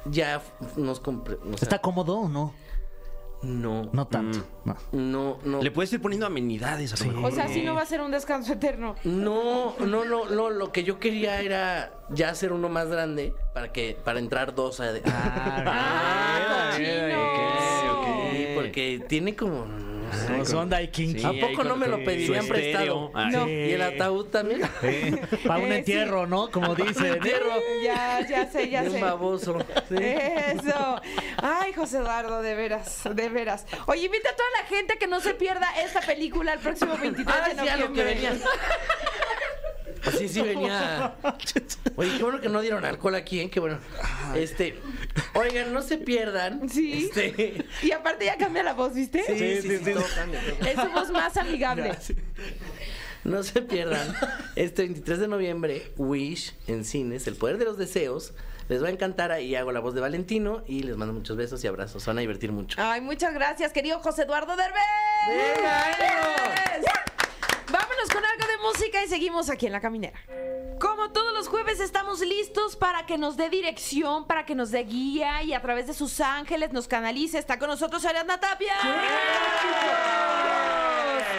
ya 0.07 0.43
nos 0.77 1.01
compré. 1.01 1.37
o 1.37 1.45
sea, 1.45 1.55
¿Está 1.63 1.79
cómodo 1.81 2.17
o 2.19 2.29
no? 2.29 2.55
No. 3.45 3.89
No 3.93 4.07
tanto. 4.07 4.45
No. 4.65 4.77
No, 4.93 5.39
no. 5.45 5.63
Le 5.63 5.71
puedes 5.71 5.93
ir 5.93 6.01
poniendo 6.01 6.27
amenidades 6.27 6.93
a 6.95 7.05
lo 7.05 7.13
mejor. 7.13 7.31
O 7.33 7.35
sea, 7.35 7.49
si 7.49 7.63
no 7.63 7.75
va 7.75 7.83
a 7.83 7.87
ser 7.87 8.01
un 8.01 8.11
descanso 8.11 8.55
eterno. 8.55 8.95
No, 9.05 9.77
no, 9.79 10.05
no, 10.05 10.29
no. 10.29 10.51
Lo 10.51 10.73
que 10.73 10.83
yo 10.85 10.99
quería 10.99 11.41
era 11.41 11.93
ya 12.11 12.31
hacer 12.31 12.53
uno 12.53 12.69
más 12.69 12.89
grande 12.89 13.35
para 13.53 13.73
que 13.73 13.97
para 14.05 14.19
entrar 14.19 14.55
dos 14.55 14.81
a. 14.81 14.91
Ah, 15.07 16.73
Sí, 16.77 16.83
cochino. 16.85 18.55
porque 18.55 19.05
tiene 19.09 19.37
como. 19.37 19.67
Con 20.27 20.47
su 20.47 20.59
onda 20.59 20.81
y 20.83 20.89
kinky. 20.89 21.21
Sí, 21.21 21.27
¿A 21.27 21.33
poco 21.47 21.55
con- 21.57 21.69
no 21.69 21.77
me 21.77 21.87
lo 21.87 21.97
con 21.97 22.05
pedirían 22.05 22.47
prestado? 22.47 23.11
Ah, 23.15 23.29
No. 23.31 23.45
sí. 23.47 23.51
¿Y 23.53 23.73
el 23.73 23.83
ataúd 23.83 24.27
también? 24.27 24.61
Para 25.47 25.61
un 25.61 25.67
Eh, 25.67 25.69
sí. 25.69 25.75
entierro, 25.79 26.27
¿no? 26.27 26.51
Como 26.51 26.75
dice. 26.75 27.09
Entierro. 27.09 27.51
Ya, 27.83 28.21
ya 28.29 28.51
sé, 28.51 28.69
ya 28.71 28.83
De 28.83 28.89
un 28.91 28.95
sé. 28.97 29.01
baboso. 29.03 29.59
Sí. 29.89 29.97
Eso. 29.99 31.01
Ay, 31.43 31.73
José 31.73 31.99
Eduardo, 31.99 32.43
de 32.43 32.55
veras, 32.55 33.01
de 33.11 33.29
veras. 33.29 33.67
Oye, 33.87 34.07
invita 34.07 34.31
a 34.31 34.37
toda 34.37 34.49
la 34.63 34.67
gente 34.69 34.97
que 34.99 35.07
no 35.07 35.21
se 35.21 35.35
pierda 35.35 35.69
esta 35.83 36.01
película 36.01 36.53
el 36.55 36.61
próximo 36.61 36.97
23 36.97 37.37
Ah, 37.43 37.49
de 37.49 37.55
sí, 37.63 37.69
a 37.69 37.77
lo 37.77 37.93
que 37.93 38.01
noviembre. 38.01 38.15
venía. 38.15 38.33
Sí, 40.11 40.29
sí 40.29 40.43
venía. 40.43 41.15
Oye, 41.97 42.17
qué 42.17 42.23
bueno 42.23 42.41
que 42.41 42.49
no 42.49 42.61
dieron 42.61 42.85
alcohol 42.85 43.15
aquí, 43.15 43.41
¿eh? 43.41 43.51
Qué 43.51 43.61
bueno. 43.61 43.79
Este, 44.35 44.79
oigan, 45.35 45.73
no 45.73 45.83
se 45.83 45.99
pierdan. 45.99 46.69
Sí. 46.69 47.11
Este, 47.15 47.65
Y 47.83 47.93
aparte 47.93 48.25
ya 48.27 48.37
cambia 48.37 48.63
la 48.63 48.75
voz, 48.75 48.95
¿viste? 48.95 49.23
sí, 49.25 49.39
sí, 49.39 49.63
sí, 49.63 49.79
sí, 49.85 49.93
todo 49.93 50.05
cambia. 50.15 50.41
Es 50.41 50.81
su 50.81 50.89
voz 50.91 51.11
más 51.11 51.37
amigable. 51.37 51.97
No 53.25 53.43
se 53.43 53.63
pierdan. 53.63 54.15
Este 54.55 54.83
23 54.83 55.19
de 55.19 55.29
noviembre, 55.29 55.93
Wish 55.97 56.55
en 56.67 56.85
cines, 56.85 57.27
El 57.27 57.37
Poder 57.37 57.57
de 57.57 57.65
los 57.65 57.79
Deseos. 57.79 58.35
Les 58.69 58.83
va 58.83 58.89
a 58.89 58.91
encantar. 58.91 59.33
Ahí 59.33 59.55
hago 59.55 59.73
la 59.73 59.81
voz 59.81 59.95
de 59.95 60.03
Valentino 60.03 60.63
y 60.67 60.83
les 60.83 60.99
mando 60.99 61.15
muchos 61.15 61.35
besos 61.35 61.65
y 61.65 61.67
abrazos. 61.67 62.03
Se 62.03 62.11
van 62.11 62.19
a 62.19 62.21
divertir 62.21 62.53
mucho. 62.53 62.77
Ay, 62.83 63.01
muchas 63.01 63.33
gracias, 63.33 63.73
querido 63.73 63.99
José 64.01 64.23
Eduardo 64.25 64.57
Derbez. 64.57 64.83
¡Venga! 65.27 65.97
Vámonos 67.75 68.09
con 68.09 68.25
algo 68.25 68.47
de 68.47 68.57
música 68.59 69.03
y 69.05 69.09
seguimos 69.09 69.51
aquí 69.51 69.67
en 69.67 69.73
La 69.73 69.81
Caminera. 69.81 70.17
Como 70.79 71.11
todos 71.11 71.35
los 71.35 71.49
jueves 71.49 71.81
estamos 71.81 72.21
listos 72.21 72.77
para 72.77 73.05
que 73.05 73.19
nos 73.19 73.37
dé 73.37 73.51
dirección, 73.51 74.29
para 74.29 74.47
que 74.47 74.55
nos 74.55 74.71
dé 74.71 74.85
guía 74.85 75.43
y 75.43 75.55
a 75.55 75.61
través 75.61 75.89
de 75.89 75.95
sus 75.95 76.21
ángeles 76.21 76.73
nos 76.73 76.87
canalice. 76.87 77.37
Está 77.37 77.59
con 77.59 77.69
nosotros 77.69 78.05
Ariadna 78.05 78.39
Tapia. 78.39 78.75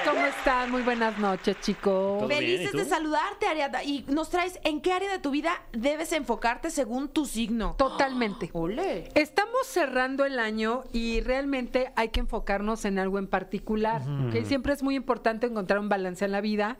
¿Cómo 0.05 0.23
están? 0.23 0.69
Muy 0.69 0.83
buenas 0.83 1.17
noches, 1.17 1.59
chicos. 1.61 2.27
Felices 2.27 2.71
de 2.73 2.85
saludarte, 2.85 3.47
Ariadna. 3.47 3.83
Y 3.83 4.05
nos 4.07 4.29
traes 4.29 4.59
en 4.63 4.79
qué 4.79 4.93
área 4.93 5.11
de 5.11 5.17
tu 5.17 5.31
vida 5.31 5.63
debes 5.71 6.11
enfocarte 6.11 6.69
según 6.69 7.09
tu 7.09 7.25
signo. 7.25 7.73
Totalmente. 7.75 8.49
¡Ole! 8.53 9.09
Estamos 9.15 9.65
cerrando 9.65 10.23
el 10.23 10.37
año 10.37 10.83
y 10.93 11.21
realmente 11.21 11.91
hay 11.95 12.09
que 12.09 12.19
enfocarnos 12.19 12.85
en 12.85 12.99
algo 12.99 13.17
en 13.17 13.25
particular. 13.25 14.03
¿ok? 14.27 14.45
Siempre 14.45 14.73
es 14.73 14.83
muy 14.83 14.95
importante 14.95 15.47
encontrar 15.47 15.79
un 15.79 15.89
balance 15.89 16.23
en 16.23 16.31
la 16.31 16.41
vida. 16.41 16.77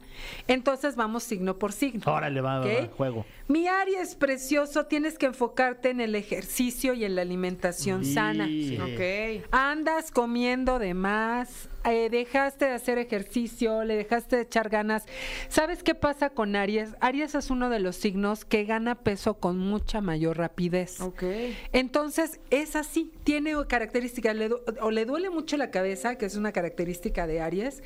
Entonces 0.47 0.95
vamos 0.95 1.23
signo 1.23 1.57
por 1.57 1.71
signo. 1.71 2.03
Órale, 2.05 2.41
va, 2.41 2.59
va, 2.59 2.65
¿ok? 2.65 2.83
va, 2.83 2.95
juego. 2.95 3.25
Mi 3.47 3.67
área 3.67 4.01
es 4.01 4.15
precioso. 4.15 4.87
Tienes 4.87 5.19
que 5.19 5.27
enfocarte 5.27 5.91
en 5.91 6.01
el 6.01 6.15
ejercicio 6.15 6.95
y 6.95 7.05
en 7.05 7.15
la 7.15 7.21
alimentación 7.21 8.03
sana. 8.03 8.47
Sí. 8.47 8.77
Ok. 8.81 9.45
Andas 9.51 10.09
comiendo 10.09 10.79
de 10.79 10.95
más, 10.95 11.69
eh, 11.83 12.09
dejaste 12.09 12.65
de 12.65 12.71
hacer 12.71 12.97
ejercicio, 12.97 13.83
le 13.83 13.95
dejaste 13.97 14.37
de 14.37 14.41
echar 14.41 14.69
ganas. 14.69 15.05
¿Sabes 15.47 15.83
qué 15.83 15.93
pasa 15.93 16.31
con 16.31 16.55
Aries? 16.55 16.95
Aries 17.01 17.35
es 17.35 17.51
uno 17.51 17.69
de 17.69 17.77
los 17.77 17.95
signos 17.97 18.45
que 18.45 18.63
gana 18.65 18.95
peso 18.95 19.35
con 19.35 19.59
mucha 19.59 20.01
mayor 20.01 20.37
rapidez. 20.39 20.99
Ok. 20.99 21.23
Entonces, 21.71 22.39
es 22.49 22.75
así, 22.75 23.11
tiene 23.23 23.53
características, 23.67 24.35
le 24.35 24.49
du- 24.49 24.61
o 24.81 24.89
le 24.89 25.05
duele 25.05 25.29
mucho 25.29 25.55
la 25.57 25.69
cabeza, 25.69 26.15
que 26.17 26.25
es 26.25 26.35
una 26.35 26.51
característica 26.51 27.27
de 27.27 27.41
Aries, 27.41 27.83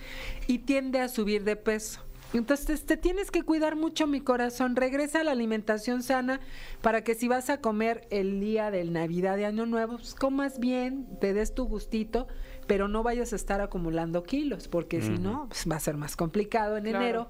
y 0.47 0.59
tiende 0.59 1.01
a 1.01 1.09
subir 1.09 1.43
de 1.43 1.57
peso. 1.57 2.05
Entonces, 2.33 2.85
te 2.85 2.95
tienes 2.95 3.31
que 3.31 3.43
cuidar 3.43 3.75
mucho, 3.75 4.05
mi 4.05 4.21
corazón. 4.21 4.75
Regresa 4.75 5.21
a 5.21 5.23
la 5.23 5.31
alimentación 5.31 6.03
sana 6.03 6.39
para 6.81 7.03
que 7.03 7.15
si 7.15 7.27
vas 7.27 7.49
a 7.49 7.59
comer 7.59 8.07
el 8.11 8.39
día 8.39 8.69
del 8.71 8.93
Navidad 8.93 9.35
de 9.37 9.45
Año 9.45 9.65
Nuevo, 9.65 9.97
pues 9.97 10.13
comas 10.13 10.59
bien, 10.59 11.07
te 11.19 11.33
des 11.33 11.55
tu 11.55 11.65
gustito, 11.65 12.27
pero 12.67 12.87
no 12.87 13.01
vayas 13.01 13.33
a 13.33 13.35
estar 13.35 13.61
acumulando 13.61 14.23
kilos, 14.23 14.67
porque 14.67 15.01
si 15.01 15.17
no, 15.17 15.47
pues 15.47 15.65
va 15.69 15.77
a 15.77 15.79
ser 15.79 15.97
más 15.97 16.15
complicado 16.15 16.77
en 16.77 16.83
Claro. 16.83 16.99
enero 16.99 17.29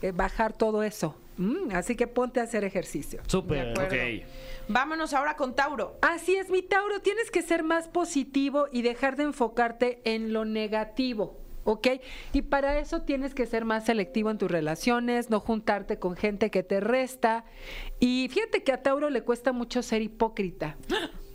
eh, 0.00 0.12
bajar 0.12 0.52
todo 0.52 0.82
eso. 0.82 1.14
Mm, 1.36 1.72
así 1.74 1.94
que 1.94 2.06
ponte 2.06 2.40
a 2.40 2.44
hacer 2.44 2.64
ejercicio. 2.64 3.20
Súper. 3.26 3.78
Ok. 3.78 4.24
Vámonos 4.68 5.12
ahora 5.12 5.36
con 5.36 5.54
Tauro. 5.54 5.98
Así 6.02 6.36
es, 6.36 6.50
mi 6.50 6.62
Tauro, 6.62 7.00
tienes 7.00 7.30
que 7.30 7.42
ser 7.42 7.62
más 7.64 7.88
positivo 7.88 8.66
y 8.72 8.82
dejar 8.82 9.16
de 9.16 9.24
enfocarte 9.24 10.00
en 10.04 10.32
lo 10.32 10.44
negativo. 10.44 11.36
¿Ok? 11.64 11.88
Y 12.32 12.42
para 12.42 12.78
eso 12.78 13.02
tienes 13.02 13.34
que 13.34 13.46
ser 13.46 13.64
más 13.64 13.84
selectivo 13.84 14.30
en 14.30 14.38
tus 14.38 14.50
relaciones, 14.50 15.30
no 15.30 15.40
juntarte 15.40 15.98
con 15.98 16.16
gente 16.16 16.50
que 16.50 16.62
te 16.62 16.80
resta. 16.80 17.44
Y 18.00 18.28
fíjate 18.30 18.62
que 18.62 18.72
a 18.72 18.82
Tauro 18.82 19.10
le 19.10 19.22
cuesta 19.22 19.52
mucho 19.52 19.82
ser 19.82 20.02
hipócrita. 20.02 20.76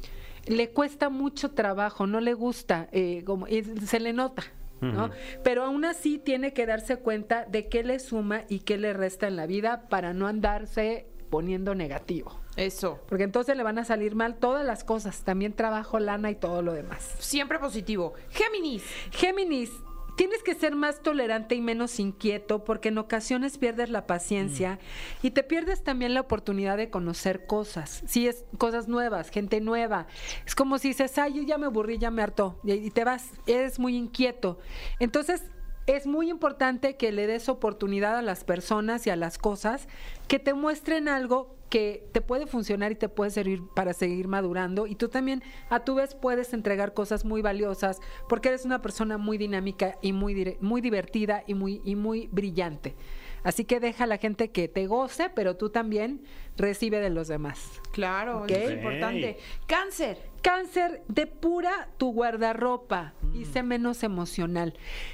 Le 0.45 0.71
cuesta 0.71 1.09
mucho 1.09 1.51
trabajo, 1.51 2.05
no 2.05 2.19
le 2.19 2.33
gusta, 2.33 2.89
eh, 2.91 3.23
como, 3.25 3.47
y 3.47 3.63
se 3.63 4.01
le 4.01 4.11
nota. 4.11 4.43
¿no? 4.81 5.09
Pero 5.41 5.63
aún 5.63 5.85
así 5.85 6.17
tiene 6.17 6.51
que 6.51 6.65
darse 6.65 6.97
cuenta 6.97 7.45
de 7.45 7.69
qué 7.69 7.83
le 7.83 7.99
suma 7.99 8.43
y 8.49 8.59
qué 8.59 8.77
le 8.77 8.91
resta 8.91 9.27
en 9.27 9.37
la 9.37 9.47
vida 9.47 9.87
para 9.87 10.13
no 10.13 10.27
andarse 10.27 11.07
poniendo 11.29 11.73
negativo. 11.73 12.39
Eso. 12.55 12.99
Porque 13.07 13.23
entonces 13.23 13.57
le 13.57 13.63
van 13.63 13.79
a 13.79 13.85
salir 13.85 14.15
mal 14.15 14.35
todas 14.35 14.65
las 14.65 14.83
cosas, 14.83 15.23
también 15.23 15.53
trabajo, 15.53 15.97
lana 15.99 16.29
y 16.29 16.35
todo 16.35 16.61
lo 16.61 16.73
demás. 16.73 17.15
Siempre 17.19 17.57
positivo. 17.57 18.13
Géminis. 18.29 18.83
Géminis, 19.11 19.71
tienes 20.15 20.43
que 20.43 20.55
ser 20.55 20.75
más 20.75 21.01
tolerante 21.01 21.55
y 21.55 21.61
menos 21.61 21.99
inquieto 21.99 22.63
porque 22.63 22.89
en 22.89 22.97
ocasiones 22.97 23.57
pierdes 23.57 23.89
la 23.89 24.05
paciencia 24.07 24.79
y 25.21 25.31
te 25.31 25.43
pierdes 25.43 25.83
también 25.83 26.13
la 26.13 26.21
oportunidad 26.21 26.77
de 26.77 26.89
conocer 26.89 27.45
cosas. 27.45 28.03
Sí, 28.07 28.27
es 28.27 28.45
cosas 28.57 28.87
nuevas, 28.87 29.29
gente 29.29 29.61
nueva. 29.61 30.07
Es 30.45 30.55
como 30.55 30.77
si 30.77 30.89
dices, 30.89 31.17
ay, 31.17 31.33
yo 31.35 31.43
ya 31.43 31.57
me 31.57 31.65
aburrí, 31.65 31.97
ya 31.97 32.11
me 32.11 32.21
hartó 32.21 32.59
y, 32.63 32.73
y 32.73 32.89
te 32.89 33.03
vas, 33.03 33.31
eres 33.47 33.79
muy 33.79 33.95
inquieto. 33.95 34.59
Entonces, 34.99 35.43
es 35.85 36.07
muy 36.07 36.29
importante 36.29 36.95
que 36.95 37.11
le 37.11 37.27
des 37.27 37.49
oportunidad 37.49 38.17
a 38.17 38.21
las 38.21 38.45
personas 38.45 39.05
y 39.05 39.09
a 39.09 39.15
las 39.15 39.37
cosas 39.37 39.87
que 40.27 40.39
te 40.39 40.53
muestren 40.53 41.09
algo 41.09 41.57
que 41.73 42.07
te 42.11 42.21
puede 42.21 42.45
funcionar 42.45 42.91
y 42.91 42.95
te 42.95 43.09
puede 43.09 43.31
servir 43.31 43.63
para 43.73 43.93
seguir 43.93 44.27
madurando 44.27 44.85
y 44.85 44.93
tú 44.93 45.09
también 45.09 45.41
a 45.71 45.83
tu 45.83 45.95
vez 45.95 46.13
puedes 46.13 46.53
entregar 46.53 46.93
cosas 46.93 47.25
muy 47.25 47.41
valiosas 47.41 47.99
porque 48.29 48.49
eres 48.49 48.63
una 48.63 48.83
persona 48.83 49.17
muy 49.17 49.39
dinámica 49.39 49.97
y 49.99 50.13
muy 50.13 50.55
muy 50.61 50.81
divertida 50.81 51.43
y 51.47 51.55
muy 51.55 51.81
y 51.83 51.95
muy 51.95 52.29
brillante. 52.31 52.93
Así 53.41 53.65
que 53.65 53.79
deja 53.79 54.03
a 54.03 54.07
la 54.07 54.19
gente 54.19 54.51
que 54.51 54.67
te 54.67 54.85
goce, 54.85 55.31
pero 55.33 55.57
tú 55.57 55.71
también 55.71 56.21
recibe 56.57 56.99
de 56.99 57.09
los 57.09 57.27
demás. 57.27 57.81
Claro, 57.91 58.43
Ok. 58.43 58.51
eso 58.51 58.69
es 58.69 58.73
importante. 58.73 59.37
Cáncer. 59.65 60.32
Cáncer, 60.43 61.03
depura 61.07 61.87
tu 61.97 62.11
guardarropa 62.11 63.13
y 63.33 63.45
sé 63.45 63.63
menos 63.63 64.03
emocional. 64.03 64.73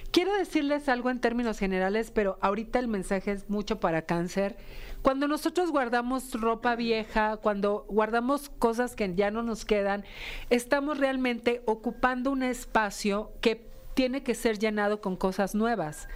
Quiero 0.10 0.34
decirles 0.34 0.90
algo 0.90 1.12
en 1.12 1.22
términos 1.22 1.60
generales, 1.60 2.10
pero 2.10 2.40
ahorita 2.42 2.80
el 2.80 2.88
mensaje 2.88 3.34
es 3.34 3.48
mucho 3.48 3.80
para 3.80 4.02
cáncer. 4.02 4.58
Cuando 5.04 5.28
nosotros 5.28 5.70
guardamos 5.70 6.34
ropa 6.34 6.76
vieja, 6.76 7.38
cuando 7.38 7.86
guardamos 7.90 8.50
cosas 8.50 8.96
que 8.96 9.14
ya 9.14 9.30
no 9.30 9.44
nos 9.44 9.66
quedan, 9.66 10.04
estamos 10.50 10.98
realmente 10.98 11.62
ocupando 11.68 12.32
un 12.32 12.42
espacio 12.42 13.32
que 13.40 13.70
tiene 13.94 14.24
que 14.24 14.36
ser 14.36 14.60
llenado 14.60 15.02
con 15.02 15.16
cosas 15.16 15.56
nuevas. 15.56 16.08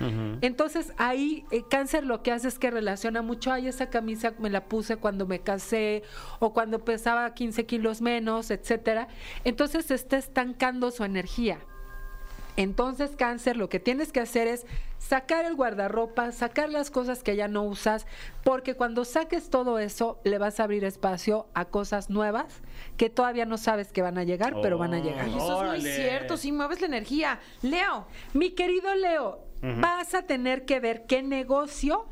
Entonces 0.41 0.93
ahí 0.97 1.45
eh, 1.51 1.63
cáncer 1.69 2.05
lo 2.05 2.23
que 2.23 2.31
hace 2.31 2.47
es 2.47 2.57
que 2.57 2.71
relaciona 2.71 3.21
mucho, 3.21 3.51
ay, 3.51 3.67
esa 3.67 3.89
camisa 3.89 4.33
me 4.39 4.49
la 4.49 4.65
puse 4.65 4.97
cuando 4.97 5.25
me 5.27 5.39
casé 5.39 6.03
o 6.39 6.53
cuando 6.53 6.79
pesaba 6.85 7.33
15 7.33 7.65
kilos 7.65 8.01
menos, 8.01 8.51
etcétera. 8.51 9.07
Entonces 9.43 9.85
se 9.85 9.95
está 9.95 10.17
estancando 10.17 10.91
su 10.91 11.03
energía. 11.03 11.59
Entonces, 12.55 13.11
cáncer, 13.17 13.57
lo 13.57 13.67
que 13.67 13.79
tienes 13.79 14.11
que 14.11 14.19
hacer 14.19 14.47
es 14.47 14.65
sacar 15.07 15.45
el 15.45 15.55
guardarropa, 15.55 16.31
sacar 16.31 16.69
las 16.69 16.89
cosas 16.89 17.23
que 17.23 17.35
ya 17.35 17.47
no 17.47 17.63
usas, 17.63 18.07
porque 18.43 18.75
cuando 18.75 19.05
saques 19.05 19.49
todo 19.49 19.79
eso, 19.79 20.19
le 20.23 20.37
vas 20.37 20.59
a 20.59 20.63
abrir 20.63 20.83
espacio 20.85 21.47
a 21.53 21.65
cosas 21.65 22.09
nuevas 22.09 22.61
que 22.97 23.09
todavía 23.09 23.45
no 23.45 23.57
sabes 23.57 23.91
que 23.91 24.01
van 24.01 24.17
a 24.17 24.23
llegar, 24.23 24.55
pero 24.61 24.77
van 24.77 24.93
a 24.93 24.99
llegar. 24.99 25.25
Ay, 25.25 25.35
eso 25.35 25.63
es 25.73 25.83
muy 25.83 25.91
cierto. 25.91 26.37
Sí, 26.37 26.51
mueves 26.51 26.81
la 26.81 26.87
energía. 26.87 27.39
Leo. 27.61 28.07
Mi 28.33 28.51
querido 28.51 28.95
Leo, 28.95 29.39
vas 29.61 30.13
a 30.13 30.23
tener 30.23 30.65
que 30.65 30.79
ver 30.79 31.05
qué 31.05 31.21
negocio 31.21 32.05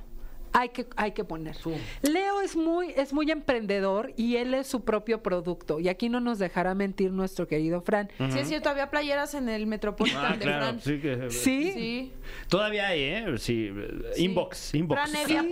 hay 0.53 0.69
que, 0.69 0.85
hay 0.95 1.11
que 1.11 1.23
poner. 1.23 1.55
Leo 2.01 2.41
es 2.41 2.55
muy, 2.55 2.93
es 2.95 3.13
muy 3.13 3.29
emprendedor 3.31 4.13
y 4.17 4.35
él 4.37 4.53
es 4.53 4.67
su 4.67 4.83
propio 4.83 5.21
producto. 5.23 5.79
Y 5.79 5.89
aquí 5.89 6.09
no 6.09 6.19
nos 6.19 6.39
dejará 6.39 6.75
mentir 6.75 7.11
nuestro 7.11 7.47
querido 7.47 7.81
Fran. 7.81 8.09
Sí, 8.31 8.39
es 8.39 8.47
cierto, 8.47 8.69
había 8.69 8.89
playeras 8.89 9.33
en 9.33 9.49
el 9.49 9.67
Metropolitan 9.67 10.25
Ah, 10.25 10.33
de 10.37 10.39
claro. 10.39 10.59
Fran. 10.65 10.81
Sí, 10.81 10.99
que- 10.99 11.29
¿Sí? 11.31 11.71
Sí. 11.73 12.11
Todavía 12.47 12.87
hay, 12.87 13.01
¿eh? 13.01 13.25
Sí. 13.37 13.71
Inbox, 14.17 14.73
inbox. 14.75 15.01
Franevia. 15.01 15.45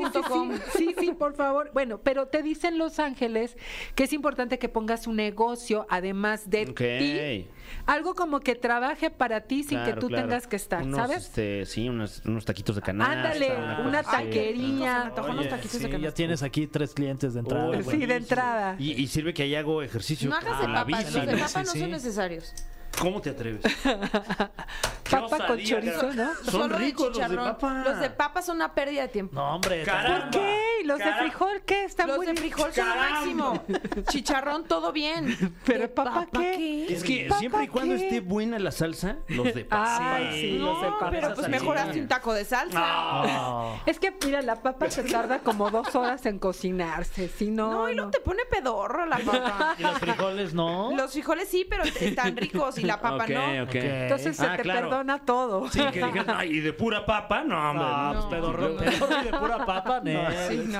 Sí, 0.78 0.94
sí, 1.00 1.12
por 1.14 1.34
favor. 1.36 1.72
Bueno, 1.74 2.00
pero 2.02 2.28
te 2.28 2.42
dicen 2.44 2.78
Los 2.78 3.00
Ángeles 3.00 3.58
que 3.96 4.04
es 4.04 4.14
importante 4.14 4.60
que 4.60 4.70
pongas 4.70 5.08
un 5.08 5.16
negocio 5.16 5.86
además 5.90 6.50
de 6.50 6.64
Ok. 6.64 6.78
ti. 7.00 7.48
Algo 7.86 8.16
como 8.16 8.40
que 8.40 8.56
trabaje 8.56 9.10
para 9.10 9.42
ti 9.42 9.64
sin 9.64 9.84
que 9.84 9.94
tú 9.94 10.08
claro. 10.08 10.28
tengas 10.28 10.48
que 10.48 10.56
estar, 10.56 10.84
Unos, 10.84 10.98
¿sabes? 10.98 11.18
Este, 11.26 11.66
sí, 11.66 11.90
unos, 11.90 12.22
unos 12.26 12.46
taquitos 12.46 12.76
de 12.76 12.82
canasta. 12.82 13.14
Ándale, 13.14 13.56
una 13.86 14.04
taquería. 14.04 15.12
Unos 15.18 15.46
de 15.46 16.00
ya 16.00 16.12
tienes 16.12 16.44
aquí 16.44 16.67
tres 16.67 16.94
clientes 16.94 17.34
de 17.34 17.40
entrada. 17.42 17.84
Sí, 17.84 18.06
de 18.06 18.15
entrada. 18.15 18.76
Y, 18.80 18.92
y 19.02 19.08
sirve 19.08 19.34
que 19.34 19.44
ahí 19.44 19.56
hago 19.56 19.82
ejercicio. 19.82 20.30
No 20.30 20.36
hagas 20.36 20.62
de 20.62 20.67
la 20.67 20.86
papas. 20.86 21.06
bici. 21.06 21.17
Los 21.17 21.26
de 21.26 21.36
Sí, 21.36 21.42
papas 21.42 21.65
no 21.67 21.82
son 21.82 21.92
necesarios. 21.92 22.54
¿Cómo 23.00 23.22
te 23.22 23.30
atreves? 23.30 23.62
Papa 25.10 25.48
con 25.48 25.60
chorizo, 25.60 26.00
cara. 26.10 26.13
¿no? 26.13 26.36
Son 26.36 26.52
Solo 26.52 26.67
de 26.80 26.86
ricos 26.86 27.17
los 27.17 27.30
de 27.30 27.36
papa. 27.38 27.84
Los 27.86 28.00
de 28.00 28.10
papa 28.10 28.42
son 28.42 28.58
una 28.58 28.74
pérdida 28.74 29.04
de 29.04 29.08
tiempo. 29.08 29.36
No, 29.36 29.56
hombre. 29.56 29.86
¿Por 29.86 30.30
qué? 30.32 30.79
¿Y 30.90 30.92
los 30.92 31.00
de 31.00 31.13
frijol 31.13 31.62
qué? 31.65 31.83
Están 31.85 32.08
Los 32.08 32.17
muy 32.17 32.25
de 32.25 32.35
frijol 32.35 32.73
son 32.73 32.87
lo 32.87 32.94
Caramba. 32.94 33.15
máximo. 33.19 33.63
Chicharrón, 34.10 34.65
todo 34.65 34.92
bien. 34.92 35.54
Pero 35.65 35.81
¿De 35.81 35.87
papa 35.87 36.27
qué? 36.33 36.85
Es 36.94 37.04
que 37.04 37.25
¿Papa 37.27 37.40
siempre 37.40 37.63
y 37.63 37.67
cuando 37.67 37.96
qué? 37.96 38.04
esté 38.04 38.19
buena 38.21 38.58
la 38.60 38.71
salsa, 38.71 39.17
los 39.27 39.54
de 39.54 39.65
papa. 39.65 40.15
Ay, 40.15 40.42
sí, 40.42 40.58
los 40.58 40.81
de 40.81 40.87
papa. 40.90 41.10
pero 41.12 41.27
pues 41.27 41.35
salsita. 41.42 41.50
mejor 41.60 41.77
hazte 41.77 42.00
un 42.02 42.08
taco 42.08 42.33
de 42.33 42.46
salsa. 42.46 43.79
Es 43.85 44.00
que, 44.00 44.13
mira, 44.25 44.42
la 44.42 44.56
papa 44.62 44.90
se 44.90 45.04
tarda 45.04 45.40
como 45.40 45.69
dos 45.69 45.96
horas 45.96 46.25
en 46.25 46.40
cocinarse. 46.40 47.27
Si 47.29 47.50
no, 47.50 47.71
No, 47.71 47.90
y 47.90 47.96
no 47.96 48.10
te 48.10 48.19
pone 48.19 48.44
pedorro 48.50 49.06
la 49.06 49.17
papa. 49.19 49.75
¿Y 49.79 49.83
los 49.83 49.98
frijoles 50.00 50.54
no? 50.54 50.92
Los 50.96 51.12
frijoles 51.12 51.48
sí, 51.50 51.65
pero 51.69 51.83
están 51.83 52.35
ricos 52.37 52.77
y 52.77 52.83
la 52.83 53.00
papa 53.00 53.23
Ok, 53.25 53.29
no. 53.29 53.63
ok. 53.63 53.75
Entonces 53.75 54.35
se 54.37 54.46
Ah, 54.46 54.56
te 54.58 54.63
claro. 54.63 54.90
perdona 54.90 55.19
todo. 55.25 55.69
Sí, 55.69 55.79
que 55.92 56.04
dijeron, 56.04 56.25
ay, 56.35 56.58
y 56.58 56.60
de 56.62 56.73
pura 56.73 57.06
papa, 57.06 57.44
no, 57.44 57.56
hombre. 57.69 57.85
No, 57.85 58.13
no, 58.13 58.19
pues 58.19 58.25
pedorro, 58.25 58.77
pedorro 58.77 59.21
y 59.21 59.25
de 59.25 59.37
pura 59.37 59.65
papa, 59.65 60.02
¿no? 60.04 60.19
Sí, 60.50 60.63
no. 60.67 60.79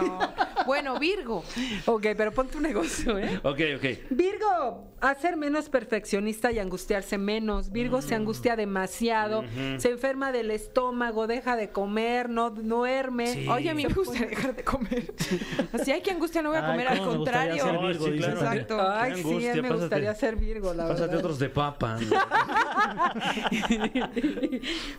Bueno, 0.66 1.00
Virgo. 1.00 1.44
ok, 1.86 2.08
pero 2.18 2.32
ponte 2.32 2.58
un 2.58 2.64
negocio, 2.64 3.18
¿eh? 3.18 3.40
Ok, 3.44 3.60
ok. 3.78 3.86
Virgo, 4.12 4.88
hacer 5.02 5.36
menos 5.38 5.70
perfeccionista 5.70 6.52
y 6.52 6.60
angustiarse 6.60 7.18
menos. 7.18 7.72
Virgo 7.72 8.02
se 8.02 8.14
angustia 8.16 8.56
demasiado, 8.56 9.44
se 9.78 9.90
enferma 9.90 10.32
del 10.32 10.52
estómago, 10.52 11.26
deja 11.28 11.56
de 11.56 11.70
comer, 11.70 12.30
no 12.30 12.50
duerme. 12.52 13.48
Oye, 13.50 13.70
a 13.70 13.74
mí 13.74 13.86
me 13.88 13.94
gusta 13.94 14.26
dejar 14.26 14.56
de 14.56 14.64
comer. 14.64 15.14
Así 15.74 15.92
hay 15.92 16.02
que 16.02 16.12
angustia, 16.12 16.42
no 16.42 16.50
voy 16.50 16.58
a 16.60 16.66
Ay, 16.66 16.72
comer, 16.72 16.88
al 16.88 16.98
cómo 17.00 17.12
me 17.12 17.18
gustaría 17.18 17.50
contrario. 17.62 17.64
ser 17.64 17.88
Virgo, 17.90 18.06
Sí, 18.06 18.12
dice 18.12 18.26
claro. 18.26 18.40
también. 18.40 18.62
Exacto. 18.64 18.90
Ay, 18.92 19.14
sí, 19.16 19.20
angustia, 19.22 19.54
me 19.56 19.62
pásate. 19.62 19.80
gustaría 19.80 20.16
ser 20.16 20.36
Virgo, 20.36 20.74
la 20.74 20.84
Pásate 20.88 21.02
verdad. 21.02 21.18
otros 21.20 21.40
de 21.40 21.50
papa. 21.50 21.98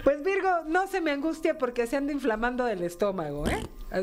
Pues 0.04 0.22
Virgo, 0.24 0.48
no 0.66 0.86
se 0.86 1.00
me 1.00 1.10
angustia 1.10 1.58
porque 1.58 1.86
se 1.86 1.96
anda 1.96 2.12
inflamando 2.12 2.64
del 2.64 2.82
estómago, 2.82 3.46
¿eh? 3.46 3.60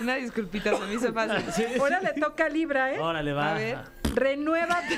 Una 0.00 0.14
disculpita, 0.16 0.76
se 0.76 0.86
me 0.86 0.94
hizo 0.94 1.12
fácil. 1.12 1.66
Ahora 1.80 2.00
le 2.00 2.12
toca 2.20 2.46
a 2.46 2.48
Libra, 2.48 2.94
¿eh? 2.94 3.00
Órale, 3.00 3.32
va. 3.32 3.50
A 3.50 3.54
ver. 3.54 3.78
Renueva. 4.14 4.80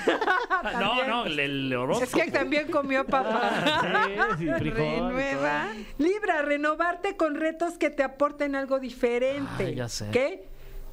No, 0.79 1.07
no, 1.07 1.27
el, 1.27 1.39
el 1.39 1.75
horóscopo. 1.75 2.19
Es 2.19 2.25
que 2.25 2.31
también 2.31 2.69
comió. 2.69 3.05
Ah, 3.13 4.07
sí, 4.39 4.49
frijol 4.59 4.77
todo. 4.77 5.09
Renueva. 5.11 5.69
Libra, 5.99 6.43
renovarte 6.43 7.17
con 7.17 7.35
retos 7.35 7.79
que 7.79 7.91
te 7.91 8.03
aporten 8.03 8.55
algo 8.55 8.79
diferente. 8.79 9.67
Ay, 9.67 9.75
ya 9.75 9.89
sé. 9.89 10.09
¿Qué? 10.13 10.52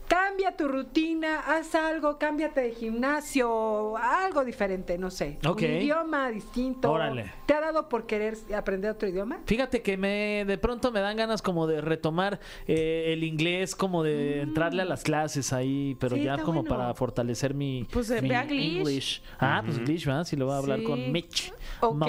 Cambia 0.09 0.57
tu 0.57 0.67
rutina, 0.67 1.39
haz 1.41 1.75
algo, 1.75 2.17
cámbiate 2.17 2.61
de 2.61 2.71
gimnasio, 2.71 3.95
algo 3.95 4.43
diferente, 4.43 4.97
no 4.97 5.11
sé. 5.11 5.37
Ok. 5.45 5.61
Un 5.61 5.65
idioma 5.75 6.29
distinto. 6.31 6.91
Órale. 6.91 7.31
¿Te 7.45 7.53
ha 7.53 7.61
dado 7.61 7.87
por 7.87 8.07
querer 8.07 8.35
aprender 8.55 8.89
otro 8.89 9.07
idioma? 9.07 9.39
Fíjate 9.45 9.83
que 9.83 9.97
me 9.97 10.45
de 10.47 10.57
pronto 10.57 10.91
me 10.91 10.99
dan 10.99 11.15
ganas 11.15 11.43
como 11.43 11.67
de 11.67 11.81
retomar 11.81 12.39
eh, 12.67 13.13
el 13.13 13.23
inglés, 13.23 13.75
como 13.75 14.01
de 14.01 14.41
entrarle 14.41 14.81
a 14.81 14.85
las 14.85 15.03
clases 15.03 15.53
ahí, 15.53 15.95
pero 15.99 16.15
Sí, 16.15 16.23
ya 16.23 16.39
como 16.39 16.63
bueno. 16.63 16.75
para 16.75 16.93
fortalecer 16.95 17.53
mi, 17.53 17.87
Pues, 17.91 18.09
eh, 18.09 18.19
mi 18.23 18.29
ve 18.29 18.35
a 18.35 18.43
Glitch. 18.45 18.77
English. 18.77 19.21
Ah, 19.39 19.61
pues 19.63 19.77
Glitch, 19.77 20.05
¿verdad? 20.07 20.23
Si 20.25 20.35
lo 20.35 20.45
voy 20.45 20.55
a 20.55 20.57
hablar 20.57 20.79
Sí. 20.79 20.85
con 20.85 21.11
Mitch 21.11 21.53
Ok, 21.81 22.07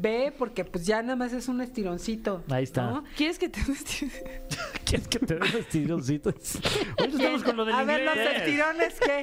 ve, 0.00 0.32
porque 0.36 0.64
pues 0.64 0.84
ya 0.84 1.00
nada 1.00 1.14
más 1.16 1.32
es 1.32 1.46
un 1.48 1.60
estironcito. 1.60 2.42
Ahí 2.50 2.64
está. 2.64 2.90
¿no? 2.90 3.04
¿Quieres 3.16 3.38
que 3.38 3.48
te 3.48 3.60
¿Quieres 4.84 5.06
que 5.08 5.18
te 5.20 5.34
dé 5.36 5.40
un 5.40 5.58
estironcito? 5.60 6.34
estamos 7.20 7.44
con 7.44 7.56
lo 7.56 7.64
del 7.64 7.74
A 7.74 7.84
ver, 7.84 8.00
los 8.02 8.16
inglés. 8.16 8.36
estirones, 8.36 9.00
¿qué? 9.00 9.20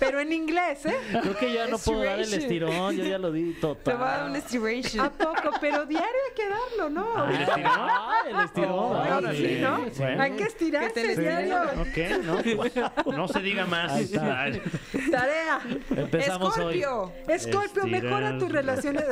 Pero 0.00 0.20
en 0.20 0.32
inglés, 0.32 0.86
¿eh? 0.86 0.96
Creo 1.20 1.36
que 1.36 1.52
ya 1.52 1.66
no 1.66 1.78
puedo 1.78 2.02
dar 2.02 2.18
el 2.18 2.32
estirón, 2.32 2.96
yo 2.96 3.04
ya 3.04 3.18
lo 3.18 3.30
di 3.30 3.52
Te 3.52 3.66
voy 3.66 3.76
a 3.84 3.96
dar 3.98 4.30
un 4.30 4.34
¿A 4.34 4.38
estiration. 4.38 5.10
poco? 5.10 5.50
Pero 5.60 5.84
diario 5.84 6.08
hay 6.08 6.34
que 6.34 6.48
darlo, 6.48 6.90
¿no? 6.90 7.28
¿El 7.28 7.42
estirón? 7.42 7.66
Ah, 7.66 8.22
el 8.26 8.40
estirón. 8.40 8.70
Ahora 8.72 9.28
ah, 9.28 9.34
sí, 9.34 9.58
¿no? 9.60 9.86
Bueno. 9.98 10.22
Hay 10.22 10.32
que 10.32 10.42
estirarse 10.44 11.02
Que 11.02 11.14
te 11.14 11.20
diario. 11.20 11.62
Ok, 11.80 13.04
no, 13.04 13.12
no 13.12 13.28
se 13.28 13.40
diga 13.40 13.66
más. 13.66 13.92
Ahí 13.92 14.04
está. 14.04 14.42
Ay, 14.42 14.62
Tarea. 15.10 15.60
Empezamos 15.90 16.56
hoy. 16.56 16.80
Escorpio. 16.80 17.12
Escorpio, 17.28 17.86
mejora 17.86 18.38
tus 18.38 18.50
relaciones 18.50 19.04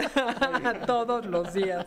todos 0.87 1.27
los 1.27 1.53
días. 1.53 1.87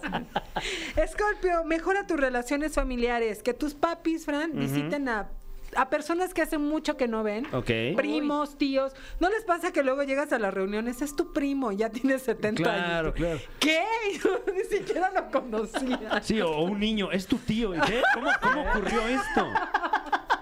Escorpio, 0.96 1.64
mejora 1.64 2.06
tus 2.06 2.20
relaciones 2.20 2.76
familiares. 2.76 3.42
Que 3.42 3.54
tus 3.54 3.74
papis, 3.74 4.26
Fran, 4.26 4.52
visiten 4.54 5.10
a, 5.10 5.30
a 5.76 5.90
personas 5.90 6.34
que 6.34 6.42
hace 6.42 6.58
mucho 6.58 6.98
que 6.98 7.08
no 7.08 7.24
ven. 7.24 7.48
Ok. 7.54 7.72
Primos, 7.96 8.58
tíos. 8.58 8.94
¿No 9.20 9.30
les 9.30 9.44
pasa 9.44 9.72
que 9.72 9.84
luego 9.84 10.04
llegas 10.04 10.32
a 10.34 10.40
las 10.40 10.54
reuniones? 10.54 11.02
Es 11.02 11.16
tu 11.16 11.34
primo, 11.34 11.72
ya 11.72 11.90
tiene 11.90 12.20
70 12.20 12.62
Claro, 12.62 13.08
años. 13.10 13.14
claro. 13.16 13.40
¿Qué? 13.60 13.84
Yo 14.24 14.42
ni 14.54 14.64
siquiera 14.66 15.12
lo 15.12 15.30
conocía. 15.32 16.22
Sí, 16.22 16.42
o 16.42 16.62
un 16.62 16.80
niño, 16.80 17.12
es 17.12 17.26
tu 17.28 17.38
tío. 17.38 17.76
¿y 17.76 17.80
qué? 17.82 18.02
¿Cómo, 18.14 18.30
cómo 18.42 18.62
ocurrió 18.70 19.02
esto? 19.08 19.48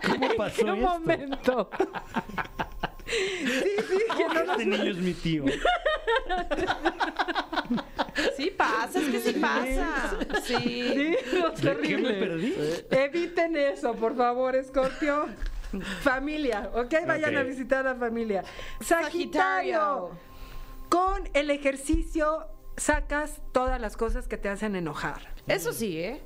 ¿Cómo 0.06 0.28
pasó 0.38 0.66
¿Qué 0.66 0.72
esto? 0.72 0.76
momento? 0.76 1.70
Sí, 3.10 3.72
sí, 3.90 3.98
que 4.16 4.24
no 4.36 4.52
Este 4.52 4.66
niño 4.68 4.92
es 4.92 4.98
mi 4.98 5.14
tío. 5.16 5.46
Sí 8.38 8.52
pasa, 8.56 9.00
es 9.00 9.08
que 9.08 9.20
sí 9.20 9.34
pasa. 9.34 10.18
Sí. 10.44 10.56
Sí, 10.58 11.16
no, 11.34 11.48
es 11.50 11.62
¿De 11.62 11.78
qué 11.78 11.98
me 11.98 12.10
horrible. 12.10 12.14
perdí? 12.14 12.56
Eviten 12.92 13.56
eso, 13.58 13.94
por 13.96 14.16
favor, 14.16 14.56
Escorpio. 14.56 15.28
Familia, 16.02 16.72
¿ok? 16.74 16.94
Vayan 17.06 17.38
a 17.38 17.44
visitar 17.44 17.86
a 17.86 17.94
la 17.94 18.00
familia. 18.00 18.44
Sagitario. 18.82 19.32
Sagitario. 19.32 20.10
Con 20.90 21.30
el 21.34 21.52
ejercicio 21.52 22.48
sacas 22.78 23.40
todas 23.52 23.80
las 23.80 23.96
cosas 23.96 24.28
que 24.28 24.38
te 24.38 24.50
hacen 24.50 24.76
enojar. 24.76 25.28
Eso 25.48 25.72
sí, 25.72 26.00
¿eh? 26.00 26.22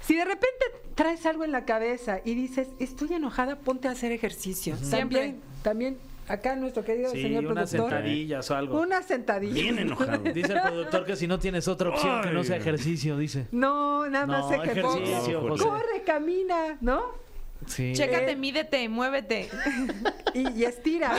Si 0.00 0.16
de 0.16 0.24
repente 0.24 0.64
traes 0.94 1.26
algo 1.26 1.44
en 1.44 1.52
la 1.52 1.66
cabeza 1.66 2.20
y 2.24 2.34
dices, 2.34 2.68
estoy 2.78 3.12
enojada, 3.12 3.56
ponte 3.56 3.88
a 3.88 3.90
hacer 3.90 4.12
ejercicio. 4.12 4.76
Siempre. 4.76 4.98
También, 5.18 5.40
también, 5.62 5.98
acá 6.32 6.56
nuestro 6.56 6.84
querido 6.84 7.10
Sí, 7.10 7.22
señor 7.22 7.46
unas 7.46 7.70
productor. 7.70 7.90
sentadillas 7.98 8.50
o 8.50 8.56
algo. 8.56 8.80
Una 8.80 9.02
sentadilla. 9.02 9.52
Bien 9.54 9.78
enojado. 9.78 10.18
Dice 10.32 10.52
el 10.52 10.60
productor 10.62 11.04
que 11.04 11.16
si 11.16 11.26
no 11.26 11.38
tienes 11.38 11.68
otra 11.68 11.90
opción 11.90 12.22
que 12.22 12.30
no 12.30 12.44
sea 12.44 12.56
ejercicio, 12.56 13.16
dice. 13.16 13.46
No, 13.52 14.08
nada 14.08 14.26
más 14.26 14.50
No, 14.50 14.62
ejercicio. 14.62 15.40
José. 15.40 15.64
Corre, 15.64 16.02
camina, 16.06 16.78
¿no? 16.80 17.02
Sí. 17.66 17.92
Chécate, 17.94 18.30
Eh. 18.32 18.36
mídete, 18.36 18.88
muévete. 18.88 19.50
Y, 20.32 20.48
y 20.60 20.64
estira. 20.64 21.12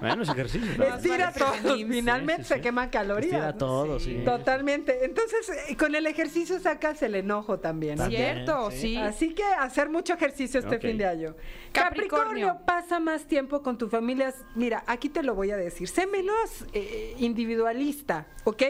Bueno, 0.00 0.22
es 0.22 0.28
ejercicio. 0.28 0.70
Estira 0.84 1.32
vale 1.36 1.60
todo. 1.62 1.76
Finalmente 1.76 2.42
Sí, 2.44 2.48
sí, 2.48 2.54
se 2.54 2.60
queman 2.60 2.90
calorías. 2.90 3.32
Estira 3.32 3.52
¿no? 3.52 3.58
todo, 3.58 3.98
sí. 4.00 4.22
Totalmente. 4.24 5.04
Entonces, 5.04 5.50
eh, 5.68 5.76
con 5.76 5.94
el 5.94 6.06
ejercicio 6.06 6.60
sacas 6.60 7.02
el 7.02 7.14
enojo 7.14 7.58
también. 7.58 7.96
¿no? 7.96 8.04
También, 8.04 8.34
Cierto, 8.34 8.70
sí. 8.70 8.78
sí. 8.78 8.96
Así 8.96 9.34
que 9.34 9.42
hacer 9.44 9.88
mucho 9.88 10.14
ejercicio 10.14 10.60
este 10.60 10.78
fin 10.78 10.98
de 10.98 11.06
año. 11.06 11.34
Capricornio. 11.74 12.48
Capricornio, 12.48 12.66
pasa 12.66 13.00
más 13.00 13.26
tiempo 13.26 13.62
con 13.62 13.76
tu 13.76 13.88
familia. 13.88 14.32
Mira, 14.54 14.84
aquí 14.86 15.08
te 15.08 15.22
lo 15.22 15.34
voy 15.34 15.50
a 15.50 15.56
decir. 15.56 15.88
Sé 15.88 16.06
menos 16.06 16.64
eh, 16.72 17.14
individualista, 17.18 18.26
¿ok? 18.44 18.62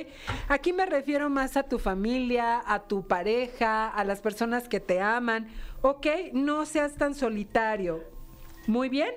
Aquí 0.49 0.73
me 0.73 0.87
refiero 0.87 1.29
más 1.29 1.57
a 1.57 1.65
tu 1.65 1.79
familia, 1.79 2.63
a 2.67 2.85
tu 2.85 3.07
pareja, 3.07 3.89
a 3.89 4.05
las 4.05 4.21
personas 4.21 4.69
que 4.69 4.81
te 4.81 5.01
aman, 5.01 5.49
¿ok? 5.83 6.07
No 6.33 6.65
seas 6.67 6.95
tan 6.95 7.15
solitario. 7.15 8.03
Muy 8.67 8.89
bien. 8.89 9.11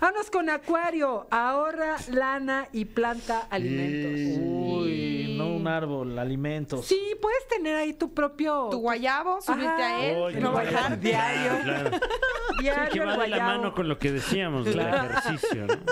Vamos 0.00 0.30
con 0.30 0.48
Acuario. 0.48 1.26
Ahorra 1.30 1.96
lana 2.10 2.68
y 2.72 2.84
planta 2.84 3.40
alimentos. 3.50 4.38
Uy, 4.40 5.21
no 5.36 5.48
un 5.48 5.66
árbol, 5.68 6.18
alimentos. 6.18 6.84
Sí, 6.86 7.00
puedes 7.20 7.46
tener 7.48 7.76
ahí 7.76 7.92
tu 7.94 8.12
propio 8.12 8.68
Tu 8.70 8.78
guayabo, 8.78 9.40
subirte 9.40 9.66
Ajá. 9.68 9.86
a 9.98 10.04
él, 10.04 10.16
Oye, 10.18 10.40
no 10.40 10.52
bajarte. 10.52 10.96
diario. 10.96 11.52
Claro. 11.62 11.90
diario 12.60 12.90
que 12.92 13.00
va 13.00 13.12
de 13.12 13.18
la 13.18 13.26
guayabo. 13.38 13.42
mano 13.58 13.74
con 13.74 13.88
lo 13.88 13.98
que 13.98 14.12
decíamos 14.12 14.64
del 14.64 14.74
Claro. 14.74 15.10
ejercicio, 15.16 15.66
¿no? 15.66 15.74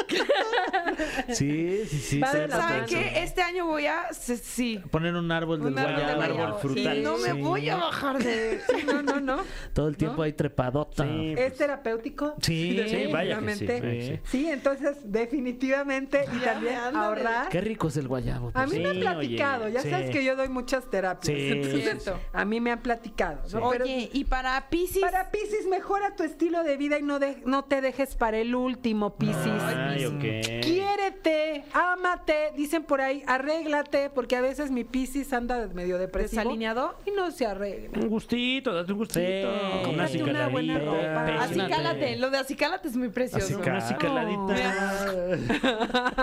Sí, 1.29 1.83
sí, 1.89 1.99
sí. 1.99 1.99
Sí, 1.99 2.21
¿Saben 2.21 2.85
qué? 2.87 3.23
Este 3.23 3.43
año 3.43 3.67
voy 3.67 3.87
a. 3.87 4.13
sí, 4.13 4.37
Sí. 4.37 4.81
Poner 4.91 5.15
un 5.15 5.31
árbol 5.33 5.61
del 5.63 5.73
Un 5.73 5.79
árbol 5.79 5.97
de 5.97 6.03
guayabo. 6.03 6.23
árbol 6.23 6.37
guayabo. 6.37 6.59
frutal. 6.59 6.97
Sí, 6.97 7.03
no 7.03 7.17
me 7.19 7.33
Sí. 7.33 7.41
voy 7.41 7.69
a 7.69 7.77
bajar 7.77 8.19
de. 8.23 8.61
Sí, 8.69 8.85
no, 8.87 9.03
no, 9.03 9.21
no. 9.21 9.39
Todo 9.73 9.89
el 9.89 9.97
tiempo 9.97 10.23
ahí 10.23 10.33
trepadota. 10.33 11.05
Sí. 11.05 11.35
¿Es 11.39 11.55
terapéutico? 11.57 12.35
Sí, 12.43 12.83
sí, 12.89 13.07
vaya 13.13 13.39
que 13.41 13.55
sí, 13.55 13.67
sí. 13.67 14.21
Sí, 14.25 14.51
entonces 14.51 14.99
definitivamente 15.05 16.25
y 16.37 16.39
también 16.45 16.77
ahorrar. 16.95 17.49
Qué 17.49 17.61
rico 17.61 17.89
es 17.89 17.97
el 17.97 18.09
guayabo. 18.09 18.51
A 18.55 18.67
mí 18.67 18.73
Sí, 18.73 18.79
me 18.81 18.95
platicado, 19.37 19.69
ya 19.69 19.81
sí. 19.83 19.91
sabes 19.91 20.11
que 20.11 20.25
yo 20.25 20.37
doy 20.37 20.49
muchas 20.49 20.89
terapias. 20.91 21.37
Sí, 21.37 21.49
entonces, 21.53 21.83
Cierto. 22.03 22.21
a 22.33 22.45
mí 22.45 22.61
me 22.61 22.71
han 22.73 22.81
platicado. 22.83 23.41
¿no? 23.53 23.71
Pero 23.71 23.85
Oye, 23.85 24.11
y 24.13 24.25
para 24.25 24.69
Pisces. 24.71 25.01
para 25.03 25.31
Piscis, 25.31 25.67
mejora 25.69 26.15
tu 26.17 26.23
estilo 26.23 26.63
de 26.65 26.77
vida 26.77 26.99
y 26.99 27.03
no, 27.03 27.19
de- 27.19 27.43
no 27.47 27.65
te 27.65 27.81
dejes 27.81 28.15
para 28.17 28.39
el 28.39 28.55
último, 28.55 29.17
Piscis. 29.17 29.37
Ay, 29.77 30.05
ok. 30.07 30.63
Quiérete, 30.63 31.65
ámate, 31.73 32.53
dicen 32.57 32.83
por 32.85 33.01
ahí, 33.01 33.23
arréglate, 33.27 34.11
porque 34.11 34.37
a 34.37 34.41
veces 34.41 34.71
mi 34.71 34.85
piscis 34.85 35.33
anda 35.33 35.69
medio 35.75 35.99
depresivo. 35.99 36.41
¿Desalineado? 36.43 36.97
Y 37.07 37.11
no 37.13 37.31
se 37.31 37.47
arregla. 37.47 37.99
Un 38.01 38.09
gustito, 38.09 38.73
date 38.75 38.93
un 38.93 38.99
gustito. 38.99 39.21
Sí. 39.21 39.89
una 40.21 40.31
una 40.31 40.49
buena 40.49 40.79
ropa. 40.79 41.43
Acicálate. 41.45 42.17
Lo 42.17 42.31
de 42.31 42.39
acicálate 42.39 42.89
es 42.89 42.97
muy 42.97 43.09
precioso. 43.09 43.59
Una 43.59 43.77
acicaladita. 43.79 44.55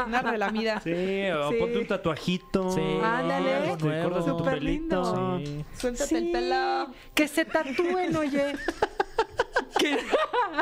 Una 0.07 0.21
relamida. 0.21 0.79
Sí, 0.81 1.29
o 1.31 1.49
Sí. 1.51 1.55
ponte 1.59 1.77
un 1.79 1.87
tatuajito. 1.87 2.71
Sí. 2.71 2.81
Ándale. 3.03 3.77
Te 3.77 4.03
cortas 4.03 4.25
tu 4.25 4.37
Súper 4.37 4.53
pelito. 4.59 5.01
lindo. 5.03 5.39
Sí. 5.39 5.65
Suéltate 5.77 6.07
Sí, 6.07 6.15
el 6.15 6.31
pelo. 6.31 6.87
Que 7.13 7.27
se 7.27 7.45
tatúen, 7.45 8.15
oye. 8.15 8.53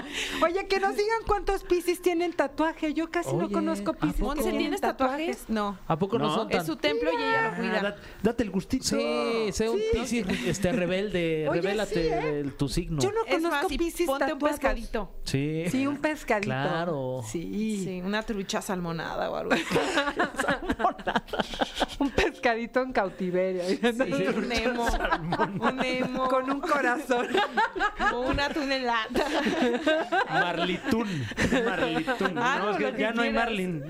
Oye, 0.43 0.67
que 0.67 0.79
nos 0.79 0.95
digan 0.95 1.21
cuántos 1.27 1.63
piscis 1.63 2.01
tienen 2.01 2.33
tatuaje. 2.33 2.93
Yo 2.93 3.09
casi 3.09 3.31
no 3.35 3.45
Oye, 3.45 3.53
conozco 3.53 3.91
¿a 3.91 3.93
piscis. 3.95 4.19
Monse, 4.21 4.51
¿tienes 4.51 4.81
tatuajes? 4.81 5.45
No. 5.47 5.77
¿A 5.87 5.97
poco 5.97 6.17
no, 6.19 6.27
No. 6.27 6.35
son 6.35 6.49
tan... 6.49 6.61
Es 6.61 6.67
su 6.67 6.75
templo 6.75 7.09
y 7.11 7.15
ella 7.15 7.41
lo 7.43 7.47
Ah, 7.49 7.55
cuida. 7.57 7.81
da- 7.81 7.95
date 8.23 8.43
el 8.43 8.49
gustito. 8.51 8.83
Sí, 8.85 9.49
sé 9.51 9.69
un 9.69 9.79
piscis 9.93 10.25
este, 10.47 10.71
rebelde. 10.71 11.47
Oye, 11.49 11.61
Revélate 11.61 11.93
sí, 11.93 11.99
¿eh? 12.07 12.31
del- 12.31 12.53
tu 12.53 12.67
signo. 12.69 13.01
Yo 13.01 13.11
no 13.11 13.25
Es 13.25 13.35
conozco 13.35 13.49
más, 13.49 13.65
piscis 13.77 14.05
ponte 14.07 14.33
un 14.33 14.39
pescadito. 14.39 15.11
Sí. 15.23 15.63
Sí, 15.71 15.87
un 15.87 15.97
pescadito. 15.97 16.45
Claro. 16.47 17.21
Sí. 17.29 17.81
Sí, 17.83 18.01
una 18.03 18.23
trucha 18.23 18.61
salmonada 18.61 19.29
o 19.31 19.35
algo 19.35 19.53
así. 19.53 19.63
Un 21.99 22.09
pescadito 22.11 22.81
en 22.81 22.91
cautiverio. 22.91 23.63
un 24.35 24.47
Nemo. 24.49 24.85
Un 25.59 25.75
Nemo. 25.77 26.27
Con 26.27 26.49
un 26.51 26.59
corazón. 26.59 27.27
O 28.13 28.21
un 28.21 28.39
atún 28.39 28.71
en 28.71 28.85
lata. 28.85 29.25
Marlitún. 30.29 31.25
Marlitún. 31.65 32.37
Ah, 32.37 32.59
no, 32.59 32.71
es 32.71 32.77
que 32.77 32.83
lo 32.83 32.93
que 32.93 33.01
ya 33.01 33.11
no 33.11 33.21
hay. 33.21 33.31
Marlin. 33.33 33.83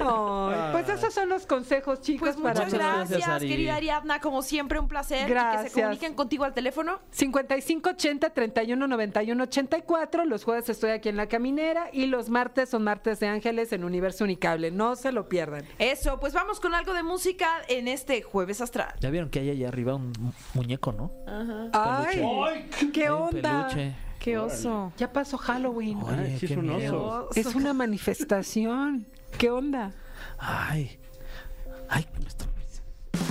Ay, 0.00 0.72
pues 0.72 0.88
esos 0.88 1.12
son 1.14 1.28
los 1.28 1.46
consejos, 1.46 2.00
chicos, 2.00 2.30
Pues 2.30 2.38
muchas 2.38 2.70
para 2.72 2.94
gracias, 2.94 3.10
gracias, 3.10 3.28
Ari. 3.28 3.48
querida 3.48 3.76
Ariadna. 3.76 4.20
Como 4.20 4.42
siempre, 4.42 4.78
un 4.78 4.88
placer. 4.88 5.22
Y 5.22 5.26
que 5.26 5.30
Gracias. 5.30 5.72
se 5.72 5.80
comuniquen 5.82 6.14
contigo 6.14 6.44
al 6.44 6.54
teléfono. 6.54 7.00
5580 7.10 8.30
31 8.30 8.86
91 8.86 9.42
84. 9.44 10.24
Los 10.24 10.44
jueves 10.44 10.68
estoy 10.68 10.90
aquí 10.90 11.08
en 11.08 11.16
La 11.16 11.26
Caminera 11.26 11.88
y 11.92 12.06
los 12.06 12.28
martes 12.30 12.68
son 12.70 12.84
martes 12.84 13.20
de 13.20 13.28
ángeles 13.28 13.72
en 13.72 13.84
Universo 13.84 14.24
Unicable. 14.24 14.70
No 14.70 14.96
se 14.96 15.12
lo 15.12 15.28
pierdan. 15.28 15.64
Eso, 15.78 16.18
pues 16.20 16.32
vamos 16.32 16.60
con 16.60 16.74
algo 16.74 16.92
de 16.94 17.02
música 17.02 17.48
en 17.68 17.88
este 17.88 18.22
jueves 18.22 18.60
astral. 18.60 18.94
Ya 19.00 19.10
vieron 19.10 19.30
que 19.30 19.40
hay 19.40 19.50
allá 19.50 19.68
arriba 19.68 19.94
un 19.94 20.12
mu- 20.18 20.32
muñeco, 20.54 20.92
¿no? 20.92 21.10
Ay, 21.72 22.68
¿qué 22.92 23.10
onda? 23.10 23.68
peluche. 23.68 23.94
Qué 24.20 24.38
oso. 24.38 24.92
Ya 24.98 25.12
pasó 25.12 25.36
Halloween. 25.38 25.98
Oye, 26.02 26.38
sí 26.38 26.46
es 26.46 26.56
un 26.56 26.70
oso. 26.70 27.28
Es 27.34 27.46
una 27.54 27.72
manifestación. 27.74 29.06
¿Qué 29.38 29.50
onda? 29.50 29.92
Ay. 30.38 30.98
Ay, 31.88 32.06
me 32.20 32.28
está- 32.28 32.46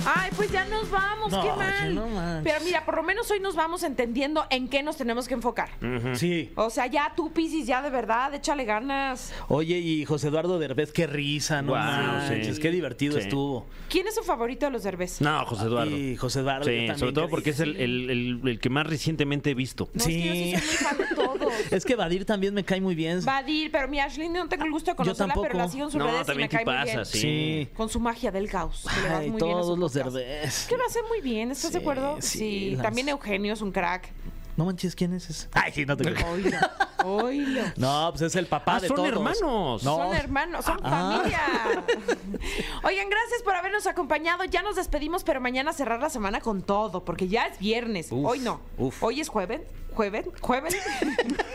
Ay, 0.06 0.30
pues 0.36 0.50
ya 0.50 0.64
nos 0.66 0.90
vamos, 0.90 1.30
No, 1.32 1.42
qué 1.42 1.48
mal. 1.52 1.94
no 1.94 2.06
manches. 2.08 2.52
Pero 2.52 2.64
mira, 2.64 2.84
por 2.84 2.96
lo 2.96 3.02
menos 3.02 3.30
hoy 3.30 3.40
nos 3.40 3.54
vamos 3.54 3.82
entendiendo 3.82 4.44
en 4.50 4.68
qué 4.68 4.82
nos 4.82 4.96
tenemos 4.96 5.28
que 5.28 5.34
enfocar. 5.34 5.70
Sí. 6.14 6.50
O 6.56 6.70
sea, 6.70 6.86
ya 6.86 7.12
tú, 7.16 7.32
Piscis, 7.32 7.66
ya 7.66 7.82
de 7.82 7.90
verdad, 7.90 8.32
échale 8.34 8.64
ganas. 8.64 9.32
Oye, 9.48 9.78
y 9.78 10.04
José 10.04 10.28
Eduardo 10.28 10.58
Derbez, 10.58 10.92
qué 10.92 11.06
risa, 11.06 11.62
¿no? 11.62 11.72
Guau, 11.72 11.82
manches, 11.84 12.56
sí. 12.56 12.62
qué 12.62 12.70
divertido 12.70 13.14
Sí. 13.14 13.20
estuvo. 13.24 13.66
¿Quién 13.88 14.06
es 14.06 14.14
su 14.14 14.22
favorito 14.22 14.66
de 14.66 14.72
los 14.72 14.82
Derbez? 14.82 15.20
No, 15.20 15.44
José 15.44 15.64
Eduardo. 15.64 15.96
Y 15.96 16.16
José 16.16 16.40
Eduardo. 16.40 16.64
yo 16.66 16.70
Sí, 16.70 16.76
también 16.78 16.98
sobre 16.98 17.12
todo 17.12 17.28
porque 17.28 17.50
es 17.50 17.60
el, 17.60 17.76
el- 17.76 18.10
el- 18.10 18.40
el 18.48 18.58
que 18.60 18.70
más 18.70 18.86
recientemente 18.86 19.50
he 19.50 19.54
visto. 19.54 19.90
No, 19.92 20.00
es 20.00 20.06
que 20.06 20.22
yo 20.26 20.32
sí 20.32 20.44
Sí. 20.44 20.50
soy 20.52 20.66
muy 20.68 20.76
fan 20.76 20.98
de 20.98 21.14
todos. 21.34 21.52
Es 21.70 21.84
que 21.84 21.94
Badir 21.96 22.24
también 22.24 22.54
me 22.54 22.64
cae 22.64 22.80
muy 22.80 22.94
bien. 22.94 23.24
Badir, 23.24 23.70
pero 23.70 23.88
mi 23.88 24.00
Ashley 24.00 24.28
no 24.28 24.48
tengo 24.48 24.64
el 24.64 24.70
gusto 24.72 24.90
de 24.90 24.96
conocerla, 24.96 25.34
pero 25.40 25.56
la 25.58 25.68
sigo 25.68 25.84
en 25.86 25.90
sus 25.90 25.98
No, 25.98 26.06
redes 26.06 26.22
y 26.22 26.26
también 26.26 26.48
me 26.50 26.56
cae 26.56 26.64
muy 26.64 26.74
tipaza, 26.74 26.92
bien. 26.92 27.04
sí. 27.06 27.68
Con 27.74 27.88
su 27.88 28.00
magia 28.00 28.30
del 28.30 28.48
caos. 28.50 28.84
que 28.94 29.00
le 29.02 29.08
va 29.08 29.18
Ay, 29.18 29.30
muy 29.30 29.40
bien 29.42 29.56
a 29.56 29.60
su 29.60 29.66
todos 29.66 29.78
los 29.78 29.92
podcast. 29.92 30.14
Derbez. 30.16 30.66
Que 30.68 30.76
lo 30.76 30.84
hace 30.86 30.98
muy 31.08 31.20
bien, 31.20 31.50
¿estás 31.50 31.72
de 31.72 31.78
Sí, 31.78 31.82
acuerdo? 31.84 32.16
sí, 32.20 32.38
Sí. 32.38 32.70
las- 32.72 32.82
También 32.82 33.08
Eugenio 33.08 33.52
es 33.52 33.60
un 33.60 33.72
crack. 33.72 34.10
No 34.56 34.64
manches, 34.66 34.94
¿quién 34.94 35.12
es 35.14 35.30
ese? 35.30 35.48
Ay, 35.52 35.72
sí, 35.72 35.86
no 35.86 35.96
te 35.96 36.04
creo. 36.12 36.26
Oilo, 36.30 36.58
oilo. 37.04 37.62
No, 37.76 38.08
pues 38.10 38.22
es 38.22 38.36
el 38.36 38.46
papá 38.46 38.76
Ah, 38.76 38.80
de 38.80 38.88
son 38.88 38.96
todos. 38.96 39.08
hermanos. 39.08 39.40
No. 39.42 39.96
Son 39.96 40.14
hermanos, 40.14 40.64
son 40.64 40.78
Ah. 40.82 41.20
familia. 41.20 41.40
Oigan, 42.84 43.08
gracias 43.08 43.42
por 43.42 43.54
habernos 43.54 43.86
acompañado. 43.86 44.44
Ya 44.44 44.62
nos 44.62 44.76
despedimos, 44.76 45.24
pero 45.24 45.40
mañana 45.40 45.72
cerrar 45.72 46.00
la 46.00 46.10
semana 46.10 46.40
con 46.40 46.62
todo, 46.62 47.04
porque 47.04 47.28
ya 47.28 47.46
es 47.46 47.58
viernes. 47.58 48.08
Uf, 48.10 48.26
Hoy 48.26 48.38
no. 48.40 48.60
uf. 48.76 49.02
Hoy 49.02 49.20
es 49.20 49.28
jueves. 49.28 49.62
¿Jueves? 49.94 50.26
¿Jueves? 50.40 50.76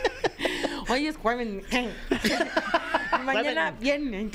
Hoy 0.88 1.06
es 1.06 1.16
jueves. 1.16 1.64
mañana 3.24 3.70
viene. 3.72 4.30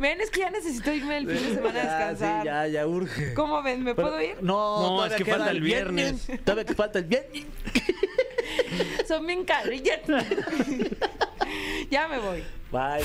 Ven, 0.00 0.20
es 0.20 0.30
que 0.30 0.40
ya 0.40 0.50
necesito 0.50 0.92
irme 0.92 1.18
el 1.18 1.26
fin 1.28 1.48
de 1.50 1.54
semana 1.56 1.80
a 1.80 1.84
Ya, 1.84 1.98
descansar. 2.08 2.40
sí, 2.42 2.46
ya, 2.46 2.66
ya 2.66 2.86
urge. 2.86 3.34
¿cómo 3.34 3.62
ven? 3.62 3.84
¿Me 3.84 3.94
Pero- 3.94 4.08
puedo 4.08 4.22
ir? 4.22 4.36
No, 4.42 4.96
No, 4.96 5.04
es 5.06 5.12
que 5.14 5.24
falta 5.24 5.50
el 5.50 5.60
viernes. 5.60 6.26
Todavía 6.44 6.64
que 6.64 6.74
falta 6.74 6.98
el 6.98 7.04
viernes. 7.04 7.44
Son 9.06 9.26
bien 9.26 9.44
carrillas. 9.44 10.00
ya 11.90 12.08
me 12.08 12.18
voy. 12.18 12.42
Bye. 12.72 13.04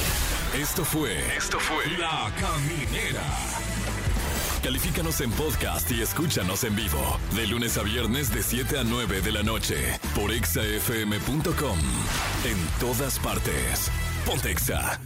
Esto 0.62 0.86
fue. 0.86 1.18
Esto 1.36 1.60
fue. 1.60 1.86
La 1.98 2.32
Caminera. 2.40 3.24
Califícanos 4.64 5.22
en 5.22 5.32
podcast 5.32 5.92
y 5.92 6.02
escúchanos 6.02 6.64
en 6.64 6.76
vivo. 6.76 7.20
De 7.36 7.46
lunes 7.48 7.78
a 7.78 7.84
viernes, 7.84 8.34
de 8.34 8.42
7 8.42 8.80
a 8.80 8.84
9 8.84 9.22
de 9.22 9.32
la 9.32 9.44
noche. 9.44 9.76
Por 10.16 10.32
exafm.com. 10.32 11.80
En 12.46 12.68
todas 12.80 13.20
partes. 13.20 13.92
Pontexa. 14.26 15.00